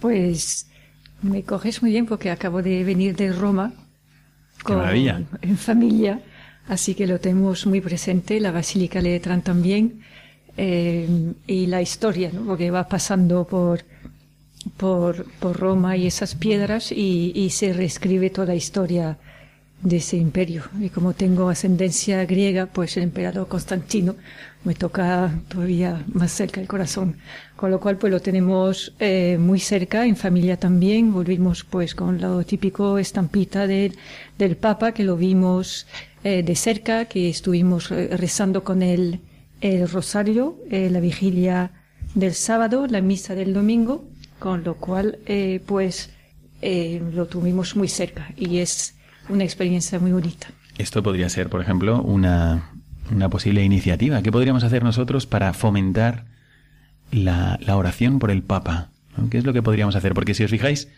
Pues 0.00 0.68
me 1.22 1.42
coges 1.42 1.82
muy 1.82 1.90
bien 1.90 2.06
porque 2.06 2.30
acabo 2.30 2.62
de 2.62 2.84
venir 2.84 3.16
de 3.16 3.32
Roma 3.32 3.72
con, 4.62 4.80
en 4.86 5.58
familia, 5.58 6.20
así 6.68 6.94
que 6.94 7.06
lo 7.06 7.18
tenemos 7.20 7.66
muy 7.66 7.80
presente. 7.80 8.40
La 8.40 8.52
Basílica 8.52 9.00
Letrán 9.00 9.42
también 9.42 10.00
eh, 10.56 11.32
y 11.46 11.66
la 11.66 11.82
historia, 11.82 12.30
¿no? 12.32 12.44
porque 12.44 12.70
va 12.70 12.88
pasando 12.88 13.46
por, 13.46 13.80
por, 14.76 15.26
por 15.40 15.58
Roma 15.58 15.96
y 15.96 16.06
esas 16.06 16.34
piedras 16.34 16.92
y, 16.92 17.32
y, 17.34 17.50
se 17.50 17.72
reescribe 17.72 18.30
toda 18.30 18.48
la 18.48 18.54
historia 18.54 19.18
de 19.82 19.96
ese 19.96 20.16
imperio. 20.16 20.64
Y 20.78 20.90
como 20.90 21.14
tengo 21.14 21.48
ascendencia 21.48 22.24
griega, 22.26 22.66
pues 22.66 22.96
el 22.96 23.04
emperador 23.04 23.48
Constantino 23.48 24.16
me 24.64 24.74
toca 24.74 25.32
todavía 25.48 26.04
más 26.12 26.32
cerca 26.32 26.60
el 26.60 26.68
corazón. 26.68 27.16
Con 27.56 27.70
lo 27.70 27.80
cual, 27.80 27.96
pues 27.96 28.12
lo 28.12 28.20
tenemos 28.20 28.92
eh, 28.98 29.38
muy 29.40 29.58
cerca, 29.58 30.04
en 30.04 30.16
familia 30.16 30.58
también. 30.58 31.12
Volvimos 31.12 31.64
pues 31.64 31.94
con 31.94 32.20
lo 32.20 32.44
típico 32.44 32.98
estampita 32.98 33.66
del 33.66 33.96
del 34.36 34.56
Papa, 34.56 34.92
que 34.92 35.04
lo 35.04 35.16
vimos 35.16 35.86
eh, 36.22 36.42
de 36.42 36.54
cerca, 36.54 37.06
que 37.06 37.30
estuvimos 37.30 37.90
eh, 37.90 38.08
rezando 38.14 38.62
con 38.62 38.82
él 38.82 39.20
el 39.60 39.88
rosario, 39.88 40.56
eh, 40.70 40.90
la 40.90 41.00
vigilia 41.00 41.72
del 42.14 42.34
sábado, 42.34 42.86
la 42.86 43.00
misa 43.00 43.34
del 43.34 43.54
domingo, 43.54 44.04
con 44.40 44.64
lo 44.64 44.74
cual 44.74 45.20
eh, 45.26 45.62
pues 45.64 46.10
eh, 46.62 47.00
lo 47.14 47.26
tuvimos 47.26 47.76
muy 47.76 47.86
cerca 47.86 48.32
y 48.36 48.58
es 48.58 48.96
una 49.28 49.44
experiencia 49.44 50.00
muy 50.00 50.10
bonita. 50.10 50.48
Esto 50.78 51.02
podría 51.02 51.28
ser, 51.28 51.48
por 51.48 51.60
ejemplo, 51.60 52.02
una, 52.02 52.72
una 53.12 53.28
posible 53.28 53.62
iniciativa. 53.62 54.22
¿Qué 54.22 54.32
podríamos 54.32 54.64
hacer 54.64 54.82
nosotros 54.82 55.26
para 55.26 55.52
fomentar 55.52 56.24
la, 57.12 57.58
la 57.60 57.76
oración 57.76 58.18
por 58.18 58.32
el 58.32 58.42
Papa? 58.42 58.88
¿Qué 59.30 59.38
es 59.38 59.44
lo 59.44 59.52
que 59.52 59.62
podríamos 59.62 59.94
hacer? 59.94 60.14
Porque 60.14 60.34
si 60.34 60.42
os 60.42 60.50
fijáis, 60.50 60.88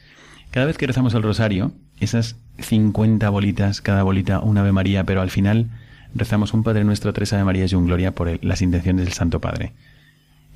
cada 0.51 0.67
vez 0.67 0.79
que 0.79 0.87
rezamos 0.87 1.15
el 1.15 1.23
rosario, 1.23 1.73
esas 1.99 2.37
50 2.59 3.29
bolitas, 3.31 3.81
cada 3.81 4.03
bolita 4.03 4.41
una 4.41 4.61
Ave 4.61 4.73
María, 4.73 5.05
pero 5.05 5.21
al 5.21 5.31
final 5.31 5.71
rezamos 6.15 6.55
un 6.55 6.63
Padre 6.63 6.85
Nuestro, 6.85 7.13
tres 7.13 7.33
Ave 7.33 7.45
María 7.45 7.67
y 7.69 7.75
un 7.75 7.87
Gloria 7.87 8.15
por 8.15 8.45
las 8.45 8.63
intenciones 8.63 9.05
del 9.05 9.15
Santo 9.15 9.41
Padre. 9.41 9.73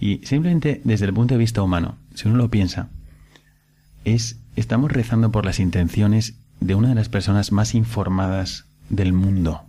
Y 0.00 0.20
simplemente 0.24 0.80
desde 0.84 1.06
el 1.06 1.14
punto 1.14 1.34
de 1.34 1.38
vista 1.38 1.62
humano, 1.62 1.96
si 2.14 2.28
uno 2.28 2.36
lo 2.36 2.50
piensa, 2.50 2.90
es 4.04 4.38
estamos 4.56 4.92
rezando 4.92 5.30
por 5.30 5.44
las 5.44 5.60
intenciones 5.60 6.38
de 6.60 6.74
una 6.74 6.90
de 6.90 6.94
las 6.94 7.08
personas 7.08 7.52
más 7.52 7.74
informadas 7.74 8.66
del 8.88 9.12
mundo. 9.12 9.62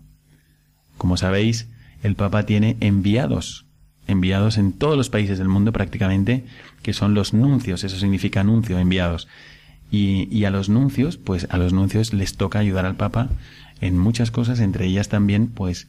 Como 0.98 1.18
sabéis, 1.18 1.68
el 2.04 2.16
Papa 2.16 2.46
tiene 2.46 2.78
enviados, 2.80 3.66
enviados 4.08 4.58
en 4.58 4.74
todos 4.74 4.98
los 4.98 5.10
países 5.10 5.38
del 5.38 5.50
mundo 5.50 5.72
prácticamente, 5.74 6.46
que 6.82 6.94
son 6.94 7.14
los 7.14 7.34
nuncios, 7.34 7.84
eso 7.84 7.98
significa 7.98 8.44
nuncio, 8.44 8.80
enviados. 8.80 9.28
Y, 9.90 10.28
y, 10.36 10.44
a 10.44 10.50
los 10.50 10.68
nuncios, 10.68 11.16
pues 11.16 11.48
a 11.50 11.58
los 11.58 11.72
nuncios 11.72 12.14
les 12.14 12.36
toca 12.36 12.60
ayudar 12.60 12.86
al 12.86 12.98
Papa 12.98 13.30
en 13.80 13.98
muchas 13.98 14.32
cosas, 14.32 14.60
entre 14.60 14.86
ellas 14.86 15.08
también, 15.08 15.48
pues, 15.48 15.88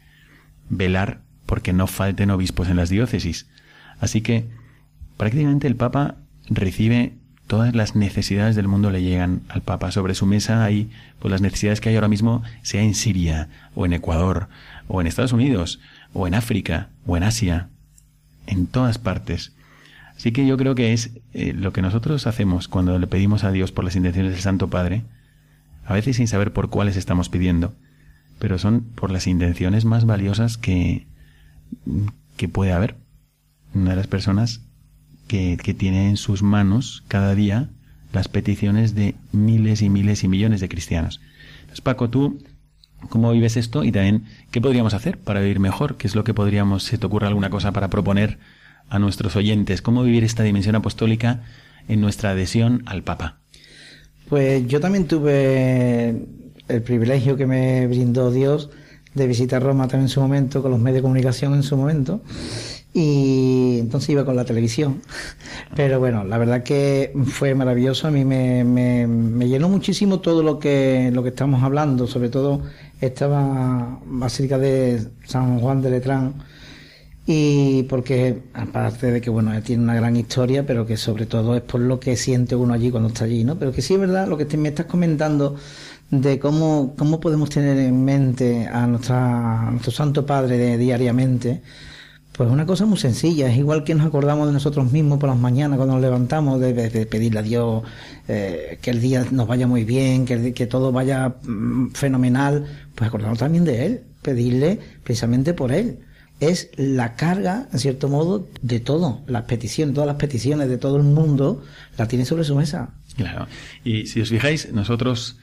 velar 0.69 1.23
porque 1.47 1.73
no 1.73 1.87
falten 1.89 2.31
obispos 2.31 2.69
en 2.69 2.77
las 2.77 2.91
diócesis. 2.91 3.49
Así 4.01 4.21
que, 4.21 4.49
prácticamente 5.17 5.67
el 5.67 5.77
Papa 5.77 6.17
recibe 6.49 7.15
todas 7.49 7.75
las 7.75 7.97
necesidades 7.97 8.55
del 8.55 8.69
mundo 8.69 8.91
le 8.91 9.03
llegan 9.03 9.41
al 9.49 9.63
Papa. 9.63 9.91
Sobre 9.91 10.15
su 10.15 10.27
mesa 10.27 10.63
hay 10.63 10.91
pues 11.19 11.33
las 11.33 11.41
necesidades 11.41 11.81
que 11.81 11.89
hay 11.89 11.97
ahora 11.97 12.09
mismo, 12.09 12.43
sea 12.63 12.83
en 12.83 12.95
Siria, 12.95 13.49
o 13.75 13.87
en 13.87 13.95
Ecuador, 13.95 14.49
o 14.87 15.01
en 15.01 15.07
Estados 15.09 15.33
Unidos, 15.33 15.81
o 16.13 16.29
en 16.29 16.35
África, 16.35 16.91
o 17.07 17.17
en 17.17 17.25
Asia, 17.25 17.71
en 18.47 18.67
todas 18.67 18.99
partes. 18.99 19.55
Así 20.17 20.31
que 20.31 20.47
yo 20.47 20.57
creo 20.57 20.75
que 20.75 20.93
es 20.93 21.11
eh, 21.33 21.53
lo 21.53 21.73
que 21.73 21.83
nosotros 21.83 22.27
hacemos 22.27 22.69
cuando 22.69 22.99
le 22.99 23.07
pedimos 23.07 23.45
a 23.45 23.51
Dios 23.51 23.73
por 23.73 23.85
las 23.85 23.97
intenciones 23.97 24.33
del 24.33 24.43
Santo 24.43 24.69
Padre, 24.69 25.05
a 25.85 25.95
veces 25.95 26.17
sin 26.17 26.29
saber 26.29 26.53
por 26.53 26.69
cuáles 26.69 26.97
estamos 26.97 27.29
pidiendo, 27.29 27.75
pero 28.39 28.59
son 28.59 28.83
por 28.83 29.11
las 29.11 29.27
intenciones 29.27 29.85
más 29.85 30.05
valiosas 30.05 30.59
que, 30.59 31.07
que 32.37 32.49
puede 32.49 32.73
haber. 32.73 32.97
Una 33.75 33.91
de 33.91 33.97
las 33.97 34.07
personas 34.07 34.63
que, 35.27 35.59
que 35.63 35.75
tiene 35.75 36.09
en 36.09 36.17
sus 36.17 36.43
manos 36.43 37.05
cada 37.09 37.35
día 37.35 37.69
las 38.13 38.29
peticiones 38.29 38.95
de 38.95 39.15
miles 39.33 39.83
y 39.83 39.91
miles 39.91 40.25
y 40.25 40.29
millones 40.29 40.61
de 40.61 40.69
cristianos. 40.69 41.21
Paco, 41.83 42.11
tú, 42.11 42.43
¿cómo 43.09 43.31
vives 43.33 43.57
esto? 43.57 43.85
Y 43.85 43.93
también, 43.93 44.25
¿qué 44.51 44.61
podríamos 44.61 44.95
hacer 44.95 45.19
para 45.19 45.41
vivir 45.41 45.61
mejor? 45.61 45.97
¿Qué 45.97 46.07
es 46.07 46.15
lo 46.15 46.25
que 46.25 46.35
podríamos, 46.35 46.85
si 46.85 46.99
te 46.99 47.07
ocurre 47.07 47.27
alguna 47.27 47.51
cosa 47.51 47.73
para 47.73 47.89
proponer 47.89 48.39
a 48.89 48.99
nuestros 48.99 49.37
oyentes? 49.37 49.83
¿Cómo 49.83 50.03
vivir 50.03 50.25
esta 50.25 50.43
dimensión 50.43 50.75
apostólica 50.75 51.43
en 51.87 52.01
nuestra 52.01 52.31
adhesión 52.31 52.83
al 52.87 53.03
Papa? 53.03 53.39
Pues 54.29 54.67
yo 54.67 54.81
también 54.81 55.07
tuve 55.07 56.27
el 56.69 56.83
privilegio 56.83 57.37
que 57.37 57.47
me 57.47 57.87
brindó 57.87 58.31
Dios 58.31 58.71
de 59.15 59.27
visitar 59.27 59.63
Roma 59.63 59.89
también 59.89 60.03
en 60.03 60.09
su 60.09 60.21
momento, 60.21 60.63
con 60.63 60.71
los 60.71 60.81
medios 60.81 60.97
de 60.97 61.03
comunicación 61.03 61.55
en 61.55 61.63
su 61.63 61.77
momento 61.77 62.23
y 62.99 63.79
entonces 63.79 64.11
iba 64.11 64.25
con 64.25 64.35
la 64.35 64.45
televisión. 64.45 65.03
Pero 65.77 66.01
bueno, 66.01 66.25
la 66.25 66.37
verdad 66.37 66.65
que 66.65 67.13
fue 67.27 67.55
maravilloso, 67.55 68.09
a 68.09 68.11
mí 68.11 68.25
me, 68.25 68.65
me, 68.65 69.49
llenó 69.49 69.69
muchísimo 69.69 70.19
todo 70.19 70.43
lo 70.43 70.59
que, 70.59 71.11
lo 71.13 71.23
que 71.23 71.29
estamos 71.29 71.63
hablando, 71.63 72.09
sobre 72.09 72.29
todo 72.29 72.63
esta 73.01 74.01
Basílica 74.05 74.59
de 74.59 75.01
San 75.25 75.61
Juan 75.61 75.81
de 75.81 75.91
Letrán, 75.91 76.35
y 77.25 77.85
porque 77.85 78.43
aparte 78.53 79.13
de 79.13 79.21
que 79.21 79.31
bueno 79.31 79.53
tiene 79.63 79.83
una 79.83 79.95
gran 79.95 80.17
historia 80.17 80.65
pero 80.67 80.87
que 80.87 80.97
sobre 80.97 81.27
todo 81.27 81.55
es 81.55 81.61
por 81.61 81.79
lo 81.79 82.01
que 82.01 82.17
siente 82.17 82.57
uno 82.57 82.73
allí 82.73 82.91
cuando 82.91 83.11
está 83.11 83.27
allí 83.27 83.45
no 83.45 83.59
pero 83.59 83.71
que 83.71 83.83
sí 83.83 83.93
es 83.93 84.01
verdad 84.01 84.27
lo 84.27 84.39
que 84.39 84.57
me 84.57 84.71
estás 84.71 84.87
comentando 84.87 85.57
de 86.11 86.39
cómo, 86.39 86.95
cómo 86.97 87.21
podemos 87.21 87.51
tener 87.51 87.77
en 87.77 88.03
mente 88.03 88.67
a, 88.67 88.87
nuestra, 88.87 89.71
nuestro 89.71 89.93
Santo 89.93 90.25
Padre 90.25 90.57
de, 90.57 90.79
diariamente 90.79 91.61
pues 92.39 92.49
una 92.51 92.67
cosa 92.67 92.87
muy 92.87 92.99
sencilla, 92.99 93.51
es 93.51 93.59
igual 93.59 93.83
que 93.83 93.97
nos 93.97 94.07
acordamos 94.07 94.47
de 94.47 94.53
nosotros 94.53 94.93
mismos 94.93 95.19
por 95.19 95.29
las 95.29 95.39
mañanas 95.39 95.77
cuando 95.77 95.95
nos 95.95 96.03
levantamos, 96.03 96.61
de, 96.61 96.73
pedirle 97.11 97.41
a 97.41 97.43
Dios 97.43 97.83
eh, 98.29 98.79
que 98.81 98.91
el 98.91 99.01
día 99.01 99.27
nos 99.33 99.49
vaya 99.49 99.67
muy 99.67 99.83
bien, 99.83 100.25
que, 100.25 100.55
que 100.55 100.69
todo 100.69 100.93
vaya 100.93 101.35
mm, 101.43 101.91
fenomenal, 101.95 102.65
pues 102.95 103.09
acordamos 103.09 103.41
también 103.41 103.65
de 103.65 103.87
Él, 103.87 104.03
pedirle 104.23 104.79
precisamente 105.03 105.53
por 105.53 105.73
Él. 105.73 105.99
Es 106.39 106.71
la 106.77 107.17
carga, 107.17 107.67
en 107.73 107.81
cierto 107.81 108.09
modo, 108.09 108.47
de 108.63 108.79
todo, 108.79 109.21
las 109.27 109.43
peticiones, 109.43 109.97
todas 109.97 110.07
las 110.07 110.17
peticiones 110.17 110.69
de 110.69 110.79
todo 110.79 110.97
el 110.97 111.03
mundo, 111.03 111.65
la 111.97 112.07
tiene 112.07 112.25
sobre 112.25 112.45
su 112.45 112.55
mesa. 112.55 112.91
Claro, 113.17 113.49
y 113.83 114.07
si 114.07 114.21
os 114.21 114.29
fijáis, 114.29 114.73
nosotros, 114.73 115.39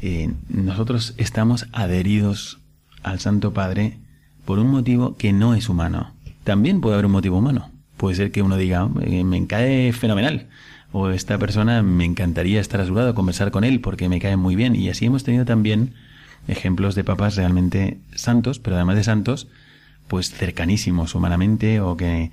eh, 0.00 0.32
nosotros 0.48 1.12
estamos 1.18 1.66
adheridos 1.72 2.58
al 3.02 3.20
Santo 3.20 3.52
Padre 3.52 3.98
por 4.46 4.58
un 4.58 4.68
motivo 4.68 5.14
que 5.18 5.34
no 5.34 5.54
es 5.54 5.68
humano 5.68 6.14
también 6.48 6.80
puede 6.80 6.94
haber 6.94 7.04
un 7.04 7.12
motivo 7.12 7.36
humano. 7.36 7.70
Puede 7.98 8.16
ser 8.16 8.32
que 8.32 8.40
uno 8.40 8.56
diga, 8.56 8.88
me 8.88 9.46
cae 9.46 9.92
fenomenal. 9.92 10.48
O 10.92 11.10
esta 11.10 11.36
persona 11.36 11.82
me 11.82 12.06
encantaría 12.06 12.58
estar 12.58 12.80
a 12.80 12.86
su 12.86 12.94
lado, 12.94 13.14
conversar 13.14 13.50
con 13.50 13.64
él 13.64 13.82
porque 13.82 14.08
me 14.08 14.18
cae 14.18 14.38
muy 14.38 14.56
bien. 14.56 14.74
Y 14.74 14.88
así 14.88 15.04
hemos 15.04 15.24
tenido 15.24 15.44
también 15.44 15.92
ejemplos 16.46 16.94
de 16.94 17.04
papas 17.04 17.36
realmente 17.36 17.98
santos, 18.14 18.60
pero 18.60 18.76
además 18.76 18.96
de 18.96 19.04
santos, 19.04 19.48
pues 20.06 20.30
cercanísimos 20.30 21.14
humanamente 21.14 21.82
o 21.82 21.98
que 21.98 22.32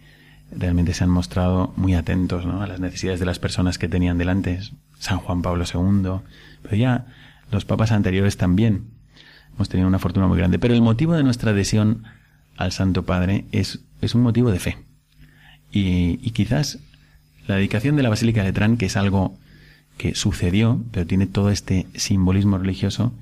realmente 0.49 0.93
se 0.93 1.03
han 1.03 1.09
mostrado 1.09 1.73
muy 1.75 1.93
atentos 1.93 2.45
a 2.45 2.67
las 2.67 2.79
necesidades 2.79 3.19
de 3.19 3.25
las 3.25 3.39
personas 3.39 3.77
que 3.77 3.89
tenían 3.89 4.17
delante. 4.17 4.61
San 4.97 5.17
Juan 5.17 5.41
Pablo 5.41 5.65
II, 5.65 6.21
pero 6.63 6.75
ya 6.77 7.07
los 7.51 7.65
papas 7.65 7.91
anteriores 7.91 8.37
también. 8.37 8.91
Hemos 9.55 9.67
tenido 9.67 9.89
una 9.89 9.99
fortuna 9.99 10.27
muy 10.27 10.37
grande. 10.37 10.57
Pero 10.57 10.73
el 10.73 10.81
motivo 10.81 11.15
de 11.15 11.23
nuestra 11.23 11.51
adhesión 11.51 12.05
al 12.55 12.71
Santo 12.71 13.03
Padre 13.03 13.43
es 13.51 13.84
es 14.01 14.15
un 14.15 14.21
motivo 14.21 14.51
de 14.51 14.59
fe. 14.59 14.77
Y, 15.71 16.17
quizás 16.31 16.79
la 17.47 17.55
dedicación 17.55 17.95
de 17.95 18.03
la 18.03 18.09
Basílica 18.09 18.41
de 18.41 18.47
Letrán, 18.47 18.77
que 18.77 18.85
es 18.85 18.97
algo 18.97 19.37
que 19.97 20.15
sucedió, 20.15 20.81
pero 20.91 21.05
tiene 21.05 21.27
todo 21.27 21.49
este 21.49 21.87
simbolismo 21.95 22.57
religioso 22.57 23.13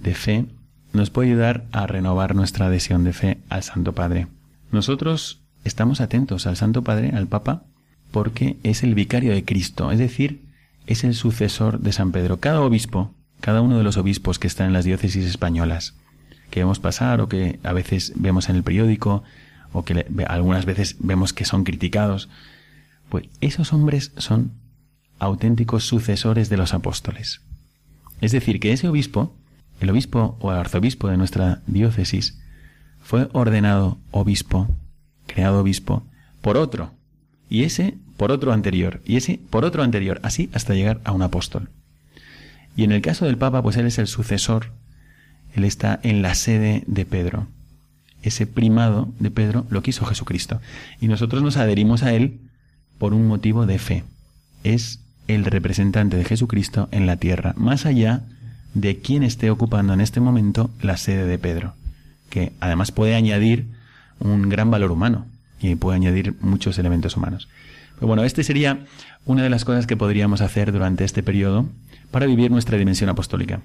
de 0.00 0.14
fe, 0.14 0.46
nos 0.92 1.10
puede 1.10 1.30
ayudar 1.30 1.64
a 1.72 1.86
renovar 1.86 2.34
nuestra 2.34 2.66
adhesión 2.66 3.04
de 3.04 3.12
fe 3.12 3.38
al 3.48 3.62
Santo 3.62 3.92
Padre. 3.94 4.28
Nosotros 4.72 5.42
estamos 5.64 6.00
atentos 6.00 6.46
al 6.46 6.56
Santo 6.56 6.82
Padre, 6.82 7.10
al 7.14 7.26
Papa, 7.26 7.64
porque 8.10 8.56
es 8.62 8.82
el 8.82 8.94
vicario 8.94 9.32
de 9.32 9.44
Cristo, 9.44 9.90
es 9.90 9.98
decir, 9.98 10.42
es 10.86 11.04
el 11.04 11.14
sucesor 11.14 11.80
de 11.80 11.92
San 11.92 12.12
Pedro. 12.12 12.38
Cada 12.38 12.60
obispo, 12.60 13.12
cada 13.40 13.60
uno 13.60 13.76
de 13.76 13.84
los 13.84 13.96
obispos 13.96 14.38
que 14.38 14.46
están 14.46 14.68
en 14.68 14.72
las 14.72 14.84
diócesis 14.84 15.24
españolas, 15.24 15.94
que 16.50 16.60
vemos 16.60 16.78
pasar 16.78 17.20
o 17.20 17.28
que 17.28 17.58
a 17.64 17.72
veces 17.72 18.12
vemos 18.16 18.48
en 18.48 18.56
el 18.56 18.62
periódico, 18.62 19.24
o 19.76 19.84
que 19.84 20.06
algunas 20.26 20.64
veces 20.64 20.96
vemos 21.00 21.34
que 21.34 21.44
son 21.44 21.62
criticados, 21.62 22.30
pues 23.10 23.28
esos 23.42 23.74
hombres 23.74 24.12
son 24.16 24.52
auténticos 25.18 25.84
sucesores 25.84 26.48
de 26.48 26.56
los 26.56 26.72
apóstoles. 26.72 27.42
Es 28.22 28.32
decir, 28.32 28.58
que 28.58 28.72
ese 28.72 28.88
obispo, 28.88 29.36
el 29.80 29.90
obispo 29.90 30.38
o 30.40 30.50
el 30.50 30.56
arzobispo 30.56 31.08
de 31.08 31.18
nuestra 31.18 31.60
diócesis, 31.66 32.40
fue 33.02 33.28
ordenado 33.34 33.98
obispo, 34.12 34.66
creado 35.26 35.60
obispo, 35.60 36.06
por 36.40 36.56
otro, 36.56 36.92
y 37.50 37.64
ese 37.64 37.98
por 38.16 38.32
otro 38.32 38.54
anterior, 38.54 39.02
y 39.04 39.16
ese 39.16 39.40
por 39.50 39.66
otro 39.66 39.82
anterior, 39.82 40.20
así 40.22 40.48
hasta 40.54 40.72
llegar 40.72 41.02
a 41.04 41.12
un 41.12 41.20
apóstol. 41.20 41.68
Y 42.76 42.84
en 42.84 42.92
el 42.92 43.02
caso 43.02 43.26
del 43.26 43.36
Papa, 43.36 43.62
pues 43.62 43.76
él 43.76 43.84
es 43.84 43.98
el 43.98 44.06
sucesor, 44.06 44.72
él 45.54 45.64
está 45.64 46.00
en 46.02 46.22
la 46.22 46.34
sede 46.34 46.82
de 46.86 47.04
Pedro 47.04 47.46
ese 48.26 48.46
primado 48.46 49.08
de 49.18 49.30
Pedro 49.30 49.66
lo 49.70 49.82
quiso 49.82 50.04
Jesucristo. 50.04 50.60
Y 51.00 51.08
nosotros 51.08 51.42
nos 51.42 51.56
adherimos 51.56 52.02
a 52.02 52.12
él 52.12 52.40
por 52.98 53.14
un 53.14 53.26
motivo 53.26 53.66
de 53.66 53.78
fe. 53.78 54.04
Es 54.64 55.00
el 55.28 55.44
representante 55.44 56.16
de 56.16 56.24
Jesucristo 56.24 56.88
en 56.90 57.06
la 57.06 57.16
tierra, 57.16 57.54
más 57.56 57.86
allá 57.86 58.22
de 58.74 58.98
quien 58.98 59.22
esté 59.22 59.50
ocupando 59.50 59.94
en 59.94 60.00
este 60.00 60.20
momento 60.20 60.70
la 60.82 60.96
sede 60.96 61.26
de 61.26 61.38
Pedro, 61.38 61.74
que 62.30 62.52
además 62.60 62.92
puede 62.92 63.14
añadir 63.14 63.66
un 64.18 64.48
gran 64.48 64.70
valor 64.70 64.92
humano 64.92 65.26
y 65.60 65.74
puede 65.76 65.96
añadir 65.96 66.34
muchos 66.40 66.78
elementos 66.78 67.16
humanos. 67.16 67.48
Pero 67.94 68.08
bueno, 68.08 68.24
este 68.24 68.44
sería 68.44 68.84
una 69.24 69.42
de 69.42 69.50
las 69.50 69.64
cosas 69.64 69.86
que 69.86 69.96
podríamos 69.96 70.40
hacer 70.40 70.72
durante 70.72 71.04
este 71.04 71.22
periodo 71.22 71.68
para 72.10 72.26
vivir 72.26 72.50
nuestra 72.50 72.76
dimensión 72.76 73.08
apostólica. 73.08 73.60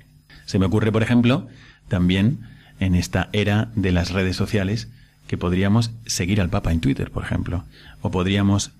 Se 0.45 0.59
me 0.59 0.65
ocurre, 0.65 0.91
por 0.91 1.03
ejemplo, 1.03 1.47
también 1.87 2.39
en 2.81 2.95
esta 2.95 3.29
era 3.31 3.69
de 3.75 3.93
las 3.93 4.11
redes 4.11 4.35
sociales 4.35 4.89
que 5.27 5.37
podríamos 5.37 5.91
seguir 6.05 6.41
al 6.41 6.49
Papa 6.49 6.73
en 6.73 6.81
Twitter, 6.81 7.11
por 7.11 7.23
ejemplo, 7.23 7.63
o 8.01 8.11
podríamos 8.11 8.71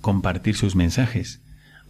compartir 0.00 0.54
sus 0.54 0.76
mensajes. 0.76 1.40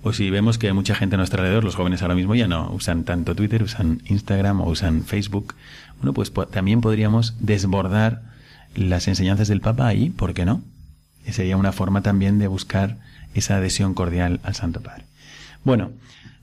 O 0.02 0.12
si 0.12 0.30
vemos 0.30 0.56
que 0.56 0.68
hay 0.68 0.72
mucha 0.72 0.94
gente 0.94 1.16
a 1.16 1.18
nuestro 1.18 1.40
alrededor, 1.40 1.64
los 1.64 1.74
jóvenes 1.74 2.00
ahora 2.00 2.14
mismo 2.14 2.36
ya 2.36 2.46
no 2.46 2.70
usan 2.72 3.04
tanto 3.04 3.34
Twitter, 3.34 3.62
usan 3.62 4.00
Instagram 4.06 4.60
o 4.60 4.70
usan 4.70 5.02
Facebook, 5.02 5.54
bueno, 5.98 6.14
pues 6.14 6.32
también 6.50 6.80
podríamos 6.80 7.34
desbordar 7.40 8.22
las 8.76 9.08
enseñanzas 9.08 9.48
del 9.48 9.60
Papa 9.60 9.88
ahí, 9.88 10.10
¿por 10.10 10.32
qué 10.32 10.44
no? 10.44 10.62
sería 11.32 11.58
una 11.58 11.72
forma 11.72 12.00
también 12.00 12.38
de 12.38 12.46
buscar 12.46 12.96
esa 13.34 13.56
adhesión 13.56 13.92
cordial 13.92 14.40
al 14.44 14.54
Santo 14.54 14.80
Padre. 14.80 15.04
Bueno, 15.62 15.90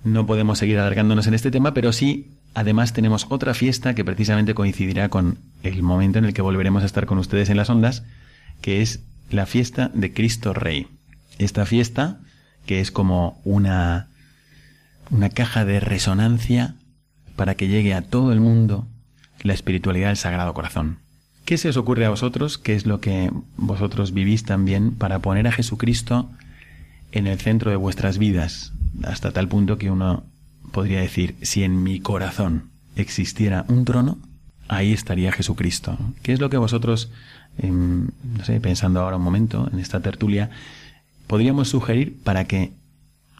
no 0.03 0.27
podemos 0.27 0.59
seguir 0.59 0.77
alargándonos 0.77 1.25
en 1.25 1.33
este 1.33 1.49
tema, 1.49 1.73
pero 1.73 1.91
sí 1.91 2.27
Además 2.55 2.93
tenemos 2.93 3.27
otra 3.29 3.53
fiesta 3.53 3.95
que 3.95 4.05
precisamente 4.05 4.55
coincidirá 4.55 5.09
con 5.09 5.37
el 5.61 5.83
momento 5.83 6.19
en 6.19 6.25
el 6.25 6.33
que 6.33 6.41
volveremos 6.41 6.83
a 6.83 6.85
estar 6.85 7.05
con 7.05 7.17
ustedes 7.17 7.49
en 7.49 7.57
las 7.57 7.69
ondas, 7.69 8.03
que 8.61 8.81
es 8.81 9.01
la 9.29 9.45
fiesta 9.45 9.91
de 9.93 10.13
Cristo 10.13 10.53
Rey. 10.53 10.87
Esta 11.37 11.65
fiesta, 11.65 12.21
que 12.65 12.79
es 12.79 12.91
como 12.91 13.41
una, 13.43 14.07
una 15.11 15.29
caja 15.29 15.65
de 15.65 15.81
resonancia 15.81 16.75
para 17.35 17.55
que 17.55 17.67
llegue 17.67 17.93
a 17.93 18.03
todo 18.03 18.31
el 18.31 18.39
mundo 18.39 18.87
la 19.43 19.53
espiritualidad 19.53 20.07
del 20.07 20.17
Sagrado 20.17 20.53
Corazón. 20.53 20.99
¿Qué 21.43 21.57
se 21.57 21.67
os 21.67 21.75
ocurre 21.75 22.05
a 22.05 22.09
vosotros? 22.09 22.57
¿Qué 22.57 22.73
es 22.73 22.85
lo 22.85 23.01
que 23.01 23.31
vosotros 23.57 24.13
vivís 24.13 24.45
también 24.45 24.95
para 24.95 25.19
poner 25.19 25.45
a 25.47 25.51
Jesucristo 25.51 26.31
en 27.11 27.27
el 27.27 27.37
centro 27.37 27.69
de 27.69 27.77
vuestras 27.77 28.17
vidas? 28.17 28.71
Hasta 29.03 29.31
tal 29.31 29.49
punto 29.49 29.77
que 29.77 29.91
uno 29.91 30.23
podría 30.75 30.99
decir, 30.99 31.37
si 31.41 31.63
en 31.63 31.83
mi 31.83 32.01
corazón 32.01 32.69
existiera 32.97 33.63
un 33.69 33.85
trono, 33.85 34.17
ahí 34.67 34.91
estaría 34.91 35.31
Jesucristo. 35.31 35.97
¿Qué 36.21 36.33
es 36.33 36.41
lo 36.41 36.49
que 36.49 36.57
vosotros, 36.57 37.09
em, 37.57 38.09
no 38.37 38.43
sé, 38.43 38.59
pensando 38.59 38.99
ahora 38.99 39.15
un 39.15 39.23
momento 39.23 39.69
en 39.71 39.79
esta 39.79 40.01
tertulia, 40.01 40.49
podríamos 41.27 41.69
sugerir 41.69 42.21
para 42.25 42.43
que 42.43 42.73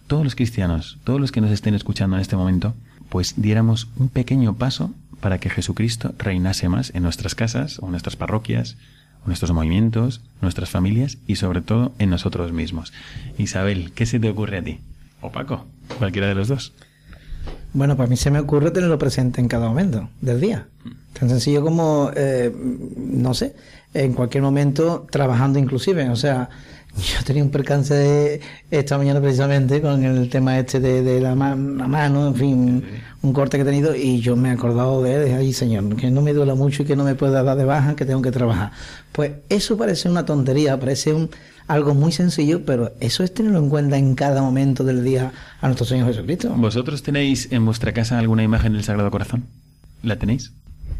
todos 0.08 0.24
los 0.24 0.34
cristianos, 0.34 0.98
todos 1.04 1.20
los 1.20 1.34
que 1.34 1.42
nos 1.42 1.52
estén 1.52 1.76
escuchando 1.76 2.16
en 2.16 2.22
este 2.22 2.38
momento, 2.38 2.74
pues 3.10 3.34
diéramos 3.36 3.90
un 3.98 4.08
pequeño 4.08 4.56
paso 4.56 4.94
para 5.20 5.38
que 5.38 5.50
Jesucristo 5.50 6.16
reinase 6.18 6.70
más 6.70 6.94
en 6.96 7.04
nuestras 7.04 7.36
casas 7.36 7.80
o 7.80 7.88
en 7.88 7.92
nuestras 7.92 8.16
parroquias, 8.16 8.78
nuestros 9.26 9.52
movimientos, 9.52 10.22
nuestras 10.40 10.70
familias 10.70 11.18
y 11.28 11.36
sobre 11.36 11.62
todo 11.62 11.92
en 12.00 12.12
nosotros 12.12 12.54
mismos. 12.54 12.94
Isabel, 13.38 13.92
¿qué 13.94 14.06
se 14.06 14.22
te 14.22 14.30
ocurre 14.30 14.60
a 14.60 14.64
ti? 14.64 14.80
O 15.20 15.34
Paco, 15.34 15.66
cualquiera 16.00 16.30
de 16.30 16.36
los 16.36 16.48
dos. 16.48 16.72
Bueno, 17.74 17.98
para 17.98 18.08
mí 18.08 18.16
se 18.16 18.32
me 18.32 18.40
ocurre 18.40 18.72
tenerlo 18.72 18.98
presente 18.98 19.42
en 19.42 19.48
cada 19.48 19.68
momento 19.68 20.10
del 20.22 20.40
día. 20.40 20.68
Tan 21.20 21.30
sencillo 21.30 21.62
como, 21.62 22.10
eh, 22.16 22.54
no 22.98 23.34
sé, 23.34 23.54
en 23.94 24.14
cualquier 24.14 24.44
momento 24.44 25.06
trabajando 25.10 25.60
inclusive. 25.60 26.10
O 26.10 26.16
sea, 26.16 26.50
yo 26.96 27.24
tenía 27.26 27.44
un 27.44 27.50
percance 27.50 28.40
esta 28.72 28.98
mañana 28.98 29.20
precisamente 29.20 29.82
con 29.82 30.04
el 30.04 30.30
tema 30.30 30.58
este 30.58 30.80
de, 30.80 31.20
la, 31.20 31.36
mano, 31.36 32.28
en 32.28 32.36
fin, 32.36 32.84
un 33.22 33.34
corte 33.34 33.58
que 33.58 33.64
he 33.64 33.66
tenido 33.66 33.96
y 33.96 34.20
yo 34.22 34.36
me 34.36 34.50
he 34.50 34.52
acordado 34.54 35.04
de 35.04 35.16
él, 35.16 35.36
ay 35.38 35.52
señor, 35.52 35.96
que 35.96 36.10
no 36.10 36.22
me 36.22 36.34
duela 36.34 36.56
mucho 36.56 36.84
y 36.84 36.86
que 36.86 36.96
no 36.96 37.04
me 37.04 37.16
pueda 37.16 37.44
dar 37.44 37.58
de 37.58 37.66
baja, 37.66 37.96
que 37.96 38.06
tengo 38.06 38.22
que 38.22 38.32
trabajar. 38.32 38.72
Pues 39.12 39.32
eso 39.50 39.78
parece 39.78 40.10
una 40.10 40.26
tontería, 40.26 40.80
parece 40.80 41.14
un, 41.14 41.30
algo 41.68 41.94
muy 41.94 42.12
sencillo, 42.12 42.66
pero 42.66 42.94
eso 43.00 43.24
es 43.24 43.34
tenerlo 43.34 43.60
en 43.60 43.70
cuenta 43.70 43.98
en 43.98 44.16
cada 44.16 44.42
momento 44.42 44.84
del 44.84 45.04
día 45.04 45.32
a 45.62 45.68
nuestro 45.68 45.86
Señor 45.86 46.08
Jesucristo. 46.08 46.54
¿Vosotros 46.56 47.04
tenéis 47.04 47.52
en 47.52 47.66
vuestra 47.66 47.94
casa 47.94 48.20
alguna 48.20 48.44
imagen 48.44 48.74
del 48.74 48.84
Sagrado 48.84 49.10
Corazón? 49.12 49.46
¿La 50.04 50.18
tenéis? 50.18 50.52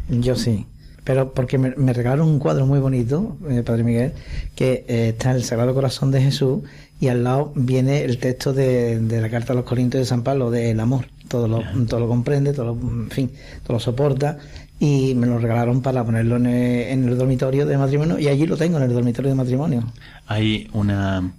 Yo 0.08 0.34
sí 0.34 0.66
pero 1.06 1.32
porque 1.32 1.56
me, 1.56 1.92
regalaron 1.92 2.26
un 2.28 2.40
cuadro 2.40 2.66
muy 2.66 2.80
bonito, 2.80 3.36
eh, 3.48 3.62
Padre 3.64 3.84
Miguel, 3.84 4.12
que 4.56 4.84
eh, 4.88 5.10
está 5.10 5.30
el 5.30 5.44
Sagrado 5.44 5.72
Corazón 5.72 6.10
de 6.10 6.20
Jesús 6.20 6.64
y 6.98 7.06
al 7.06 7.22
lado 7.22 7.52
viene 7.54 8.02
el 8.02 8.18
texto 8.18 8.52
de, 8.52 9.00
la 9.00 9.30
Carta 9.30 9.52
a 9.52 9.56
los 9.56 9.64
Corintios 9.64 10.00
de 10.00 10.04
San 10.04 10.24
Pablo, 10.24 10.50
del 10.50 10.80
amor. 10.80 11.06
Todo 11.28 11.46
lo, 11.46 11.62
todo 11.86 12.00
lo 12.00 12.08
comprende, 12.08 12.52
todo 12.52 12.66
lo, 12.66 12.72
en 12.72 13.10
fin, 13.10 13.30
todo 13.62 13.74
lo 13.74 13.80
soporta 13.80 14.38
y 14.80 15.14
me 15.14 15.28
lo 15.28 15.38
regalaron 15.38 15.80
para 15.80 16.04
ponerlo 16.04 16.36
en 16.36 16.46
el, 16.46 17.16
dormitorio 17.16 17.66
de 17.66 17.78
matrimonio 17.78 18.18
y 18.18 18.26
allí 18.26 18.46
lo 18.46 18.56
tengo 18.56 18.76
en 18.78 18.82
el 18.82 18.92
dormitorio 18.92 19.30
de 19.30 19.36
matrimonio. 19.36 19.84
Hay 20.26 20.68
una, 20.72 21.32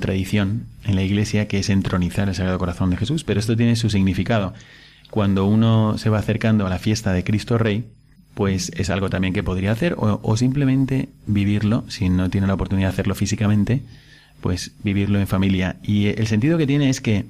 tradición 0.00 0.66
en 0.84 0.96
la 0.96 1.02
iglesia 1.02 1.48
que 1.48 1.58
es 1.58 1.68
entronizar 1.68 2.28
el 2.28 2.34
Sagrado 2.34 2.58
Corazón 2.58 2.90
de 2.90 2.96
Jesús, 2.96 3.24
pero 3.24 3.40
esto 3.40 3.56
tiene 3.56 3.76
su 3.76 3.90
significado. 3.90 4.54
Cuando 5.10 5.44
uno 5.44 5.98
se 5.98 6.08
va 6.08 6.18
acercando 6.18 6.66
a 6.66 6.70
la 6.70 6.78
fiesta 6.78 7.12
de 7.12 7.24
Cristo 7.24 7.58
Rey, 7.58 7.84
pues 8.34 8.72
es 8.74 8.88
algo 8.88 9.10
también 9.10 9.34
que 9.34 9.42
podría 9.42 9.72
hacer 9.72 9.94
o, 9.98 10.36
simplemente 10.36 11.10
vivirlo, 11.26 11.84
si 11.88 12.08
no 12.08 12.30
tiene 12.30 12.46
la 12.46 12.54
oportunidad 12.54 12.88
de 12.88 12.92
hacerlo 12.94 13.14
físicamente, 13.14 13.82
pues 14.40 14.72
vivirlo 14.82 15.20
en 15.20 15.26
familia. 15.26 15.76
Y 15.82 16.06
el 16.06 16.26
sentido 16.26 16.56
que 16.56 16.66
tiene 16.66 16.88
es 16.88 17.02
que 17.02 17.26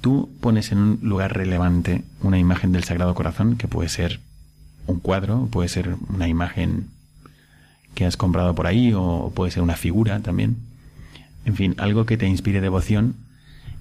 tú 0.00 0.30
pones 0.40 0.72
en 0.72 0.78
un 0.78 0.98
lugar 1.02 1.36
relevante 1.36 2.02
una 2.22 2.38
imagen 2.38 2.72
del 2.72 2.84
Sagrado 2.84 3.14
Corazón, 3.14 3.56
que 3.56 3.68
puede 3.68 3.90
ser 3.90 4.20
un 4.86 5.00
cuadro, 5.00 5.48
puede 5.50 5.68
ser 5.68 5.96
una 6.08 6.28
imagen 6.28 6.88
que 7.96 8.04
has 8.04 8.18
comprado 8.18 8.54
por 8.54 8.66
ahí 8.66 8.92
o 8.94 9.32
puede 9.34 9.50
ser 9.50 9.62
una 9.62 9.74
figura 9.74 10.20
también. 10.20 10.58
En 11.46 11.56
fin, 11.56 11.74
algo 11.78 12.04
que 12.04 12.18
te 12.18 12.28
inspire 12.28 12.60
devoción 12.60 13.16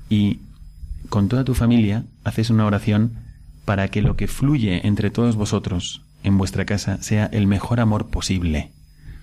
y 0.09 0.39
con 1.09 1.27
toda 1.27 1.43
tu 1.43 1.53
familia 1.53 2.05
haces 2.23 2.49
una 2.49 2.65
oración 2.65 3.11
para 3.65 3.89
que 3.89 4.01
lo 4.01 4.15
que 4.15 4.27
fluye 4.27 4.87
entre 4.87 5.11
todos 5.11 5.35
vosotros 5.35 6.01
en 6.23 6.37
vuestra 6.37 6.65
casa 6.65 7.03
sea 7.03 7.25
el 7.25 7.45
mejor 7.45 7.81
amor 7.81 8.07
posible. 8.07 8.71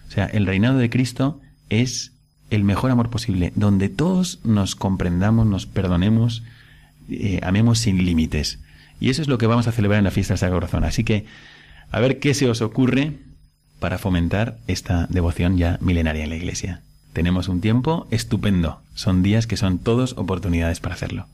O 0.08 0.10
sea, 0.10 0.26
el 0.26 0.44
reinado 0.44 0.76
de 0.76 0.90
Cristo 0.90 1.40
es 1.70 2.12
el 2.50 2.62
mejor 2.62 2.90
amor 2.90 3.08
posible, 3.08 3.50
donde 3.56 3.88
todos 3.88 4.40
nos 4.44 4.76
comprendamos, 4.76 5.46
nos 5.46 5.64
perdonemos, 5.64 6.42
eh, 7.08 7.40
amemos 7.42 7.78
sin 7.78 8.04
límites. 8.04 8.58
Y 9.00 9.08
eso 9.08 9.22
es 9.22 9.28
lo 9.28 9.38
que 9.38 9.46
vamos 9.46 9.68
a 9.68 9.72
celebrar 9.72 9.98
en 9.98 10.04
la 10.04 10.10
fiesta 10.10 10.34
del 10.34 10.38
Sagrado 10.38 10.60
Corazón. 10.60 10.84
Así 10.84 11.02
que, 11.02 11.24
a 11.90 11.98
ver 11.98 12.18
qué 12.18 12.34
se 12.34 12.50
os 12.50 12.60
ocurre 12.60 13.14
para 13.82 13.98
fomentar 13.98 14.58
esta 14.68 15.08
devoción 15.10 15.58
ya 15.58 15.76
milenaria 15.80 16.22
en 16.22 16.30
la 16.30 16.36
Iglesia. 16.36 16.82
Tenemos 17.12 17.48
un 17.48 17.60
tiempo 17.60 18.06
estupendo. 18.12 18.80
Son 18.94 19.24
días 19.24 19.48
que 19.48 19.56
son 19.56 19.80
todos 19.80 20.16
oportunidades 20.16 20.78
para 20.78 20.94
hacerlo. 20.94 21.26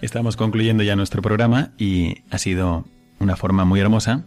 Estamos 0.00 0.36
concluyendo 0.36 0.84
ya 0.84 0.94
nuestro 0.94 1.22
programa 1.22 1.72
y 1.76 2.22
ha 2.30 2.38
sido 2.38 2.84
una 3.18 3.34
forma 3.34 3.64
muy 3.64 3.80
hermosa 3.80 4.22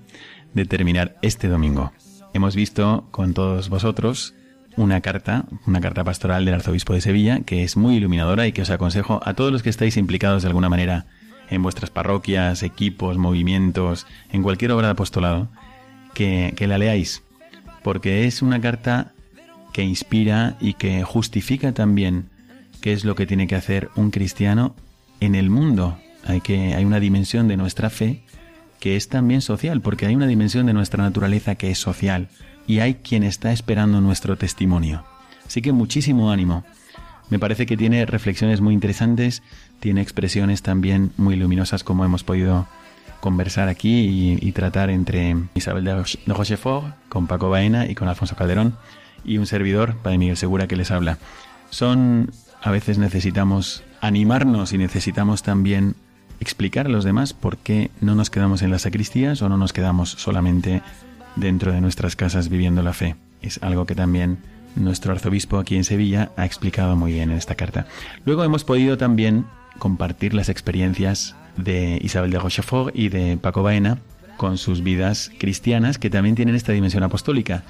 de 0.53 0.65
terminar 0.65 1.15
este 1.21 1.47
domingo. 1.47 1.93
Hemos 2.33 2.57
visto 2.57 3.07
con 3.11 3.33
todos 3.33 3.69
vosotros 3.69 4.33
una 4.77 5.01
carta, 5.01 5.45
una 5.67 5.81
carta 5.81 6.03
pastoral 6.03 6.45
del 6.45 6.55
arzobispo 6.55 6.93
de 6.93 7.01
Sevilla, 7.01 7.41
que 7.41 7.63
es 7.63 7.77
muy 7.77 7.95
iluminadora 7.95 8.47
y 8.47 8.51
que 8.51 8.61
os 8.61 8.69
aconsejo 8.69 9.19
a 9.23 9.33
todos 9.33 9.51
los 9.51 9.63
que 9.63 9.69
estáis 9.69 9.97
implicados 9.97 10.43
de 10.43 10.47
alguna 10.47 10.69
manera 10.69 11.05
en 11.49 11.63
vuestras 11.63 11.89
parroquias, 11.89 12.63
equipos, 12.63 13.17
movimientos, 13.17 14.07
en 14.31 14.41
cualquier 14.41 14.71
obra 14.71 14.87
de 14.87 14.93
apostolado, 14.93 15.49
que, 16.13 16.53
que 16.55 16.67
la 16.67 16.77
leáis, 16.77 17.23
porque 17.83 18.25
es 18.25 18.41
una 18.41 18.61
carta 18.61 19.11
que 19.73 19.83
inspira 19.83 20.57
y 20.59 20.73
que 20.73 21.03
justifica 21.03 21.73
también 21.73 22.29
qué 22.81 22.93
es 22.93 23.05
lo 23.05 23.15
que 23.15 23.25
tiene 23.25 23.47
que 23.47 23.55
hacer 23.55 23.89
un 23.95 24.11
cristiano 24.11 24.75
en 25.19 25.35
el 25.35 25.49
mundo. 25.49 25.97
Hay, 26.25 26.41
que, 26.41 26.75
hay 26.75 26.85
una 26.85 26.99
dimensión 26.99 27.47
de 27.47 27.57
nuestra 27.57 27.89
fe 27.89 28.23
que 28.79 28.95
es 28.95 29.09
también 29.09 29.41
social, 29.41 29.81
porque 29.81 30.07
hay 30.07 30.15
una 30.15 30.27
dimensión 30.27 30.65
de 30.65 30.73
nuestra 30.73 31.03
naturaleza 31.03 31.55
que 31.55 31.69
es 31.69 31.77
social 31.77 32.29
y 32.67 32.79
hay 32.79 32.95
quien 32.95 33.23
está 33.23 33.51
esperando 33.51 34.01
nuestro 34.01 34.37
testimonio. 34.37 35.03
Así 35.45 35.61
que 35.61 35.71
muchísimo 35.71 36.31
ánimo. 36.31 36.63
Me 37.29 37.39
parece 37.39 37.65
que 37.65 37.77
tiene 37.77 38.05
reflexiones 38.05 38.61
muy 38.61 38.73
interesantes, 38.73 39.41
tiene 39.79 40.01
expresiones 40.01 40.61
también 40.61 41.11
muy 41.17 41.35
luminosas 41.35 41.83
como 41.83 42.03
hemos 42.03 42.23
podido 42.23 42.67
conversar 43.21 43.69
aquí 43.69 44.37
y, 44.41 44.51
tratar 44.51 44.89
entre 44.89 45.37
Isabel 45.53 45.85
de 45.85 46.03
Rochefort, 46.27 46.93
con 47.07 47.27
Paco 47.27 47.49
Baena 47.49 47.85
y 47.85 47.95
con 47.95 48.07
Alfonso 48.09 48.35
Calderón 48.35 48.75
y 49.23 49.37
un 49.37 49.45
servidor, 49.45 49.95
Padre 49.97 50.17
Miguel 50.17 50.37
Segura, 50.37 50.67
que 50.67 50.75
les 50.75 50.91
habla. 50.91 51.19
Son 51.69 52.31
a 52.61 52.71
veces 52.71 52.97
necesitamos 52.97 53.83
animarnos 54.01 54.73
y 54.73 54.77
necesitamos 54.77 55.43
también 55.43 55.95
explicar 56.39 56.87
a 56.87 56.89
los 56.89 57.03
demás 57.03 57.33
por 57.33 57.57
qué 57.57 57.91
no 58.01 58.15
nos 58.15 58.29
quedamos 58.29 58.61
en 58.61 58.71
las 58.71 58.83
sacristías 58.83 59.41
o 59.41 59.49
no 59.49 59.57
nos 59.57 59.73
quedamos 59.73 60.09
solamente 60.11 60.81
dentro 61.35 61.71
de 61.71 61.81
nuestras 61.81 62.15
casas 62.15 62.49
viviendo 62.49 62.81
la 62.81 62.93
fe. 62.93 63.15
Es 63.41 63.61
algo 63.63 63.85
que 63.85 63.95
también 63.95 64.37
nuestro 64.75 65.11
arzobispo 65.11 65.57
aquí 65.57 65.75
en 65.75 65.83
Sevilla 65.83 66.31
ha 66.37 66.45
explicado 66.45 66.95
muy 66.95 67.13
bien 67.13 67.31
en 67.31 67.37
esta 67.37 67.55
carta. 67.55 67.85
Luego 68.25 68.43
hemos 68.43 68.63
podido 68.63 68.97
también 68.97 69.45
compartir 69.79 70.33
las 70.33 70.49
experiencias 70.49 71.35
de 71.57 71.99
Isabel 72.01 72.31
de 72.31 72.39
Rochefort 72.39 72.95
y 72.95 73.09
de 73.09 73.37
Paco 73.37 73.63
Baena 73.63 73.97
con 74.37 74.57
sus 74.57 74.81
vidas 74.81 75.31
cristianas 75.37 75.97
que 75.97 76.09
también 76.09 76.35
tienen 76.35 76.55
esta 76.55 76.71
dimensión 76.71 77.03
apostólica. 77.03 77.63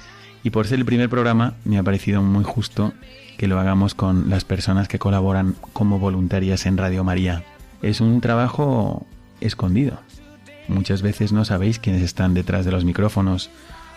Y 0.44 0.50
por 0.50 0.66
ser 0.66 0.78
el 0.78 0.84
primer 0.84 1.08
programa 1.08 1.54
me 1.64 1.78
ha 1.78 1.82
parecido 1.82 2.22
muy 2.22 2.44
justo 2.44 2.92
que 3.38 3.48
lo 3.48 3.58
hagamos 3.58 3.94
con 3.94 4.30
las 4.30 4.44
personas 4.44 4.88
que 4.88 4.98
colaboran 4.98 5.54
como 5.72 5.98
voluntarias 5.98 6.66
en 6.66 6.78
Radio 6.78 7.04
María. 7.04 7.44
Es 7.82 8.00
un 8.00 8.20
trabajo 8.20 9.06
escondido. 9.40 10.00
Muchas 10.68 11.02
veces 11.02 11.32
no 11.32 11.44
sabéis 11.44 11.78
quiénes 11.78 12.02
están 12.02 12.34
detrás 12.34 12.64
de 12.64 12.72
los 12.72 12.84
micrófonos 12.84 13.50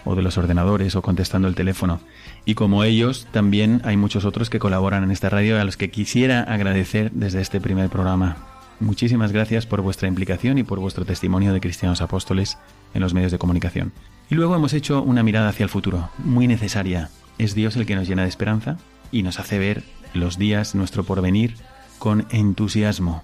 o 0.03 0.15
de 0.15 0.21
los 0.21 0.37
ordenadores 0.37 0.95
o 0.95 1.01
contestando 1.01 1.47
el 1.47 1.55
teléfono. 1.55 1.99
Y 2.45 2.55
como 2.55 2.83
ellos, 2.83 3.27
también 3.31 3.81
hay 3.83 3.97
muchos 3.97 4.25
otros 4.25 4.49
que 4.49 4.59
colaboran 4.59 5.03
en 5.03 5.11
esta 5.11 5.29
radio 5.29 5.59
a 5.59 5.63
los 5.63 5.77
que 5.77 5.89
quisiera 5.89 6.41
agradecer 6.41 7.11
desde 7.11 7.41
este 7.41 7.59
primer 7.59 7.89
programa. 7.89 8.37
Muchísimas 8.79 9.31
gracias 9.31 9.65
por 9.65 9.81
vuestra 9.81 10.07
implicación 10.07 10.57
y 10.57 10.63
por 10.63 10.79
vuestro 10.79 11.05
testimonio 11.05 11.53
de 11.53 11.61
cristianos 11.61 12.01
apóstoles 12.01 12.57
en 12.93 13.01
los 13.01 13.13
medios 13.13 13.31
de 13.31 13.37
comunicación. 13.37 13.93
Y 14.29 14.35
luego 14.35 14.55
hemos 14.55 14.73
hecho 14.73 15.01
una 15.01 15.23
mirada 15.23 15.49
hacia 15.49 15.63
el 15.63 15.69
futuro, 15.69 16.09
muy 16.17 16.47
necesaria. 16.47 17.09
¿Es 17.37 17.55
Dios 17.55 17.75
el 17.75 17.85
que 17.85 17.95
nos 17.95 18.07
llena 18.07 18.23
de 18.23 18.29
esperanza? 18.29 18.77
y 19.11 19.23
nos 19.23 19.39
hace 19.39 19.59
ver 19.59 19.83
los 20.13 20.37
días, 20.37 20.75
nuestro 20.75 21.03
porvenir, 21.03 21.55
con 21.99 22.27
entusiasmo. 22.31 23.23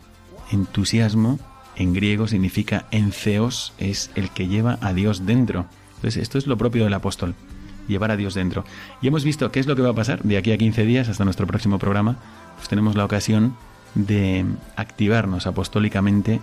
Entusiasmo 0.51 1.39
en 1.76 1.93
griego 1.93 2.28
significa 2.28 2.86
enceos, 2.91 3.74
es 3.78 4.11
el 4.15 4.30
que 4.30 4.47
lleva 4.47 4.78
a 4.82 4.93
Dios 4.93 5.26
dentro. 5.26 5.65
Entonces, 5.95 6.22
esto 6.22 6.38
es 6.38 6.47
lo 6.47 6.57
propio 6.57 6.84
del 6.84 6.93
apóstol, 6.93 7.36
llevar 7.88 8.11
a 8.11 8.17
Dios 8.17 8.34
dentro. 8.34 8.65
Y 9.01 9.07
hemos 9.07 9.24
visto 9.24 9.51
qué 9.51 9.59
es 9.59 9.67
lo 9.67 9.76
que 9.76 9.82
va 9.82 9.89
a 9.89 9.95
pasar 9.95 10.22
de 10.24 10.38
aquí 10.38 10.51
a 10.51 10.57
15 10.57 10.86
días 10.86 11.09
hasta 11.09 11.24
nuestro 11.24 11.47
próximo 11.47 11.80
programa. 11.80 12.17
Pues 12.55 12.69
tenemos 12.69 12.95
la 12.95 13.05
ocasión 13.05 13.55
de 13.95 14.45
activarnos 14.76 15.47
apostólicamente 15.47 16.39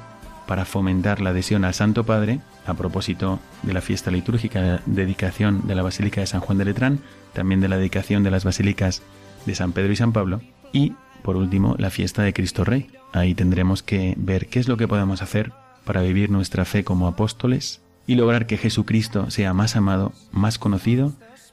para 0.47 0.65
fomentar 0.65 1.21
la 1.21 1.31
adhesión 1.31 1.65
al 1.65 1.75
Santo 1.75 2.05
Padre 2.05 2.41
a 2.67 2.75
propósito 2.75 3.39
de 3.63 3.75
la 3.75 3.81
fiesta 3.81 4.11
litúrgica 4.11 4.61
de 4.63 4.81
dedicación 4.87 5.67
de 5.67 5.75
la 5.75 5.83
Basílica 5.83 6.21
de 6.21 6.27
San 6.27 6.41
Juan 6.41 6.59
de 6.59 6.65
Letrán, 6.65 7.01
también 7.33 7.61
de 7.61 7.69
la 7.69 7.77
dedicación 7.77 8.23
de 8.23 8.31
las 8.31 8.45
basílicas 8.45 9.03
de 9.47 9.55
San 9.55 9.73
Pedro 9.73 9.93
y 9.93 9.97
San 9.97 10.13
Pablo. 10.13 10.41
Y, 10.73 10.95
por 11.23 11.37
último, 11.37 11.75
la 11.79 11.91
fiesta 11.91 12.23
de 12.23 12.33
Cristo 12.33 12.65
Rey. 12.65 12.89
Ahí 13.13 13.35
tendremos 13.35 13.83
que 13.83 14.15
ver 14.17 14.47
qué 14.47 14.61
es 14.61 14.69
lo 14.69 14.77
que 14.77 14.89
podemos 14.89 15.23
hacer 15.23 15.53
para 15.85 16.03
vivir 16.03 16.31
nuestra 16.31 16.65
fe 16.65 16.85
como 16.85 17.07
apóstoles 17.07 17.81
y 18.07 18.15
lograr 18.15 18.47
que 18.47 18.57
Jesucristo 18.57 19.31
sea 19.31 19.55
más 19.55 19.77
amado, 19.77 20.13
más 20.33 20.59
conocido 20.59 21.13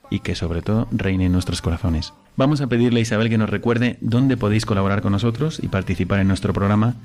y 0.09 0.20
que 0.20 0.36
sobre 0.36 0.61
todo 0.61 0.88
reine 0.91 1.26
en 1.26 1.32
nuestros 1.32 1.61
corazones. 1.61 2.13
Vamos 2.38 2.61
a 2.61 2.68
pedirle 2.68 2.99
a 2.99 3.03
Isabel 3.03 3.30
que 3.30 3.38
nos 3.38 3.49
recuerde 3.49 3.97
dónde 4.01 4.38
podéis 4.38 4.66
colaborar 4.66 5.01
con 5.01 5.13
nosotros 5.13 5.59
y 5.61 5.68
participar 5.68 6.20
en 6.20 6.28
nuestro 6.28 6.53
programa 6.53 6.95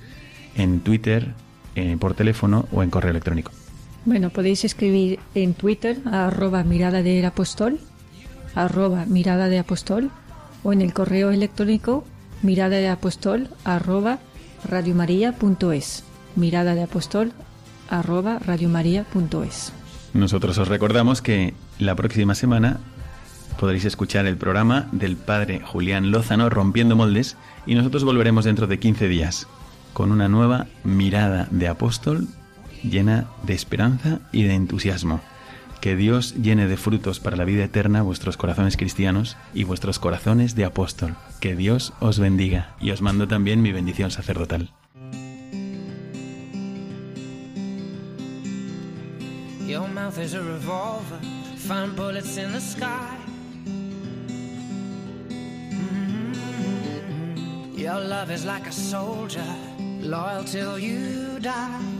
en 0.57 0.81
Twitter, 0.81 1.35
eh, 1.77 1.97
por 2.01 2.15
teléfono 2.15 2.67
o 2.73 2.83
en 2.83 2.91
correo 2.91 3.11
electrónico. 3.11 3.53
Bueno, 4.05 4.31
podéis 4.31 4.65
escribir 4.65 5.21
en 5.35 5.55
Twitter 5.55 5.99
arroba 6.05 6.65
mirada 6.65 7.03
del 7.03 7.31
arroba 8.55 9.05
mirada 9.07 9.49
de 9.49 9.65
o 10.63 10.73
en 10.73 10.81
el 10.81 10.93
correo 10.93 11.31
electrónico 11.31 12.05
mirada 12.43 12.77
de 12.77 12.89
apostol 12.89 13.49
arroba 13.65 14.19
radiomaria.es 14.69 16.05
mirada 16.37 16.75
de 16.75 16.83
apostol 16.83 17.33
arroba 17.89 18.39
radiomaria.es 18.39 19.73
Nosotros 20.15 20.59
os 20.59 20.69
recordamos 20.69 21.23
que 21.23 21.55
la 21.79 21.95
próxima 21.95 22.35
semana 22.35 22.81
podréis 23.59 23.85
escuchar 23.85 24.27
el 24.27 24.37
programa 24.37 24.89
del 24.93 25.17
padre 25.17 25.61
Julián 25.61 26.11
Lózano 26.11 26.49
Rompiendo 26.49 26.97
Moldes 26.97 27.37
y 27.67 27.75
nosotros 27.75 28.05
volveremos 28.05 28.45
dentro 28.45 28.67
de 28.67 28.79
15 28.79 29.09
días 29.09 29.47
con 29.93 30.13
una 30.13 30.29
nueva 30.29 30.67
mirada 30.85 31.49
de 31.51 31.69
apóstol 31.69 32.29
llena 32.83 33.27
de 33.43 33.55
esperanza 33.55 34.21
y 34.33 34.45
de 34.45 34.55
entusiasmo. 34.55 35.21
Que 35.81 35.97
Dios 35.97 36.35
llene 36.35 36.67
de 36.67 36.77
frutos 36.77 37.21
para 37.21 37.37
la 37.37 37.45
vida 37.45 37.65
eterna 37.65 38.03
vuestros 38.03 38.37
corazones 38.37 38.77
cristianos 38.77 39.37
y 39.55 39.65
vuestros 39.65 39.99
corazones 39.99 40.55
de 40.55 40.67
apóstol. 40.67 41.17
Que 41.41 41.57
Dios 41.57 41.95
os 42.01 42.19
bendiga 42.19 42.75
y 42.81 42.91
os 42.91 43.01
mando 43.01 43.29
también 43.29 43.63
mi 43.63 43.73
bendición 43.73 44.11
sacerdotal. 44.11 44.71
Your 57.81 57.99
love 57.99 58.31
is 58.31 58.45
like 58.45 58.67
a 58.67 58.73
soldier, 58.73 59.43
loyal 60.03 60.45
till 60.45 60.79
you 60.79 61.39
die. 61.41 62.00